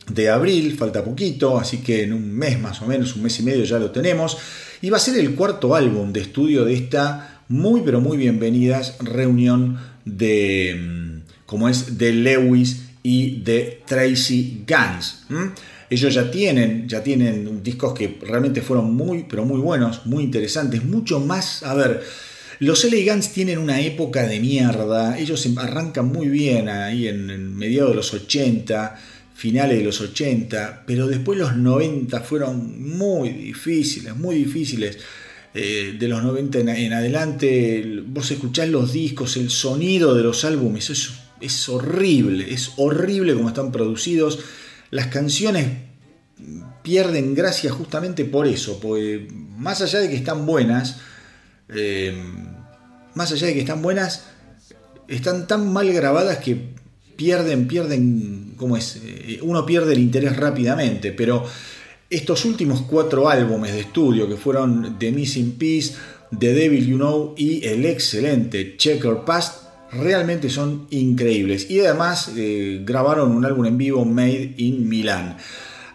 de 0.10 0.30
abril, 0.30 0.76
falta 0.78 1.03
poquito, 1.03 1.57
así 1.60 1.80
que 1.80 2.03
en 2.03 2.14
un 2.14 2.32
mes 2.32 2.60
más 2.60 2.82
o 2.82 2.86
menos, 2.86 3.16
un 3.16 3.24
mes 3.24 3.40
y 3.40 3.44
medio 3.44 3.64
ya 3.64 3.80
lo 3.80 3.91
tenemos. 3.91 4.38
Y 4.82 4.90
va 4.90 4.98
a 4.98 4.99
ser 4.99 5.18
el 5.18 5.36
cuarto 5.36 5.76
álbum 5.76 6.12
de 6.12 6.22
estudio 6.22 6.66
de 6.66 6.74
esta 6.74 7.41
muy 7.48 7.82
pero 7.82 8.02
muy 8.02 8.18
bienvenidas 8.18 8.98
reunión 8.99 9.78
de, 10.03 10.76
mm, 10.80 11.45
como 11.45 11.70
es, 11.70 11.98
de 11.98 12.14
Lewis 12.14 12.88
y 13.03 13.41
de 13.41 13.82
Tracy 13.86 14.64
Guns. 14.68 15.26
Ellos 15.90 16.14
ya 16.14 16.32
tienen, 16.32 16.90
ya 16.90 17.03
tienen 17.03 17.62
discos 17.62 17.94
que 17.94 18.18
realmente 18.22 18.62
fueron 18.62 18.95
muy, 18.95 19.26
pero 19.30 19.45
muy 19.45 19.60
buenos, 19.60 20.06
muy 20.07 20.24
interesantes, 20.24 20.84
mucho 20.84 21.20
más, 21.20 21.62
a 21.62 21.76
ver, 21.76 22.03
los 22.60 22.84
LA 22.84 23.19
tienen 23.34 23.57
una 23.57 23.82
época 23.82 24.27
de 24.27 24.40
mierda, 24.40 25.18
ellos 25.18 25.48
arrancan 25.57 26.07
muy 26.07 26.27
bien 26.27 26.69
ahí 26.69 27.07
en, 27.07 27.30
en 27.30 27.56
mediados 27.56 27.91
de 27.91 27.95
los 27.95 28.14
80, 28.14 28.99
finales 29.34 29.77
de 29.77 29.84
los 29.84 29.99
80, 30.02 30.84
pero 30.88 31.07
después 31.07 31.38
los 31.38 31.56
90 31.56 32.22
fueron 32.22 32.98
muy 32.98 33.30
difíciles, 33.30 34.15
muy 34.15 34.36
difíciles. 34.36 34.98
Eh, 35.57 35.95
de 35.98 36.07
los 36.10 36.22
90 36.22 36.60
en, 36.60 36.91
adelante, 36.91 38.02
vos 38.07 38.30
escuchás 38.30 38.68
los 38.68 38.91
discos, 38.91 39.38
el 39.38 39.49
sonido 39.49 40.14
de 40.14 40.22
los 40.22 40.44
álbumes, 40.44 40.90
es, 40.90 41.14
es 41.40 41.69
horrible, 41.69 42.53
es 42.53 42.73
horrible 42.76 43.34
como 43.34 43.48
están 43.48 43.72
producidos 43.72 44.40
las 44.91 45.07
canciones 45.07 45.68
pierden 46.82 47.34
gracia 47.36 47.72
justamente 47.72 48.26
por 48.26 48.48
eso, 48.48 48.80
más 49.57 49.82
allá 49.82 49.99
de 49.99 50.10
que 50.10 50.15
están 50.15 50.45
buenas, 50.45 50.98
eh, 51.70 52.14
más 53.14 53.32
allá 53.32 53.48
de 53.48 53.54
que 53.54 53.60
están 53.62 53.82
buenas, 53.82 54.26
están 55.08 55.48
tan 55.48 55.72
mal 55.72 55.92
grabadas 55.92 56.40
que 56.40 56.58
pierden, 57.16 57.68
pierden, 57.68 58.54
¿cómo 58.58 58.78
es? 58.78 59.02
Eh, 59.04 59.40
uno 59.42 59.66
pierde 59.66 59.94
el 59.94 60.00
interés 60.00 60.36
rápidamente, 60.38 61.12
pero 61.12 61.46
estos 62.10 62.46
últimos 62.46 62.82
cuatro 62.82 63.30
álbumes 63.30 63.74
de 63.74 63.82
estudio 63.82 64.28
que 64.28 64.36
fueron 64.36 64.98
The 65.00 65.12
Missing 65.12 65.54
Piece, 65.54 65.96
The 66.38 66.54
Devil 66.54 66.86
You 66.86 66.98
Know 66.98 67.34
y 67.38 67.66
el 67.66 67.86
excelente 67.86 68.76
Checker 68.78 69.20
Past, 69.26 69.64
realmente 69.92 70.50
son 70.50 70.88
increíbles. 70.90 71.70
Y 71.70 71.80
además 71.80 72.32
eh, 72.36 72.82
grabaron 72.84 73.32
un 73.32 73.46
álbum 73.46 73.66
en 73.66 73.78
vivo 73.78 74.06
Made 74.06 74.56
in 74.58 74.88
Milan. 74.88 75.38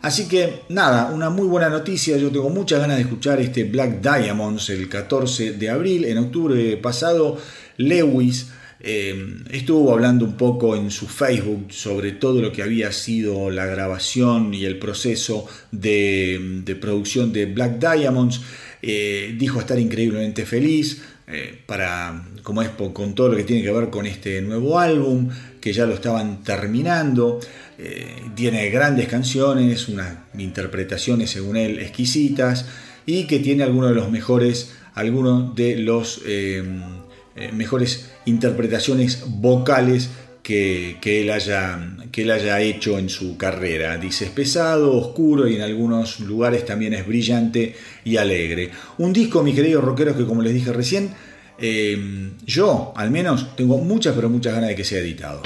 Así 0.03 0.29
que 0.29 0.63
nada, 0.71 1.11
una 1.13 1.29
muy 1.29 1.47
buena 1.47 1.69
noticia. 1.69 2.17
Yo 2.17 2.31
tengo 2.31 2.49
muchas 2.49 2.81
ganas 2.81 2.97
de 2.97 3.03
escuchar 3.03 3.39
este 3.41 3.65
Black 3.65 4.01
Diamonds 4.01 4.71
el 4.71 4.89
14 4.89 5.53
de 5.53 5.69
abril. 5.69 6.07
En 6.07 6.17
octubre 6.17 6.79
pasado, 6.79 7.39
Lewis 7.77 8.49
eh, 8.81 9.15
estuvo 9.51 9.93
hablando 9.93 10.25
un 10.25 10.39
poco 10.39 10.75
en 10.75 10.91
su 10.91 11.07
Facebook 11.07 11.67
sobre 11.71 12.13
todo 12.13 12.41
lo 12.41 12.51
que 12.51 12.63
había 12.63 12.93
sido 12.93 13.51
la 13.51 13.67
grabación 13.67 14.55
y 14.55 14.65
el 14.65 14.79
proceso 14.79 15.47
de, 15.71 16.65
producción 16.81 17.31
de 17.33 17.45
Black 17.47 17.79
Diamonds. 17.79 18.41
eh, 18.81 19.37
dijo 19.39 19.61
estar 19.61 19.79
increíblemente 19.79 20.47
feliz 20.47 21.03
para, 21.67 22.25
como 22.43 22.61
es 22.63 22.71
con 22.71 23.15
todo 23.15 23.29
lo 23.29 23.37
que 23.37 23.45
tiene 23.45 23.63
que 23.63 23.71
ver 23.71 23.91
con 23.91 24.05
este 24.05 24.43
nuevo 24.43 24.81
álbum, 24.81 25.29
que 25.61 25.73
ya 25.73 25.87
lo 25.87 25.95
estaban 25.95 26.43
terminando. 26.43 27.39
Tiene 28.35 28.71
grandes 28.71 29.09
canciones, 29.09 29.89
unas 29.89 30.19
interpretaciones 30.37 31.31
según 31.31 31.57
él 31.57 31.79
exquisitas 31.79 32.67
y 33.07 33.25
que 33.27 33.39
tiene 33.39 33.63
algunos 33.63 33.91
de 33.91 33.97
los 33.97 34.11
mejores, 34.11 34.73
algunos 34.95 35.55
de 35.55 35.77
los 35.77 36.23
mejores 37.53 38.11
interpretaciones 38.27 39.25
vocales 39.27 40.11
que, 40.43 41.21
él 41.23 41.31
haya, 41.31 41.79
que 42.11 42.23
él 42.23 42.31
haya 42.31 42.61
hecho 42.61 42.99
en 42.99 43.09
su 43.09 43.37
carrera. 43.37 43.97
Dice, 43.97 44.27
es 44.27 44.31
pesado, 44.31 44.97
oscuro 44.97 45.49
y 45.49 45.57
en 45.57 45.63
algunos 45.63 46.21
lugares 46.21 46.65
también 46.65 46.95
es 46.95 47.07
brillante 47.07 47.75
y 48.05 48.17
alegre. 48.17 48.71
Un 48.99 49.13
disco, 49.13 49.43
mis 49.43 49.55
queridos 49.55 49.85
rockeros, 49.85 50.17
que 50.17 50.27
como 50.27 50.43
les 50.43 50.55
dije 50.55 50.73
recién, 50.73 51.11
eh, 51.59 52.33
yo 52.47 52.93
al 52.97 53.11
menos 53.11 53.55
tengo 53.57 53.79
muchas, 53.79 54.15
pero 54.15 54.29
muchas 54.29 54.55
ganas 54.55 54.71
de 54.71 54.77
que 54.77 54.85
sea 54.85 54.99
editado. 54.99 55.43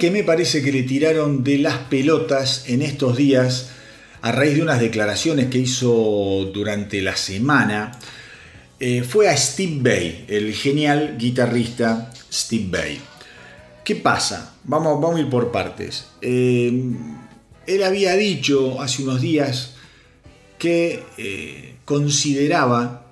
Que 0.00 0.10
me 0.10 0.24
parece 0.24 0.62
que 0.62 0.72
le 0.72 0.82
tiraron 0.82 1.44
de 1.44 1.58
las 1.58 1.76
pelotas 1.76 2.64
en 2.68 2.80
estos 2.80 3.18
días 3.18 3.70
a 4.22 4.32
raíz 4.32 4.56
de 4.56 4.62
unas 4.62 4.80
declaraciones 4.80 5.50
que 5.50 5.58
hizo 5.58 6.50
durante 6.54 7.02
la 7.02 7.16
semana, 7.16 7.92
eh, 8.80 9.02
fue 9.02 9.28
a 9.28 9.36
Steve 9.36 9.76
Bay, 9.82 10.24
el 10.28 10.54
genial 10.54 11.16
guitarrista 11.18 12.10
Steve 12.32 12.66
Bay. 12.70 13.00
¿Qué 13.84 13.94
pasa? 13.96 14.54
Vamos, 14.64 14.98
vamos 15.02 15.18
a 15.18 15.20
ir 15.20 15.28
por 15.28 15.52
partes. 15.52 16.06
Eh, 16.22 16.72
él 17.66 17.82
había 17.82 18.14
dicho 18.14 18.80
hace 18.80 19.02
unos 19.02 19.20
días 19.20 19.74
que 20.58 21.04
eh, 21.18 21.74
consideraba 21.84 23.06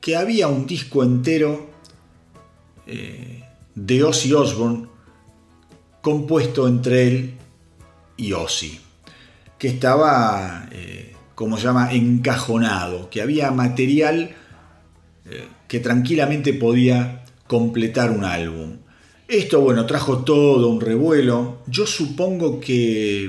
que 0.00 0.16
había 0.16 0.48
un 0.48 0.66
disco 0.66 1.02
entero 1.02 1.68
de 2.86 4.04
Ozzy 4.04 4.32
Osbourne 4.32 4.85
compuesto 6.06 6.68
entre 6.68 7.08
él 7.08 7.34
y 8.16 8.32
Ozzy, 8.32 8.78
que 9.58 9.66
estaba, 9.66 10.68
eh, 10.70 11.16
como 11.34 11.56
se 11.56 11.64
llama, 11.64 11.92
encajonado, 11.92 13.10
que 13.10 13.20
había 13.20 13.50
material 13.50 14.30
eh, 15.28 15.48
que 15.66 15.80
tranquilamente 15.80 16.52
podía 16.54 17.24
completar 17.48 18.12
un 18.12 18.22
álbum. 18.22 18.76
Esto, 19.26 19.60
bueno, 19.62 19.84
trajo 19.84 20.18
todo 20.18 20.68
un 20.68 20.80
revuelo. 20.80 21.62
Yo 21.66 21.88
supongo 21.88 22.60
que 22.60 23.28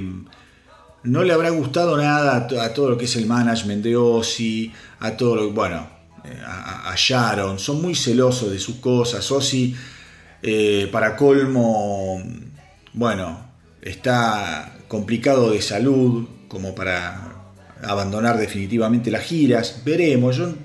no 1.01 1.23
le 1.23 1.33
habrá 1.33 1.49
gustado 1.49 1.97
nada 1.97 2.47
a, 2.63 2.73
todo 2.75 2.91
lo 2.91 2.97
que 2.99 3.05
es 3.05 3.15
el 3.15 3.25
management 3.25 3.83
de 3.83 3.95
Ozzy, 3.95 4.71
a 4.99 5.17
todo 5.17 5.35
lo 5.35 5.51
bueno, 5.51 5.89
eh, 6.23 6.39
a, 6.45 6.93
Sharon, 6.95 7.57
son 7.57 7.81
muy 7.81 7.95
celosos 7.95 8.51
de 8.51 8.59
sus 8.59 8.75
cosas. 8.75 9.31
Ozzy, 9.31 9.75
para 10.91 11.15
colmo, 11.15 12.21
bueno, 12.97 13.47
está 13.83 14.75
complicado 14.87 15.51
de 15.51 15.61
salud 15.61 16.27
como 16.47 16.73
para 16.73 17.53
abandonar 17.83 18.39
definitivamente 18.39 19.11
las 19.11 19.21
giras. 19.21 19.83
Veremos. 19.85 20.37
Yo 20.37 20.55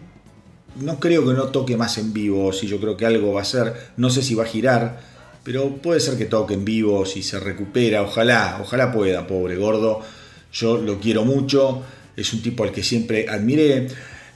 no 0.81 0.99
creo 0.99 1.27
que 1.27 1.35
no 1.35 1.49
toque 1.49 1.77
más 1.77 1.99
en 1.99 2.15
vivo. 2.15 2.51
Si 2.55 2.67
yo 2.67 2.81
creo 2.81 2.97
que 2.97 3.05
algo 3.05 3.35
va 3.35 3.43
a 3.43 3.45
ser. 3.45 3.75
No 3.99 4.09
sé 4.09 4.23
si 4.23 4.35
va 4.35 4.45
a 4.45 4.47
girar. 4.47 5.01
Pero 5.45 5.77
puede 5.77 6.01
ser 6.01 6.17
que 6.17 6.25
toque 6.25 6.55
en 6.55 6.65
vivo 6.65 7.05
si 7.05 7.23
se 7.23 7.39
recupera. 7.39 8.01
Ojalá, 8.01 8.61
ojalá 8.63 8.93
pueda, 8.93 9.27
pobre 9.27 9.57
gordo. 9.57 10.01
Yo 10.55 10.79
lo 10.79 11.01
quiero 11.01 11.27
mucho. 11.27 11.83
Es 12.17 12.33
un 12.33 12.41
tipo 12.41 12.65
al 12.65 12.73
que 12.73 12.83
siempre 12.83 13.29
admiré. 13.29 13.89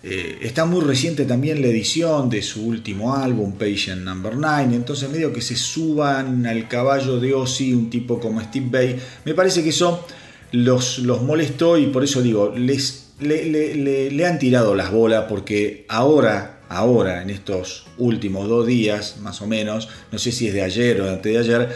Eh, 0.03 0.39
está 0.43 0.67
muy 0.67 0.83
reciente 0.83 1.25
también 1.25 1.61
la 1.63 1.69
edición 1.69 2.29
de 2.31 2.43
su 2.43 2.67
último 2.67 3.17
álbum, 3.17 3.53
Patient 3.53 4.03
Number 4.03 4.37
9, 4.37 4.75
entonces 4.75 5.11
medio 5.11 5.33
que 5.33 5.41
se 5.41 5.57
suban 5.57 6.47
al 6.47 6.69
caballo 6.69 7.19
de 7.19 7.35
Ozzy 7.35 7.73
un 7.73 7.91
tipo 7.91 8.21
como 8.21 8.41
Steve 8.41 8.67
Bay, 8.71 9.01
me 9.25 9.35
parece 9.35 9.65
que 9.65 9.71
eso 9.71 10.07
los, 10.53 11.01
los 11.01 11.23
molestó 11.23 11.79
y 11.79 11.87
por 11.87 12.05
eso 12.05 12.23
digo, 12.23 12.53
les, 12.57 13.07
le, 13.21 14.27
han 14.27 14.39
tirado 14.39 14.75
las 14.75 14.93
bolas 14.93 15.25
porque 15.29 15.87
ahora, 15.89 16.61
ahora, 16.69 17.23
en 17.23 17.31
estos 17.31 17.87
últimos 17.99 18.49
dos 18.49 18.67
días, 18.67 19.17
más 19.21 19.41
o 19.43 19.47
menos, 19.47 19.89
no 20.13 20.19
sé 20.19 20.33
si 20.33 20.49
es 20.49 20.55
de 20.55 20.63
ayer 20.63 21.01
o 21.01 21.09
antes 21.09 21.33
de 21.33 21.39
ayer, 21.39 21.69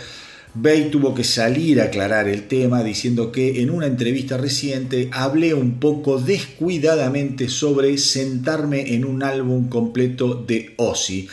Bay 0.54 0.90
tuvo 0.90 1.14
que 1.14 1.22
salir 1.22 1.80
a 1.80 1.84
aclarar 1.84 2.28
el 2.28 2.48
tema 2.48 2.82
diciendo 2.82 3.30
que 3.30 3.62
en 3.62 3.70
una 3.70 3.86
entrevista 3.86 4.36
reciente 4.36 5.08
hablé 5.12 5.54
un 5.54 5.78
poco 5.78 6.20
descuidadamente 6.20 7.48
sobre 7.48 7.96
sentarme 7.98 8.94
en 8.94 9.04
un 9.04 9.22
álbum 9.22 9.68
completo 9.68 10.34
de 10.34 10.74
Ozzy. 10.76 11.28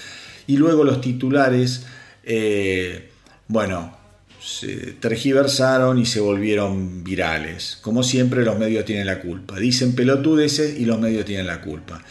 Y 0.45 0.57
luego 0.57 0.83
los 0.83 1.01
titulares, 1.01 1.85
eh, 2.23 3.09
bueno, 3.47 3.97
se 4.39 4.93
tergiversaron 4.93 5.97
y 5.97 6.05
se 6.05 6.19
volvieron 6.19 7.03
virales. 7.03 7.79
Como 7.81 8.03
siempre 8.03 8.45
los 8.45 8.57
medios 8.57 8.85
tienen 8.85 9.07
la 9.07 9.19
culpa. 9.19 9.59
Dicen 9.59 9.95
pelotudeces 9.95 10.79
y 10.79 10.85
los 10.85 10.99
medios 10.99 11.25
tienen 11.25 11.47
la 11.47 11.61
culpa. 11.61 12.03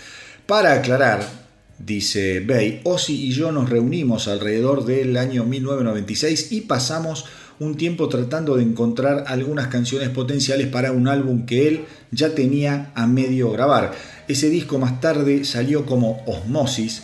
Para 0.45 0.73
aclarar, 0.73 1.46
Dice 1.79 2.41
Bay, 2.41 2.81
Ozzy 2.85 3.27
y 3.27 3.33
yo 3.33 3.53
nos 3.53 3.69
reunimos 3.69 4.29
alrededor 4.29 4.87
del 4.87 5.17
año 5.19 5.45
1996 5.45 6.53
y 6.53 6.63
pasamos 6.63 7.27
un 7.59 7.77
tiempo 7.77 8.09
tratando 8.09 8.57
de 8.57 8.63
encontrar 8.63 9.25
algunas 9.27 9.69
canciones 9.69 10.09
potenciales 10.09 10.69
para 10.69 10.93
un 10.93 11.07
álbum 11.07 11.45
que 11.45 11.69
él 11.69 11.85
ya 12.11 12.35
tenía 12.35 12.93
a 12.95 13.07
medio 13.07 13.51
grabar. 13.51 13.93
Ese 14.27 14.49
disco 14.49 14.79
más 14.79 15.01
tarde 15.01 15.45
salió 15.45 15.85
como 15.85 16.23
Osmosis. 16.27 17.03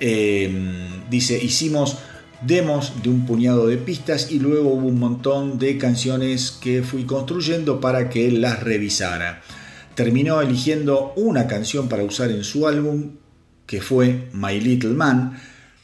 Em, 0.00 1.08
dice, 1.10 1.42
hicimos 1.42 1.98
demos 2.46 3.02
de 3.02 3.10
un 3.10 3.26
puñado 3.26 3.66
de 3.66 3.76
pistas 3.76 4.30
y 4.30 4.38
luego 4.38 4.70
hubo 4.70 4.86
un 4.86 4.98
montón 4.98 5.58
de 5.58 5.78
canciones 5.78 6.50
que 6.50 6.82
fui 6.82 7.04
construyendo 7.04 7.80
para 7.80 8.08
que 8.08 8.26
él 8.26 8.40
las 8.40 8.62
revisara. 8.62 9.42
Terminó 9.94 10.40
eligiendo 10.40 11.12
una 11.16 11.46
canción 11.46 11.88
para 11.88 12.02
usar 12.02 12.30
en 12.30 12.42
su 12.42 12.66
álbum 12.66 13.12
que 13.66 13.80
fue 13.80 14.28
My 14.32 14.60
Little 14.60 14.90
Man, 14.90 15.38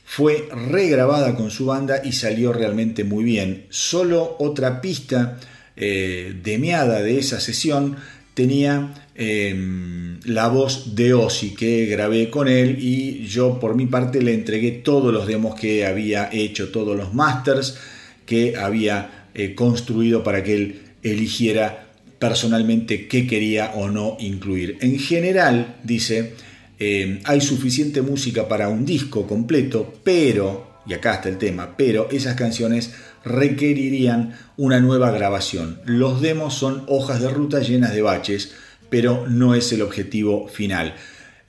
fue 0.05 0.49
regrabada 0.71 1.37
con 1.37 1.51
su 1.51 1.67
banda 1.67 2.01
y 2.05 2.13
salió 2.13 2.53
realmente 2.53 3.05
muy 3.05 3.23
bien. 3.23 3.67
Solo 3.71 4.37
otra 4.41 4.81
pista 4.81 5.39
eh, 5.77 6.35
demeada 6.43 7.01
de 7.01 7.19
esa 7.19 7.39
sesión 7.39 7.97
tenía 8.35 8.93
em, 9.15 10.19
la 10.25 10.49
voz 10.49 10.97
de 10.97 11.15
Ozzy 11.15 11.55
que 11.55 11.87
grabé 11.87 12.29
con 12.29 12.49
él 12.49 12.79
y 12.81 13.27
yo 13.27 13.61
por 13.61 13.77
mi 13.77 13.87
parte 13.87 14.21
le 14.21 14.35
entregué 14.35 14.73
todos 14.73 15.13
los 15.13 15.27
demos 15.27 15.55
que 15.55 15.87
había 15.87 16.29
hecho, 16.33 16.71
todos 16.71 16.97
los 16.97 17.15
masters 17.15 17.79
que 18.27 18.57
había 18.57 19.29
eh, 19.35 19.55
construido 19.55 20.25
para 20.25 20.43
que 20.43 20.55
él 20.55 20.81
eligiera 21.03 21.87
personalmente 22.19 23.09
qué 23.09 23.27
quería 23.27 23.73
o 23.75 23.89
no 23.89 24.17
incluir. 24.21 24.77
En 24.81 24.99
general, 24.99 25.77
dice, 25.85 26.35
eh, 26.81 27.21
hay 27.25 27.43
suficiente 27.43 28.01
música 28.01 28.49
para 28.49 28.71
un 28.71 28.87
disco 28.87 29.27
completo, 29.27 29.93
pero, 30.03 30.81
y 30.87 30.95
acá 30.95 31.15
está 31.15 31.29
el 31.29 31.37
tema, 31.37 31.77
pero 31.77 32.09
esas 32.11 32.37
canciones 32.37 32.93
requerirían 33.23 34.35
una 34.57 34.81
nueva 34.81 35.11
grabación. 35.11 35.81
Los 35.85 36.23
demos 36.23 36.55
son 36.55 36.85
hojas 36.89 37.21
de 37.21 37.29
ruta 37.29 37.61
llenas 37.61 37.93
de 37.93 38.01
baches, 38.01 38.55
pero 38.89 39.27
no 39.29 39.55
es 39.55 39.71
el 39.73 39.83
objetivo 39.83 40.49
final. 40.49 40.95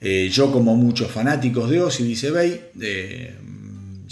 Eh, 0.02 0.28
yo 0.30 0.52
como 0.52 0.76
muchos 0.76 1.10
fanáticos 1.10 1.70
de 1.70 1.80
Ozzy, 1.80 2.04
dice 2.04 2.30
Bay, 2.30 2.60
eh, 2.80 3.34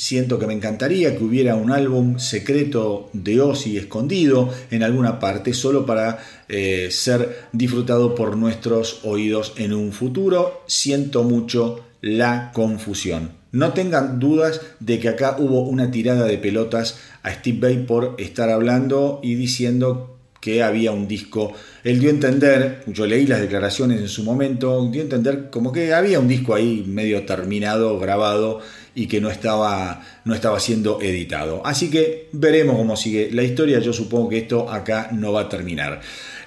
Siento 0.01 0.39
que 0.39 0.47
me 0.47 0.55
encantaría 0.55 1.15
que 1.15 1.23
hubiera 1.23 1.57
un 1.57 1.71
álbum 1.71 2.19
secreto 2.19 3.11
de 3.13 3.39
Ozzy 3.43 3.77
escondido 3.77 4.49
en 4.71 4.83
alguna 4.83 5.19
parte 5.19 5.53
solo 5.53 5.85
para 5.85 6.21
eh, 6.49 6.89
ser 6.91 7.49
disfrutado 7.53 8.15
por 8.15 8.35
nuestros 8.35 9.01
oídos 9.05 9.53
en 9.59 9.75
un 9.75 9.93
futuro. 9.93 10.63
Siento 10.67 11.23
mucho 11.23 11.85
la 12.01 12.51
confusión. 12.55 13.33
No 13.53 13.75
tengan 13.75 14.19
dudas 14.19 14.63
de 14.81 14.99
que 15.01 15.11
acá 15.11 15.37
hubo 15.39 15.69
una 15.69 15.91
tirada 15.91 16.25
de 16.25 16.39
pelotas 16.39 16.99
a 17.23 17.35
Steve 17.35 17.59
Bay 17.61 17.85
por 17.85 18.15
estar 18.17 18.49
hablando 18.49 19.21
y 19.23 19.35
diciendo 19.35 20.17
que 20.41 20.63
había 20.63 20.93
un 20.93 21.07
disco. 21.07 21.53
Él 21.85 22.01
dio 22.01 22.09
a 22.09 22.15
entender, 22.15 22.83
yo 22.87 23.07
leí 23.07 23.27
las 23.27 23.43
declaraciones 23.43 24.01
en 24.01 24.09
su 24.09 24.25
momento, 24.25 24.89
dio 24.91 25.03
a 25.03 25.05
entender 25.05 25.51
como 25.51 25.73
que 25.73 25.93
había 25.93 26.19
un 26.19 26.29
disco 26.29 26.55
ahí 26.55 26.85
medio 26.87 27.27
terminado, 27.27 27.99
grabado 27.99 28.61
y 28.95 29.07
que 29.07 29.21
no 29.21 29.31
estaba, 29.31 30.03
no 30.25 30.35
estaba 30.35 30.59
siendo 30.61 31.01
editado. 31.01 31.65
Así 31.65 31.91
que 31.91 32.29
veremos 32.33 32.77
cómo 32.77 32.97
sigue 32.97 33.31
la 33.33 33.43
historia. 33.43 33.79
Yo 33.79 33.93
supongo 33.93 34.31
que 34.31 34.39
esto 34.39 34.71
acá 34.71 35.11
no 35.12 35.33
va 35.33 35.43
a 35.43 35.49
terminar. 35.49 36.01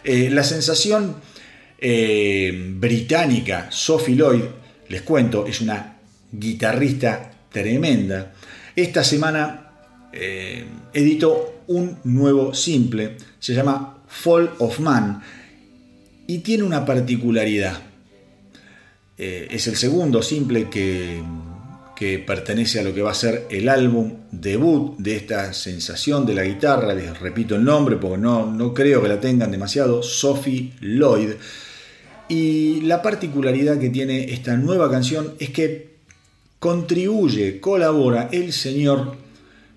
Eh, 0.04 0.30
la 0.30 0.44
sensación 0.44 1.16
eh, 1.78 2.52
británica, 2.76 3.68
Sophie 3.72 4.16
Lloyd, 4.16 4.44
les 4.90 5.02
cuento, 5.04 5.48
es 5.48 5.62
una 5.62 5.98
guitarrista 6.32 7.32
tremenda. 7.50 8.34
Esta 8.76 9.04
semana 9.04 9.72
eh, 10.12 10.66
editó 10.94 11.64
un 11.68 12.00
nuevo 12.04 12.54
simple, 12.54 13.18
se 13.40 13.54
llama 13.54 14.04
Fall 14.08 14.52
of 14.60 14.80
Man 14.80 15.24
y 16.28 16.40
tiene 16.40 16.64
una 16.64 16.86
particularidad. 16.86 17.82
es 19.18 19.68
el 19.68 19.78
segundo 19.78 20.22
simple 20.22 20.70
que 20.70 21.22
que 21.96 22.20
pertenece 22.20 22.80
a 22.80 22.84
lo 22.84 22.94
que 22.94 23.02
va 23.02 23.12
a 23.12 23.16
ser 23.16 23.48
el 23.50 23.70
álbum 23.70 24.14
debut 24.32 24.98
de 24.98 25.16
esta 25.16 25.54
sensación 25.54 26.26
de 26.26 26.34
la 26.34 26.44
guitarra, 26.44 26.94
les 26.94 27.20
repito 27.20 27.56
el 27.56 27.64
nombre 27.64 27.98
porque 27.98 28.18
no, 28.18 28.52
no 28.52 28.74
creo 28.74 29.02
que 29.02 29.10
la 29.10 29.20
tengan 29.20 29.52
demasiado, 29.52 30.02
Sophie 30.02 30.74
Lloyd. 30.82 31.32
Y 32.30 32.82
la 32.82 33.02
particularidad 33.02 33.80
que 33.80 33.90
tiene 33.90 34.34
esta 34.34 34.58
nueva 34.58 34.90
canción 34.90 35.36
es 35.40 35.52
que 35.52 35.94
contribuye, 36.60 37.60
colabora 37.60 38.30
el 38.32 38.54
señor 38.54 39.18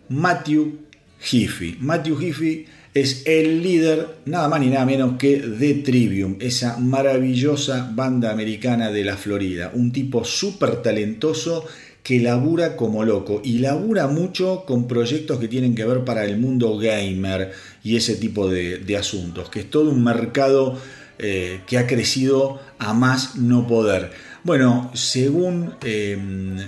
Matthew 0.09 0.79
Heafy. 1.21 1.77
Matthew 1.81 2.21
Heafy 2.21 2.67
es 2.95 3.25
el 3.27 3.63
líder, 3.63 4.09
nada 4.25 4.49
más 4.49 4.61
ni 4.61 4.69
nada 4.69 4.87
menos 4.87 5.19
que 5.19 5.39
de 5.39 5.75
Trivium, 5.75 6.37
esa 6.41 6.79
maravillosa 6.79 7.91
banda 7.95 8.31
americana 8.31 8.91
de 8.91 9.05
la 9.05 9.19
Florida. 9.19 9.71
Un 9.75 9.93
tipo 9.93 10.25
súper 10.25 10.77
talentoso 10.77 11.67
que 12.07 12.21
labura 12.21 12.77
como 12.77 13.05
loco 13.05 13.41
y 13.43 13.59
labura 13.59 14.07
mucho 14.07 14.63
con 14.65 14.87
proyectos 14.87 15.41
que 15.41 15.49
tienen 15.49 15.75
que 15.75 15.85
ver 15.85 16.05
para 16.05 16.25
el 16.25 16.39
mundo 16.39 16.79
gamer 16.79 17.51
y 17.83 17.97
ese 17.97 18.15
tipo 18.15 18.49
de, 18.49 18.97
asuntos, 18.97 19.51
que 19.51 19.59
es 19.59 19.69
todo 19.69 19.91
un 19.91 20.05
mercado 20.05 20.79
eh, 21.19 21.63
que 21.67 21.79
ha 21.79 21.89
crecido 21.89 22.61
a 22.79 22.95
más 22.95 23.35
no 23.35 23.67
poder. 23.67 24.13
Bueno, 24.45 24.89
según 24.95 25.75
eh, 25.83 26.17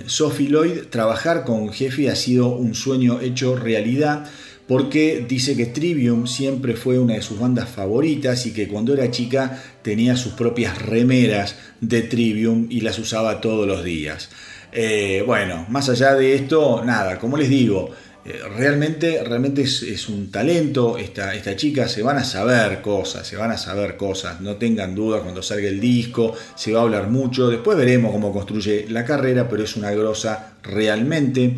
Sophie 0.07 0.49
Lloyd, 0.49 0.87
trabajar 0.89 1.45
con 1.45 1.71
Jefe 1.71 2.09
ha 2.09 2.17
sido 2.17 2.49
un 2.49 2.75
sueño 2.75 3.21
hecho 3.21 3.55
realidad 3.55 4.29
porque 4.67 5.25
dice 5.25 5.55
que 5.55 5.67
Trivium 5.67 6.27
siempre 6.27 6.75
fue 6.75 6.99
una 6.99 7.13
de 7.13 7.21
sus 7.21 7.39
bandas 7.39 7.69
favoritas 7.69 8.45
y 8.45 8.51
que 8.51 8.67
cuando 8.67 8.93
era 8.93 9.09
chica 9.09 9.63
tenía 9.83 10.17
sus 10.17 10.33
propias 10.33 10.81
remeras 10.81 11.55
de 11.79 12.01
Trivium 12.01 12.67
y 12.69 12.81
las 12.81 12.99
usaba 12.99 13.39
todos 13.39 13.65
los 13.65 13.85
días. 13.85 14.29
Eh, 14.71 15.23
bueno, 15.25 15.65
más 15.69 15.89
allá 15.89 16.15
de 16.15 16.35
esto, 16.35 16.83
nada, 16.85 17.17
como 17.17 17.37
les 17.37 17.49
digo, 17.49 17.89
eh, 18.25 18.39
realmente, 18.55 19.23
realmente 19.23 19.61
es, 19.63 20.09
un 20.09 20.29
talento, 20.29 20.97
esta, 20.97 21.33
esta, 21.33 21.55
chica, 21.55 21.87
se 21.87 22.03
van 22.03 22.17
a 22.17 22.23
saber 22.23 22.81
cosas, 22.81 23.25
se 23.25 23.37
van 23.37 23.51
a 23.51 23.57
saber 23.57 23.97
cosas, 23.97 24.41
no 24.41 24.57
tengan 24.57 24.93
dudas 24.93 25.21
cuando 25.21 25.41
salga 25.41 25.67
el 25.67 25.79
disco, 25.79 26.33
se 26.55 26.73
va 26.73 26.81
a 26.81 26.83
hablar 26.83 27.09
mucho, 27.09 27.49
después 27.49 27.77
veremos 27.77 28.11
cómo 28.11 28.31
construye 28.31 28.85
la 28.89 29.05
carrera, 29.05 29.47
pero 29.49 29.63
es 29.63 29.75
una 29.75 29.91
grosa 29.91 30.53
realmente. 30.61 31.55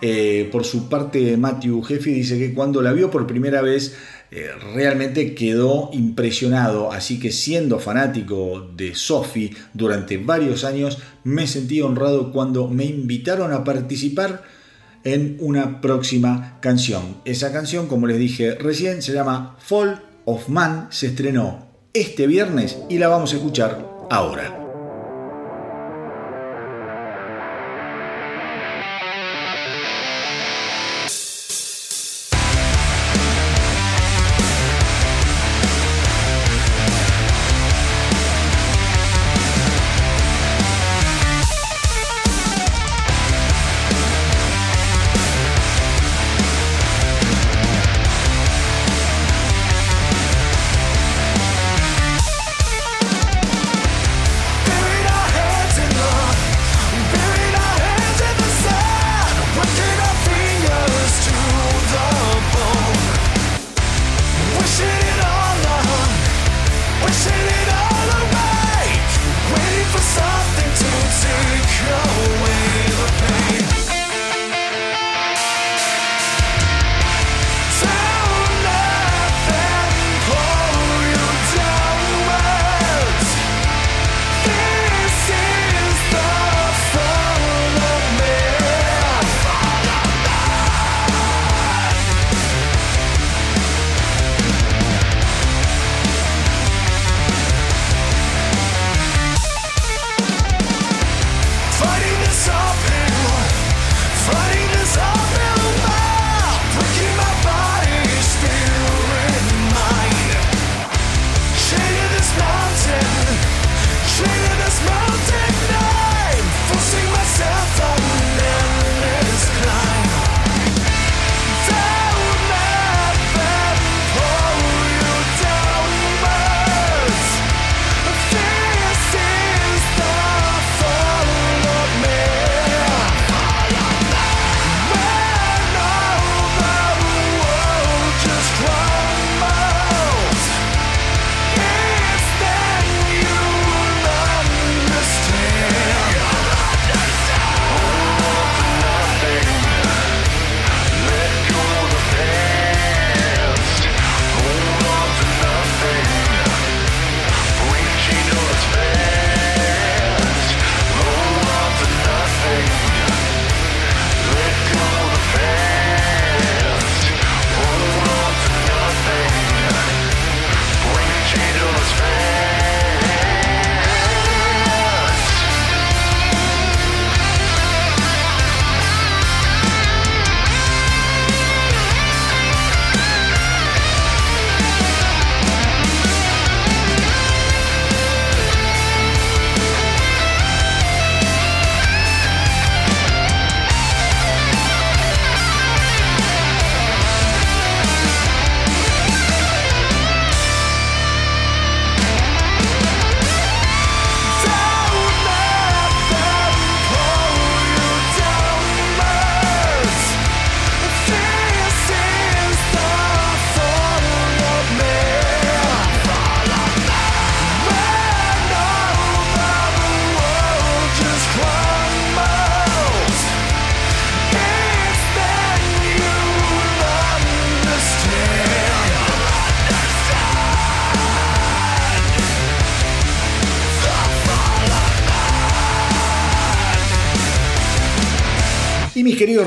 Eh, 0.00 0.48
por 0.52 0.64
su 0.64 0.88
parte, 0.88 1.36
Matthew 1.36 1.82
Jeffy 1.82 2.12
dice 2.12 2.38
que 2.38 2.54
cuando 2.54 2.80
la 2.80 2.92
vio 2.92 3.10
por 3.10 3.26
primera 3.26 3.62
vez, 3.62 3.96
eh, 4.30 4.50
realmente 4.74 5.34
quedó 5.34 5.90
impresionado, 5.92 6.92
así 6.92 7.18
que 7.18 7.32
siendo 7.32 7.78
fanático 7.78 8.68
de 8.76 8.94
Sophie 8.94 9.54
durante 9.72 10.18
varios 10.18 10.64
años, 10.64 10.98
me 11.24 11.46
sentí 11.46 11.80
honrado 11.80 12.30
cuando 12.30 12.68
me 12.68 12.84
invitaron 12.84 13.52
a 13.52 13.64
participar 13.64 14.42
en 15.04 15.38
una 15.40 15.80
próxima 15.80 16.58
canción. 16.60 17.16
Esa 17.24 17.52
canción, 17.52 17.86
como 17.86 18.06
les 18.06 18.18
dije 18.18 18.54
recién, 18.54 19.00
se 19.00 19.14
llama 19.14 19.56
Fall 19.60 20.02
of 20.26 20.48
Man, 20.48 20.88
se 20.90 21.06
estrenó 21.06 21.66
este 21.94 22.26
viernes 22.26 22.76
y 22.90 22.98
la 22.98 23.08
vamos 23.08 23.32
a 23.32 23.36
escuchar 23.36 23.86
ahora. 24.10 24.67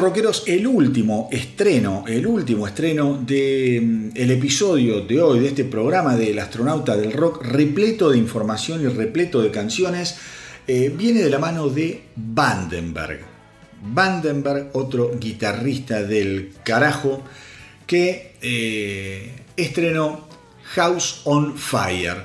Rockeros, 0.01 0.43
el 0.47 0.65
último 0.65 1.29
estreno, 1.31 2.03
el 2.07 2.25
último 2.25 2.65
estreno 2.65 3.21
del 3.23 3.81
mm, 3.85 4.11
episodio 4.15 5.01
de 5.01 5.21
hoy, 5.21 5.39
de 5.39 5.49
este 5.49 5.63
programa 5.63 6.15
del 6.15 6.39
astronauta 6.39 6.97
del 6.97 7.13
rock, 7.13 7.45
repleto 7.45 8.09
de 8.09 8.17
información 8.17 8.81
y 8.81 8.87
repleto 8.87 9.43
de 9.43 9.51
canciones, 9.51 10.17
eh, 10.67 10.91
viene 10.97 11.21
de 11.21 11.29
la 11.29 11.37
mano 11.37 11.69
de 11.69 12.05
Vandenberg. 12.15 13.19
Vandenberg, 13.83 14.71
otro 14.73 15.11
guitarrista 15.19 16.01
del 16.01 16.53
carajo, 16.65 17.21
que 17.85 18.33
eh, 18.41 19.31
estrenó 19.55 20.27
House 20.73 21.21
on 21.25 21.55
Fire. 21.57 22.17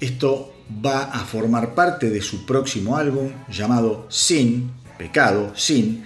Esto 0.00 0.54
va 0.84 1.04
a 1.04 1.20
formar 1.20 1.74
parte 1.76 2.10
de 2.10 2.20
su 2.20 2.44
próximo 2.44 2.96
álbum 2.96 3.30
llamado 3.48 4.06
Sin, 4.08 4.72
pecado, 4.98 5.52
sin, 5.54 6.04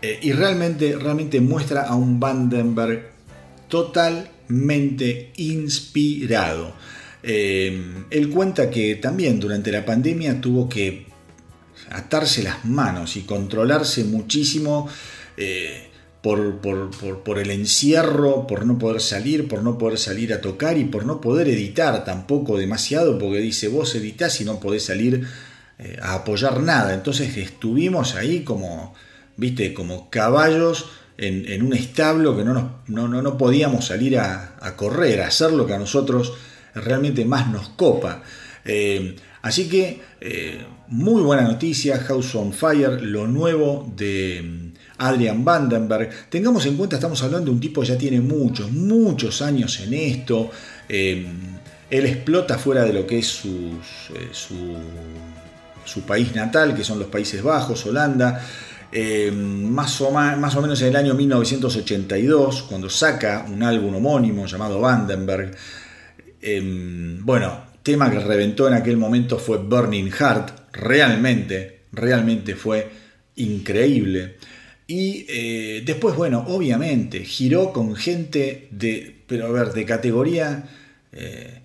eh, 0.00 0.18
y 0.22 0.32
realmente, 0.32 0.96
realmente 0.96 1.40
muestra 1.40 1.82
a 1.82 1.96
un 1.96 2.20
Vandenberg 2.20 3.10
totalmente 3.68 5.32
inspirado. 5.36 6.72
Eh, 7.22 8.04
él 8.10 8.30
cuenta 8.30 8.70
que 8.70 8.94
también 8.96 9.40
durante 9.40 9.72
la 9.72 9.84
pandemia 9.84 10.40
tuvo 10.40 10.68
que 10.68 11.06
atarse 11.90 12.42
las 12.42 12.64
manos 12.64 13.16
y 13.16 13.22
controlarse 13.22 14.04
muchísimo 14.04 14.88
eh, 15.36 15.88
por, 16.22 16.60
por, 16.60 17.38
el 17.38 17.50
encierro, 17.50 18.46
por 18.46 18.66
no 18.66 18.78
poder 18.78 19.00
salir, 19.00 19.48
por 19.48 19.62
no 19.62 19.78
poder 19.78 19.98
salir 19.98 20.32
a 20.32 20.40
tocar 20.40 20.76
y 20.78 20.84
por 20.84 21.06
no 21.06 21.20
poder 21.20 21.48
editar 21.48 22.04
tampoco 22.04 22.56
demasiado, 22.56 23.18
porque 23.18 23.38
dice 23.38 23.68
vos 23.68 23.94
editás 23.94 24.40
y 24.40 24.44
no 24.44 24.60
podés 24.60 24.84
salir 24.84 25.26
a 26.02 26.14
apoyar 26.14 26.60
nada. 26.60 26.92
Entonces 26.92 27.36
estuvimos 27.36 28.16
ahí 28.16 28.42
como 28.42 28.94
viste, 29.38 29.72
como 29.72 30.10
caballos 30.10 30.90
en, 31.16 31.62
un 31.62 31.72
establo 31.72 32.36
que 32.36 32.44
no, 32.44 32.82
no, 32.86 33.08
no, 33.08 33.38
podíamos 33.38 33.86
salir 33.86 34.18
a, 34.18 34.74
correr, 34.76 35.22
a 35.22 35.28
hacer 35.28 35.52
lo 35.52 35.66
que 35.66 35.74
a 35.74 35.78
nosotros 35.78 36.34
realmente 36.74 37.24
más 37.24 37.48
nos 37.48 37.70
copa. 37.70 38.22
Eh, 38.64 39.16
así 39.42 39.68
que, 39.68 40.00
eh, 40.20 40.60
muy 40.88 41.22
buena 41.22 41.42
noticia, 41.42 41.98
House 41.98 42.34
on 42.34 42.52
Fire, 42.52 43.02
lo 43.02 43.26
nuevo 43.26 43.92
de 43.96 44.42
mm, 44.42 44.78
Adrian 44.98 45.44
Vandenberg. 45.44 46.28
Tengamos 46.28 46.66
en 46.66 46.76
cuenta, 46.76 46.96
estamos 46.96 47.22
hablando 47.22 47.46
de 47.46 47.52
un 47.52 47.60
tipo 47.60 47.80
que 47.80 47.88
ya 47.88 47.98
tiene 47.98 48.20
muchos, 48.20 48.70
muchos 48.70 49.42
años 49.42 49.80
en 49.80 49.94
esto. 49.94 50.50
Eh, 50.88 51.26
Él 51.90 52.06
explota 52.06 52.58
fuera 52.58 52.84
de 52.84 52.92
lo 52.92 53.06
que 53.06 53.18
es 53.18 53.26
su, 53.26 53.78
su, 54.32 56.02
país 56.02 56.34
natal, 56.34 56.76
que 56.76 56.84
son 56.84 57.00
los 57.00 57.08
Países 57.08 57.42
Bajos, 57.42 57.84
Holanda, 57.86 58.40
eh, 58.90 59.30
más, 59.32 60.00
o 60.00 60.10
más 60.10 60.56
o 60.56 60.62
menos 60.62 60.80
en 60.82 60.88
el 60.88 60.96
año 60.96 61.14
1982, 61.14 62.62
cuando 62.62 62.88
saca 62.88 63.46
un 63.48 63.62
álbum 63.62 63.96
homónimo 63.96 64.46
llamado 64.46 64.80
Vandenberg. 64.80 65.56
Em, 66.40 67.24
bueno, 67.24 67.64
tema 67.82 68.10
que 68.10 68.20
reventó 68.20 68.68
en 68.68 68.74
aquel 68.74 68.96
momento 68.96 69.38
fue 69.38 69.58
Burning 69.58 70.10
Heart, 70.10 70.72
realmente, 70.72 71.80
realmente 71.92 72.54
fue 72.54 72.90
increíble. 73.36 74.36
Y 74.86 75.26
eh, 75.28 75.82
después, 75.84 76.16
bueno, 76.16 76.44
obviamente, 76.48 77.24
giró 77.24 77.72
con 77.72 77.94
gente 77.94 78.68
de, 78.70 79.22
pero 79.26 79.46
a 79.46 79.50
ver, 79.50 79.72
de 79.72 79.84
categoría 79.84 80.64
eh, 81.12 81.60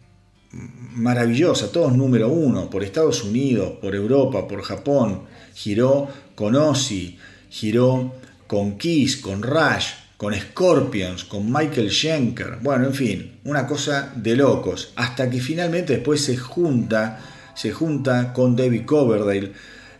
maravillosa, 0.52 1.72
todos 1.72 1.96
número 1.96 2.28
uno, 2.28 2.70
por 2.70 2.84
Estados 2.84 3.24
Unidos, 3.24 3.74
por 3.82 3.96
Europa, 3.96 4.48
por 4.48 4.62
Japón, 4.62 5.24
giró 5.54 6.08
con 6.36 6.56
Ozzy, 6.56 7.18
giró 7.50 8.16
con 8.48 8.78
Kiss, 8.78 9.18
con 9.18 9.44
Rush, 9.44 9.88
con 10.18 10.34
Scorpions, 10.34 11.26
con 11.26 11.52
Michael 11.52 11.92
Schenker, 11.92 12.60
bueno, 12.62 12.86
en 12.86 12.94
fin, 12.94 13.40
una 13.44 13.68
cosa 13.68 14.14
de 14.16 14.36
locos, 14.36 14.94
hasta 14.96 15.30
que 15.30 15.42
finalmente 15.42 15.94
después 15.94 16.22
se 16.22 16.38
junta, 16.38 17.20
se 17.56 17.72
junta 17.72 18.32
con 18.32 18.56
David 18.56 18.86
Coverdale, 18.86 19.52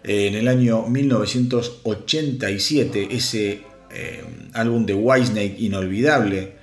en 0.04 0.36
el 0.36 0.48
año 0.48 0.86
1987, 0.88 3.10
ese 3.12 3.64
eh, 3.92 4.24
álbum 4.54 4.86
de 4.86 4.94
Whitesnake 4.94 5.58
inolvidable, 5.60 6.54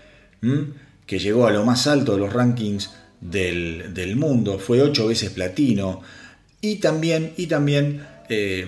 que 1.06 1.18
llegó 1.18 1.46
a 1.46 1.50
lo 1.50 1.62
más 1.64 1.86
alto 1.86 2.14
de 2.14 2.18
los 2.18 2.32
rankings 2.32 2.90
del, 3.20 4.16
mundo, 4.16 4.58
fue 4.58 4.80
ocho 4.80 5.08
veces 5.08 5.28
platino, 5.30 6.00
y 6.60 6.76
también, 6.76 7.32
y 7.36 7.46
también 7.46 8.06
eh, 8.28 8.66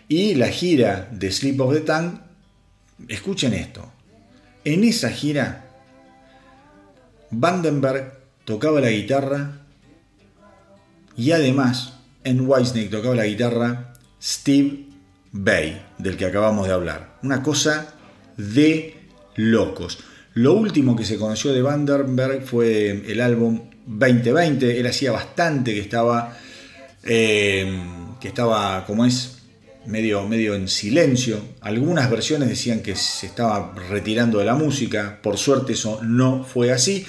Y 0.08 0.34
la 0.34 0.48
gira 0.48 1.08
de 1.12 1.30
Sleep 1.30 1.60
of 1.60 1.72
the 1.72 1.82
Tongue, 1.82 2.25
escuchen 3.08 3.54
esto, 3.54 3.92
en 4.64 4.84
esa 4.84 5.10
gira 5.10 5.66
Vandenberg 7.30 8.18
tocaba 8.44 8.80
la 8.80 8.90
guitarra 8.90 9.60
y 11.16 11.32
además 11.32 11.94
en 12.24 12.48
Whitesnake 12.48 12.90
tocaba 12.90 13.14
la 13.14 13.26
guitarra 13.26 13.92
Steve 14.22 14.86
Bay, 15.32 15.82
del 15.98 16.16
que 16.16 16.26
acabamos 16.26 16.66
de 16.66 16.72
hablar. 16.72 17.18
Una 17.22 17.42
cosa 17.42 17.94
de 18.36 18.96
locos. 19.36 19.98
Lo 20.34 20.54
último 20.54 20.96
que 20.96 21.04
se 21.04 21.16
conoció 21.16 21.52
de 21.52 21.62
Vandenberg 21.62 22.44
fue 22.44 23.04
el 23.06 23.20
álbum 23.20 23.70
2020. 23.86 24.80
Él 24.80 24.86
hacía 24.86 25.12
bastante 25.12 25.74
que 25.74 25.80
estaba, 25.80 26.36
eh, 27.04 27.82
que 28.20 28.28
estaba, 28.28 28.84
como 28.84 29.04
es, 29.06 29.35
medio, 29.86 30.26
medio 30.26 30.54
en 30.54 30.68
silencio. 30.68 31.40
Algunas 31.60 32.10
versiones 32.10 32.48
decían 32.48 32.80
que 32.80 32.96
se 32.96 33.26
estaba 33.26 33.74
retirando 33.90 34.38
de 34.38 34.44
la 34.44 34.54
música. 34.54 35.18
Por 35.22 35.36
suerte 35.36 35.72
eso 35.72 36.00
no 36.02 36.44
fue 36.44 36.72
así. 36.72 37.06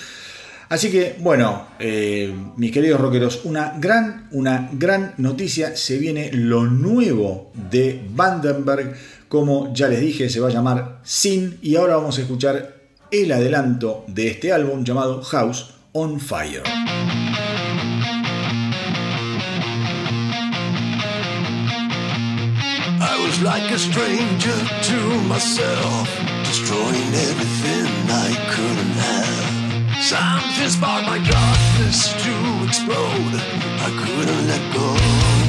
Así 0.69 0.91
que, 0.91 1.15
bueno, 1.19 1.67
eh, 1.79 2.33
mis 2.57 2.71
queridos 2.71 2.99
rockeros, 2.99 3.41
una 3.45 3.75
gran, 3.79 4.27
una 4.31 4.69
gran 4.73 5.13
noticia. 5.17 5.77
Se 5.77 5.97
viene 5.97 6.29
lo 6.33 6.65
nuevo 6.65 7.51
de 7.53 8.01
Vandenberg. 8.09 8.95
Como 9.29 9.73
ya 9.73 9.87
les 9.87 10.01
dije, 10.01 10.29
se 10.29 10.39
va 10.39 10.49
a 10.49 10.51
llamar 10.51 10.99
Sin. 11.03 11.57
Y 11.61 11.75
ahora 11.75 11.95
vamos 11.97 12.17
a 12.17 12.21
escuchar 12.21 12.75
el 13.11 13.31
adelanto 13.31 14.03
de 14.07 14.27
este 14.27 14.51
álbum 14.51 14.83
llamado 14.83 15.21
House 15.23 15.73
on 15.93 16.19
Fire. 16.19 16.63
Like 23.41 23.71
a 23.71 23.77
stranger 23.77 24.57
to 24.81 25.21
myself, 25.27 26.07
destroying 26.43 27.13
everything 27.29 27.87
I 28.09 28.33
couldn't 28.49 28.97
have. 29.07 30.03
Something 30.03 30.69
sparked 30.69 31.07
my 31.07 31.19
darkness 31.19 32.13
to 32.23 32.65
explode. 32.65 33.33
I 33.85 33.89
couldn't 33.99 34.47
let 34.47 34.73
go. 34.73 35.46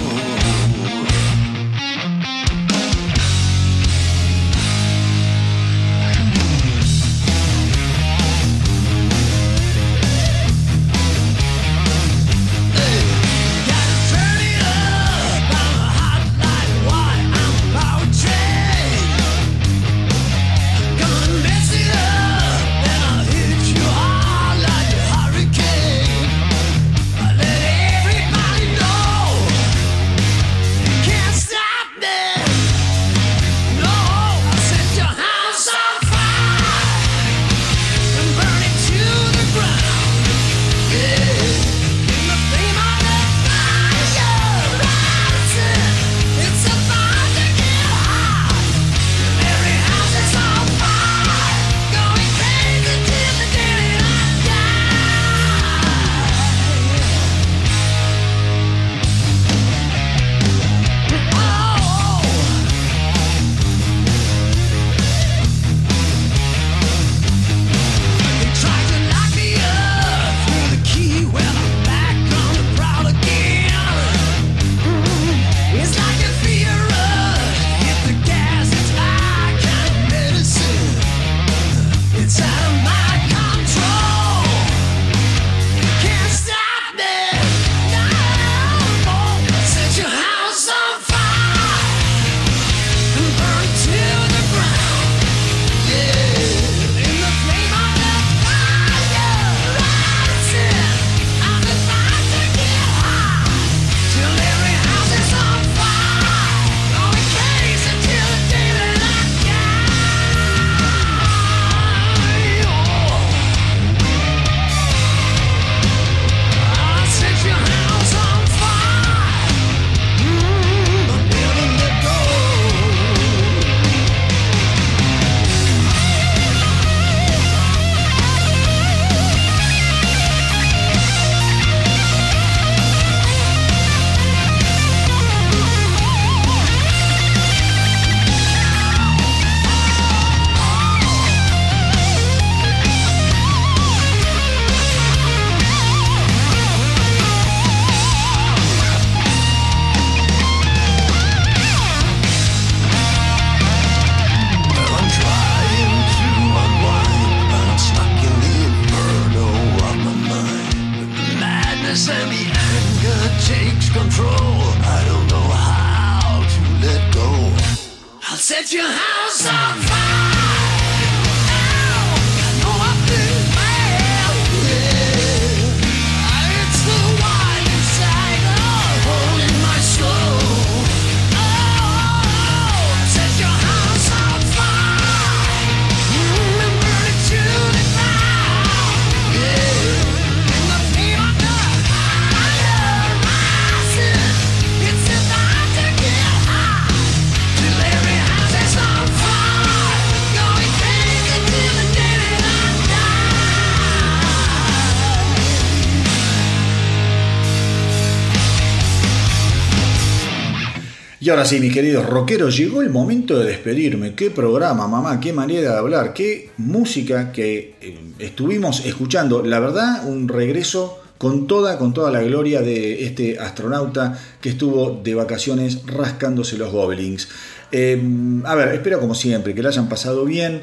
Ahora 211.38 211.48
sí, 211.48 211.60
mis 211.60 211.72
queridos 211.72 212.04
rockeros, 212.04 212.56
llegó 212.56 212.82
el 212.82 212.90
momento 212.90 213.38
de 213.38 213.46
despedirme. 213.46 214.16
Qué 214.16 214.28
programa, 214.28 214.88
mamá, 214.88 215.20
qué 215.20 215.32
manera 215.32 215.70
de 215.70 215.78
hablar, 215.78 216.12
qué 216.12 216.50
música 216.56 217.30
que 217.30 217.76
eh, 217.80 217.96
estuvimos 218.18 218.84
escuchando. 218.84 219.44
La 219.44 219.60
verdad, 219.60 220.04
un 220.08 220.26
regreso 220.26 221.00
con 221.16 221.46
toda, 221.46 221.78
con 221.78 221.94
toda 221.94 222.10
la 222.10 222.22
gloria 222.22 222.60
de 222.60 223.04
este 223.04 223.38
astronauta 223.38 224.18
que 224.40 224.48
estuvo 224.48 225.00
de 225.04 225.14
vacaciones 225.14 225.86
rascándose 225.86 226.58
los 226.58 226.72
goblins. 226.72 227.28
Em, 227.70 228.44
a 228.44 228.56
ver, 228.56 228.74
espero 228.74 228.98
como 228.98 229.14
siempre 229.14 229.54
que 229.54 229.62
lo 229.62 229.68
hayan 229.68 229.88
pasado 229.88 230.24
bien, 230.24 230.62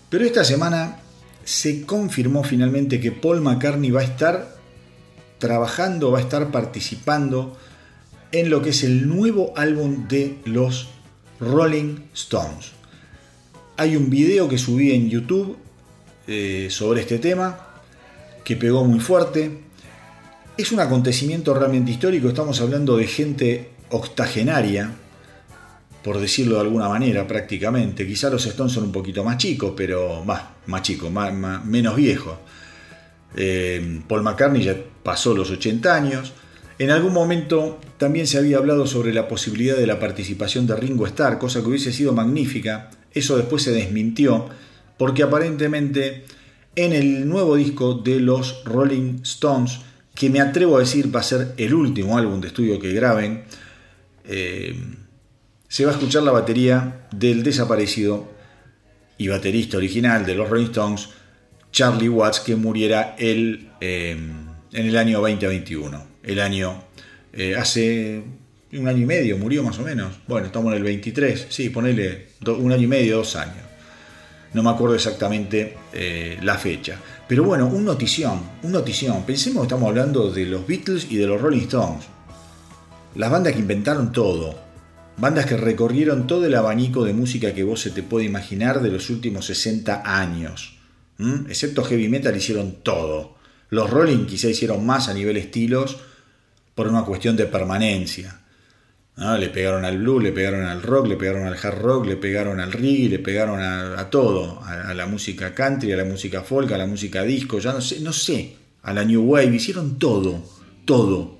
Pero 0.09 0.24
esta 0.24 0.44
semana 0.44 0.97
se 1.44 1.85
confirmó 1.85 2.43
finalmente 2.44 3.01
que 3.01 3.12
Paul 3.12 3.40
McCartney 3.40 3.90
va 3.90 4.01
a 4.01 4.05
estar 4.05 4.56
trabajando, 5.39 6.10
va 6.12 6.18
a 6.18 6.22
estar 6.22 6.51
participando 6.51 7.59
en 8.32 8.48
lo 8.48 8.62
que 8.62 8.70
es 8.70 8.85
el 8.85 9.09
nuevo 9.09 9.52
álbum 9.56 10.06
de 10.09 10.36
los 10.44 10.89
Rolling 11.40 11.97
Stones. 12.14 12.80
Hay 13.81 13.97
un 13.97 14.11
video 14.11 14.47
que 14.47 14.59
subí 14.59 14.93
en 14.93 15.09
YouTube 15.09 15.57
eh, 16.28 16.66
sobre 16.69 17.01
este 17.01 17.19
tema 17.19 17.81
que 18.44 18.55
pegó 18.55 18.85
muy 18.85 19.01
fuerte. 19.01 19.52
Es 20.55 20.70
un 20.70 20.81
acontecimiento 20.81 21.55
realmente 21.55 21.90
histórico, 21.90 22.28
estamos 22.28 22.61
hablando 22.61 22.98
de 22.98 23.07
gente 23.07 23.70
octogenaria, 23.89 24.90
por 26.05 26.20
decirlo 26.20 26.57
de 26.57 26.61
alguna 26.61 26.90
manera 26.90 27.27
prácticamente. 27.27 28.07
Quizá 28.07 28.28
los 28.28 28.44
Stones 28.44 28.74
son 28.74 28.85
un 28.85 28.93
poquito 28.93 29.24
más 29.24 29.39
chicos, 29.39 29.73
pero 29.74 30.27
más, 30.27 30.43
más 30.66 30.82
chicos, 30.82 31.11
más, 31.11 31.32
menos 31.65 31.97
viejos. 31.97 32.35
Eh, 33.35 34.02
Paul 34.07 34.23
McCartney 34.23 34.62
ya 34.62 34.77
pasó 35.02 35.32
los 35.32 35.51
80 35.51 35.94
años. 35.94 36.35
En 36.78 36.90
algún 36.90 37.15
momento 37.15 37.81
también 37.97 38.27
se 38.27 38.36
había 38.36 38.59
hablado 38.59 38.86
sobre 38.86 39.15
la 39.15 39.27
posibilidad 39.27 39.77
de 39.78 39.86
la 39.86 39.98
participación 39.98 40.66
de 40.66 40.77
Ringo 40.77 41.07
Starr, 41.07 41.39
cosa 41.39 41.62
que 41.62 41.69
hubiese 41.69 41.94
sido 41.94 42.12
magnífica, 42.12 42.90
eso 43.12 43.37
después 43.37 43.62
se 43.62 43.73
desmintió 43.73 44.49
porque 44.97 45.23
aparentemente 45.23 46.24
en 46.77 46.93
el 46.93 47.28
nuevo 47.28 47.57
disco 47.57 47.95
de 47.95 48.20
los 48.20 48.65
Rolling 48.65 49.20
Stones, 49.23 49.81
que 50.15 50.31
me 50.31 50.41
atrevo 50.41 50.77
a 50.77 50.81
decir 50.81 51.15
va 51.15 51.20
a 51.20 51.24
ser 51.24 51.55
el 51.57 51.74
último 51.74 52.19
álbum 52.19 52.41
de 52.41 52.49
estudio 52.49 52.78
que 52.78 52.93
graben, 52.93 53.45
eh, 54.24 54.74
se 55.69 55.85
va 55.85 55.93
a 55.93 55.95
escuchar 55.95 56.23
la 56.23 56.32
batería 56.32 57.09
del 57.12 57.43
desaparecido 57.43 58.28
y 59.19 59.28
baterista 59.28 59.77
original 59.77 60.27
de 60.27 60.35
los 60.35 60.49
Rolling 60.49 60.66
Stones, 60.66 61.09
Charlie 61.73 62.09
Watts, 62.09 62.41
que 62.41 62.57
muriera 62.57 63.15
el, 63.19 63.70
eh, 63.81 64.16
en 64.73 64.87
el 64.87 64.97
año 64.97 65.20
2021. 65.20 66.07
El 66.23 66.41
año 66.41 66.85
eh, 67.32 67.55
hace 67.57 68.24
un 68.72 68.88
año 68.88 69.02
y 69.02 69.06
medio 69.06 69.36
murió 69.36 69.62
más 69.62 69.78
o 69.78 69.82
menos. 69.82 70.14
Bueno, 70.26 70.47
estamos 70.47 70.72
en 70.72 70.78
el 70.78 70.84
23, 70.84 71.47
sí, 71.48 71.70
ponele 71.70 72.28
un 72.47 72.72
año 72.72 72.84
y 72.84 72.86
medio, 72.86 73.16
dos 73.18 73.36
años. 73.36 73.64
No 74.52 74.62
me 74.62 74.70
acuerdo 74.70 74.97
exactamente 74.97 75.76
eh, 75.92 76.38
la 76.42 76.59
fecha. 76.59 76.98
Pero 77.28 77.44
bueno, 77.44 77.68
un 77.68 77.84
notición, 77.84 78.40
un 78.62 78.72
notición. 78.72 79.22
Pensemos 79.24 79.62
que 79.62 79.66
estamos 79.66 79.88
hablando 79.88 80.32
de 80.32 80.47
los 80.47 80.66
Beatles 80.66 81.06
y 81.10 81.16
de 81.16 81.26
los 81.26 81.40
Rolling 81.40 81.62
Stones. 81.62 82.05
Las 83.14 83.30
bandas 83.30 83.52
que 83.52 83.60
inventaron 83.60 84.12
todo. 84.12 84.59
Bandas 85.16 85.47
que 85.47 85.56
recorrieron 85.56 86.26
todo 86.26 86.47
el 86.47 86.55
abanico 86.55 87.05
de 87.05 87.12
música 87.12 87.55
que 87.55 87.62
vos 87.62 87.80
se 87.80 87.90
te 87.90 88.02
puede 88.02 88.24
imaginar 88.24 88.80
de 88.80 88.90
los 88.90 89.10
últimos 89.10 89.47
60 89.47 90.02
años. 90.05 90.78
Excepto 91.48 91.84
heavy 91.84 92.09
metal 92.09 92.36
hicieron 92.36 92.82
todo. 92.82 93.36
Los 93.68 93.90
Rolling 93.90 94.26
quizá 94.26 94.48
hicieron 94.48 94.84
más 94.84 95.09
a 95.09 95.14
nivel 95.14 95.36
estilos 95.36 95.98
por 96.74 96.88
una 96.88 97.05
cuestión 97.05 97.36
de 97.36 97.47
permanencia. 97.47 98.39
Le 99.20 99.51
pegaron 99.51 99.84
al 99.84 99.98
blues, 99.98 100.22
le 100.22 100.32
pegaron 100.32 100.64
al 100.64 100.82
rock, 100.82 101.06
le 101.06 101.16
pegaron 101.16 101.47
al 101.47 101.52
hard 101.52 101.78
rock, 101.78 102.06
le 102.06 102.16
pegaron 102.16 102.59
al 102.59 102.72
reggae, 102.72 103.10
le 103.10 103.18
pegaron 103.18 103.60
a, 103.60 104.09
todo, 104.09 104.62
a, 104.62 104.94
la 104.94 105.05
música 105.05 105.55
country, 105.55 105.92
a 105.92 105.98
la 105.98 106.06
música 106.06 106.42
folk, 106.42 106.72
a 106.72 106.78
la 106.78 106.86
música 106.86 107.22
disco, 107.22 107.59
ya 107.59 107.74
no 107.74 107.82
sé, 107.82 108.01
no 108.01 108.14
sé, 108.14 108.55
a 108.82 108.94
la 108.94 109.05
new 109.05 109.22
wave, 109.22 109.55
hicieron 109.55 109.98
todo, 109.98 110.42
todo. 110.86 111.38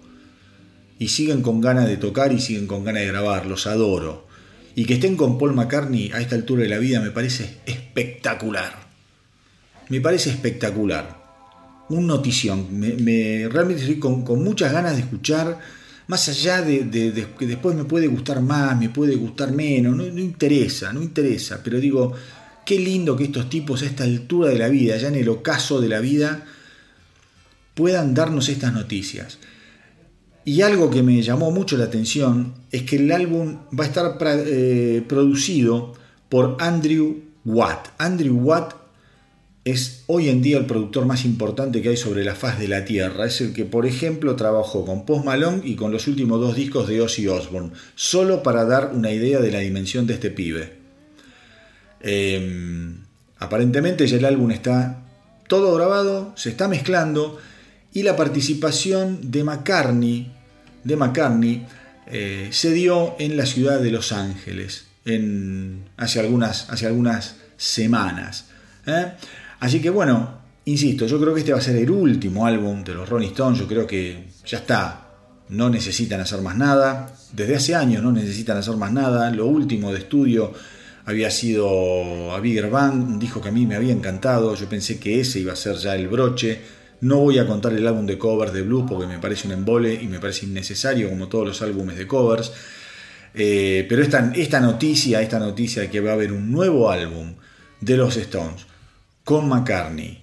Y 0.99 1.09
siguen 1.09 1.41
con 1.41 1.63
ganas 1.63 1.89
de 1.89 1.97
tocar 1.97 2.35
y 2.35 2.41
siguen 2.41 2.67
con 2.67 2.85
ganas 2.85 3.01
de 3.01 3.09
grabar, 3.09 3.47
los 3.47 3.67
adoro. 3.67 4.29
Y 4.75 4.85
que 4.85 4.95
estén 4.95 5.17
con 5.17 5.39
Paul 5.39 5.55
McCartney 5.55 6.11
a 6.13 6.21
esta 6.21 6.35
altura 6.35 6.65
de 6.65 6.69
la 6.69 6.79
vida 6.79 7.01
me 7.01 7.11
parece 7.11 7.61
espectacular. 7.65 8.75
Me 9.89 10.03
parece 10.03 10.29
espectacular. 10.29 11.19
Un 11.89 12.07
notición. 12.07 12.67
Me, 12.79 13.49
realmente 13.49 13.83
estoy 13.83 13.99
con, 13.99 14.23
con 14.23 14.45
muchas 14.45 14.71
ganas 14.71 14.97
de 14.97 15.01
escuchar 15.01 15.80
más 16.11 16.29
allá 16.29 16.61
de, 16.61 17.29
que 17.39 17.47
después 17.47 17.77
me 17.77 17.85
puede 17.85 18.09
gustar 18.09 18.43
más, 18.43 18.77
me 18.77 18.89
puede 18.89 19.15
gustar 19.15 19.53
menos, 19.53 19.95
no, 19.95 20.05
interesa, 20.05 20.93
no 20.93 21.01
interesa, 21.01 21.61
pero 21.63 21.79
digo, 21.79 22.13
qué 22.67 22.81
lindo 22.81 23.17
que 23.17 23.25
estos 23.25 23.49
tipos 23.49 23.83
a 23.83 23.87
esta 23.87 24.03
altura 24.03 24.51
de 24.51 24.59
la 24.59 24.69
vida, 24.69 24.97
ya 24.97 25.07
en 25.07 25.15
el 25.15 25.29
ocaso 25.29 25.81
de 25.81 25.89
la 25.89 26.01
vida, 26.01 26.45
puedan 27.75 28.13
darnos 28.13 28.49
estas 28.49 28.73
noticias. 28.73 29.39
Y 30.45 30.63
algo 30.63 30.91
que 30.91 31.05
me 31.05 31.23
llamó 31.23 31.53
mucho 31.53 31.77
la 31.77 31.85
atención 31.85 32.55
es 32.73 32.83
que 32.83 32.97
el 32.97 33.13
álbum 33.13 33.59
va 33.79 33.85
a 33.85 33.87
estar 33.87 34.19
eh, 34.21 35.05
producido 35.07 35.93
por 36.29 36.57
Andrew 36.59 37.23
Watt. 37.45 37.87
Andrew 37.99 38.37
Watt 38.37 38.80
es 39.65 40.05
hoy 40.07 40.29
en 40.29 40.41
día 40.41 40.59
el 40.59 40.67
productor 40.67 41.05
más 41.05 41.25
importante 41.25 41.83
que 41.83 41.91
hay 41.91 41.97
sobre 41.97 42.25
la 42.25 42.35
faz 42.35 42.59
de 42.59 42.69
la 42.69 42.85
Tierra. 42.85 43.27
Es 43.27 43.41
el 43.41 43.53
que, 43.53 43.65
por 43.65 43.87
ejemplo, 43.87 44.37
trabajó 44.37 44.87
con 44.87 45.05
Post 45.05 45.25
Malone 45.25 45.63
y 45.65 45.77
con 45.77 45.93
los 45.93 46.07
últimos 46.07 46.41
dos 46.41 46.57
discos 46.57 46.89
de 46.89 47.01
Ozzy 47.01 47.29
Osbourne, 47.29 47.73
solo 47.95 48.43
para 48.43 48.65
dar 48.65 48.93
una 48.95 49.11
idea 49.11 49.41
de 49.41 49.53
la 49.53 49.59
dimensión 49.59 50.07
de 50.07 50.15
este 50.15 50.31
pibe. 50.31 50.73
Em, 52.01 53.05
aparentemente 53.39 54.07
ya 54.07 54.17
el 54.17 54.25
álbum 54.25 54.51
está 54.51 55.03
todo 55.47 55.75
grabado, 55.75 56.33
se 56.37 56.51
está 56.51 56.69
mezclando 56.69 57.39
y 57.93 58.03
la 58.03 58.17
participación 58.17 59.31
de 59.31 59.45
McCartney, 59.45 60.33
de 60.85 60.97
McCartney 60.97 61.67
eh, 62.07 62.49
se 62.53 62.73
dio 62.73 63.17
en 63.19 63.37
la 63.37 63.45
ciudad 63.45 63.81
de 63.81 63.91
Los 63.91 64.13
Ángeles 64.13 64.87
en, 65.05 65.85
hace, 65.97 66.21
algunas, 66.21 66.71
hace 66.71 66.87
algunas 66.87 67.37
semanas. 67.57 68.47
¿eh? 68.87 69.13
Así 69.61 69.81
que 69.81 69.91
bueno, 69.91 70.41
Insisto, 70.67 71.07
yo 71.07 71.19
creo 71.19 71.33
que 71.33 71.41
este 71.41 71.53
va 71.53 71.59
a 71.59 71.63
ser 71.63 71.77
el 71.77 71.91
último 71.91 72.47
álbum 72.47 72.85
de 72.85 72.95
los 72.95 73.09
Rolling 73.09 73.29
Stones, 73.29 73.59
yo 73.59 73.67
creo 73.67 73.87
que 73.87 74.29
ya 74.45 74.59
está, 74.59 75.09
no 75.49 75.71
necesitan 75.71 76.21
hacer 76.21 76.43
más 76.43 76.57
nada, 76.57 77.13
desde 77.33 77.57
hace 77.57 77.75
años 77.75 78.03
no 78.03 78.13
necesitan 78.13 78.59
hacer 78.59 78.77
más 78.77 78.93
nada, 78.93 79.31
lo 79.31 79.47
último 79.47 79.91
de 79.91 80.01
estudio 80.01 80.53
había 81.07 81.31
sido 81.31 82.33
a 82.33 82.41
Bigger 82.41 82.69
Bang, 82.69 82.93
un 82.95 83.19
disco 83.19 83.41
que 83.41 83.49
a 83.49 83.53
mí 83.53 83.67
me 83.67 83.75
había 83.75 83.93
encantado, 83.93 84.55
yo 84.55 84.69
pensé 84.69 85.01
que 85.01 85.19
ese 85.19 85.41
iba 85.41 85.55
a 85.55 85.57
ser 85.57 85.77
ya 85.77 85.97
el 85.97 86.09
broche, 86.09 86.61
no 87.01 87.17
voy 87.17 87.39
a 87.39 87.47
contar 87.47 87.73
el 87.73 87.87
álbum 87.87 88.05
de 88.05 88.19
covers 88.19 88.53
de 88.53 88.61
blues 88.61 88.85
porque 88.87 89.07
me 89.07 89.19
parece 89.19 89.49
un 89.49 89.55
embole 89.55 89.95
y 89.95 90.07
me 90.09 90.21
parece 90.21 90.45
innecesario 90.45 91.09
como 91.09 91.27
todos 91.29 91.47
los 91.47 91.63
álbumes 91.63 91.97
de 91.97 92.07
covers, 92.07 92.53
eh, 93.35 93.87
pero 93.89 94.03
esta, 94.03 94.31
esta 94.37 94.61
noticia, 94.61 95.23
esta 95.23 95.39
noticia 95.39 95.83
de 95.83 95.91
que 95.91 96.01
va 96.01 96.11
a 96.11 96.15
haber 96.15 96.33
un 96.33 96.53
nuevo 96.53 96.91
álbum 96.91 97.35
de 97.81 97.97
los 97.97 98.19
Stones 98.19 98.70
con 99.31 99.49
McCartney, 99.49 100.19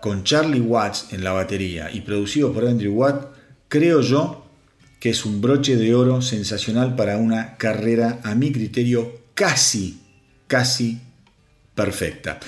con 0.00 0.24
Charlie 0.24 0.62
Watts 0.62 1.08
en 1.12 1.22
la 1.22 1.32
batería 1.32 1.90
y 1.92 2.00
producido 2.00 2.50
por 2.50 2.66
Andrew 2.66 2.94
Watt, 2.94 3.26
creo 3.68 4.00
yo 4.00 4.46
que 4.98 5.10
es 5.10 5.26
un 5.26 5.42
broche 5.42 5.76
de 5.76 5.94
oro 5.94 6.22
sensacional 6.22 6.96
para 6.96 7.18
una 7.18 7.58
carrera, 7.58 8.20
a 8.24 8.34
mi 8.34 8.50
criterio, 8.50 9.20
casi, 9.34 10.00
casi 10.46 10.98
perfecta. 11.74 12.40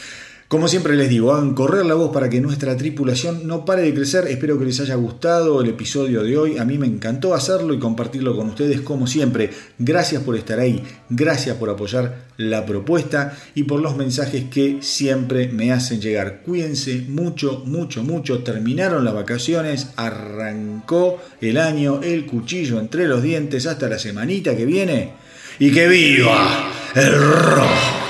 Como 0.50 0.66
siempre 0.66 0.96
les 0.96 1.08
digo, 1.08 1.32
hagan 1.32 1.54
correr 1.54 1.86
la 1.86 1.94
voz 1.94 2.10
para 2.12 2.28
que 2.28 2.40
nuestra 2.40 2.76
tripulación 2.76 3.46
no 3.46 3.64
pare 3.64 3.82
de 3.82 3.94
crecer. 3.94 4.26
Espero 4.26 4.58
que 4.58 4.64
les 4.64 4.80
haya 4.80 4.96
gustado 4.96 5.60
el 5.60 5.68
episodio 5.68 6.24
de 6.24 6.36
hoy. 6.36 6.58
A 6.58 6.64
mí 6.64 6.76
me 6.76 6.88
encantó 6.88 7.34
hacerlo 7.34 7.72
y 7.72 7.78
compartirlo 7.78 8.34
con 8.34 8.48
ustedes 8.48 8.80
como 8.80 9.06
siempre. 9.06 9.50
Gracias 9.78 10.24
por 10.24 10.34
estar 10.34 10.58
ahí, 10.58 10.82
gracias 11.08 11.56
por 11.56 11.70
apoyar 11.70 12.26
la 12.36 12.66
propuesta 12.66 13.38
y 13.54 13.62
por 13.62 13.80
los 13.80 13.96
mensajes 13.96 14.46
que 14.50 14.78
siempre 14.80 15.46
me 15.46 15.70
hacen 15.70 16.00
llegar. 16.00 16.42
Cuídense 16.44 17.04
mucho, 17.08 17.62
mucho, 17.64 18.02
mucho. 18.02 18.42
Terminaron 18.42 19.04
las 19.04 19.14
vacaciones, 19.14 19.90
arrancó 19.94 21.22
el 21.40 21.58
año, 21.58 22.00
el 22.02 22.26
cuchillo 22.26 22.80
entre 22.80 23.06
los 23.06 23.22
dientes 23.22 23.68
hasta 23.68 23.88
la 23.88 24.00
semanita 24.00 24.56
que 24.56 24.64
viene. 24.64 25.12
Y 25.60 25.70
que 25.70 25.86
viva 25.86 26.72
el 26.96 27.12
rock. 27.12 28.09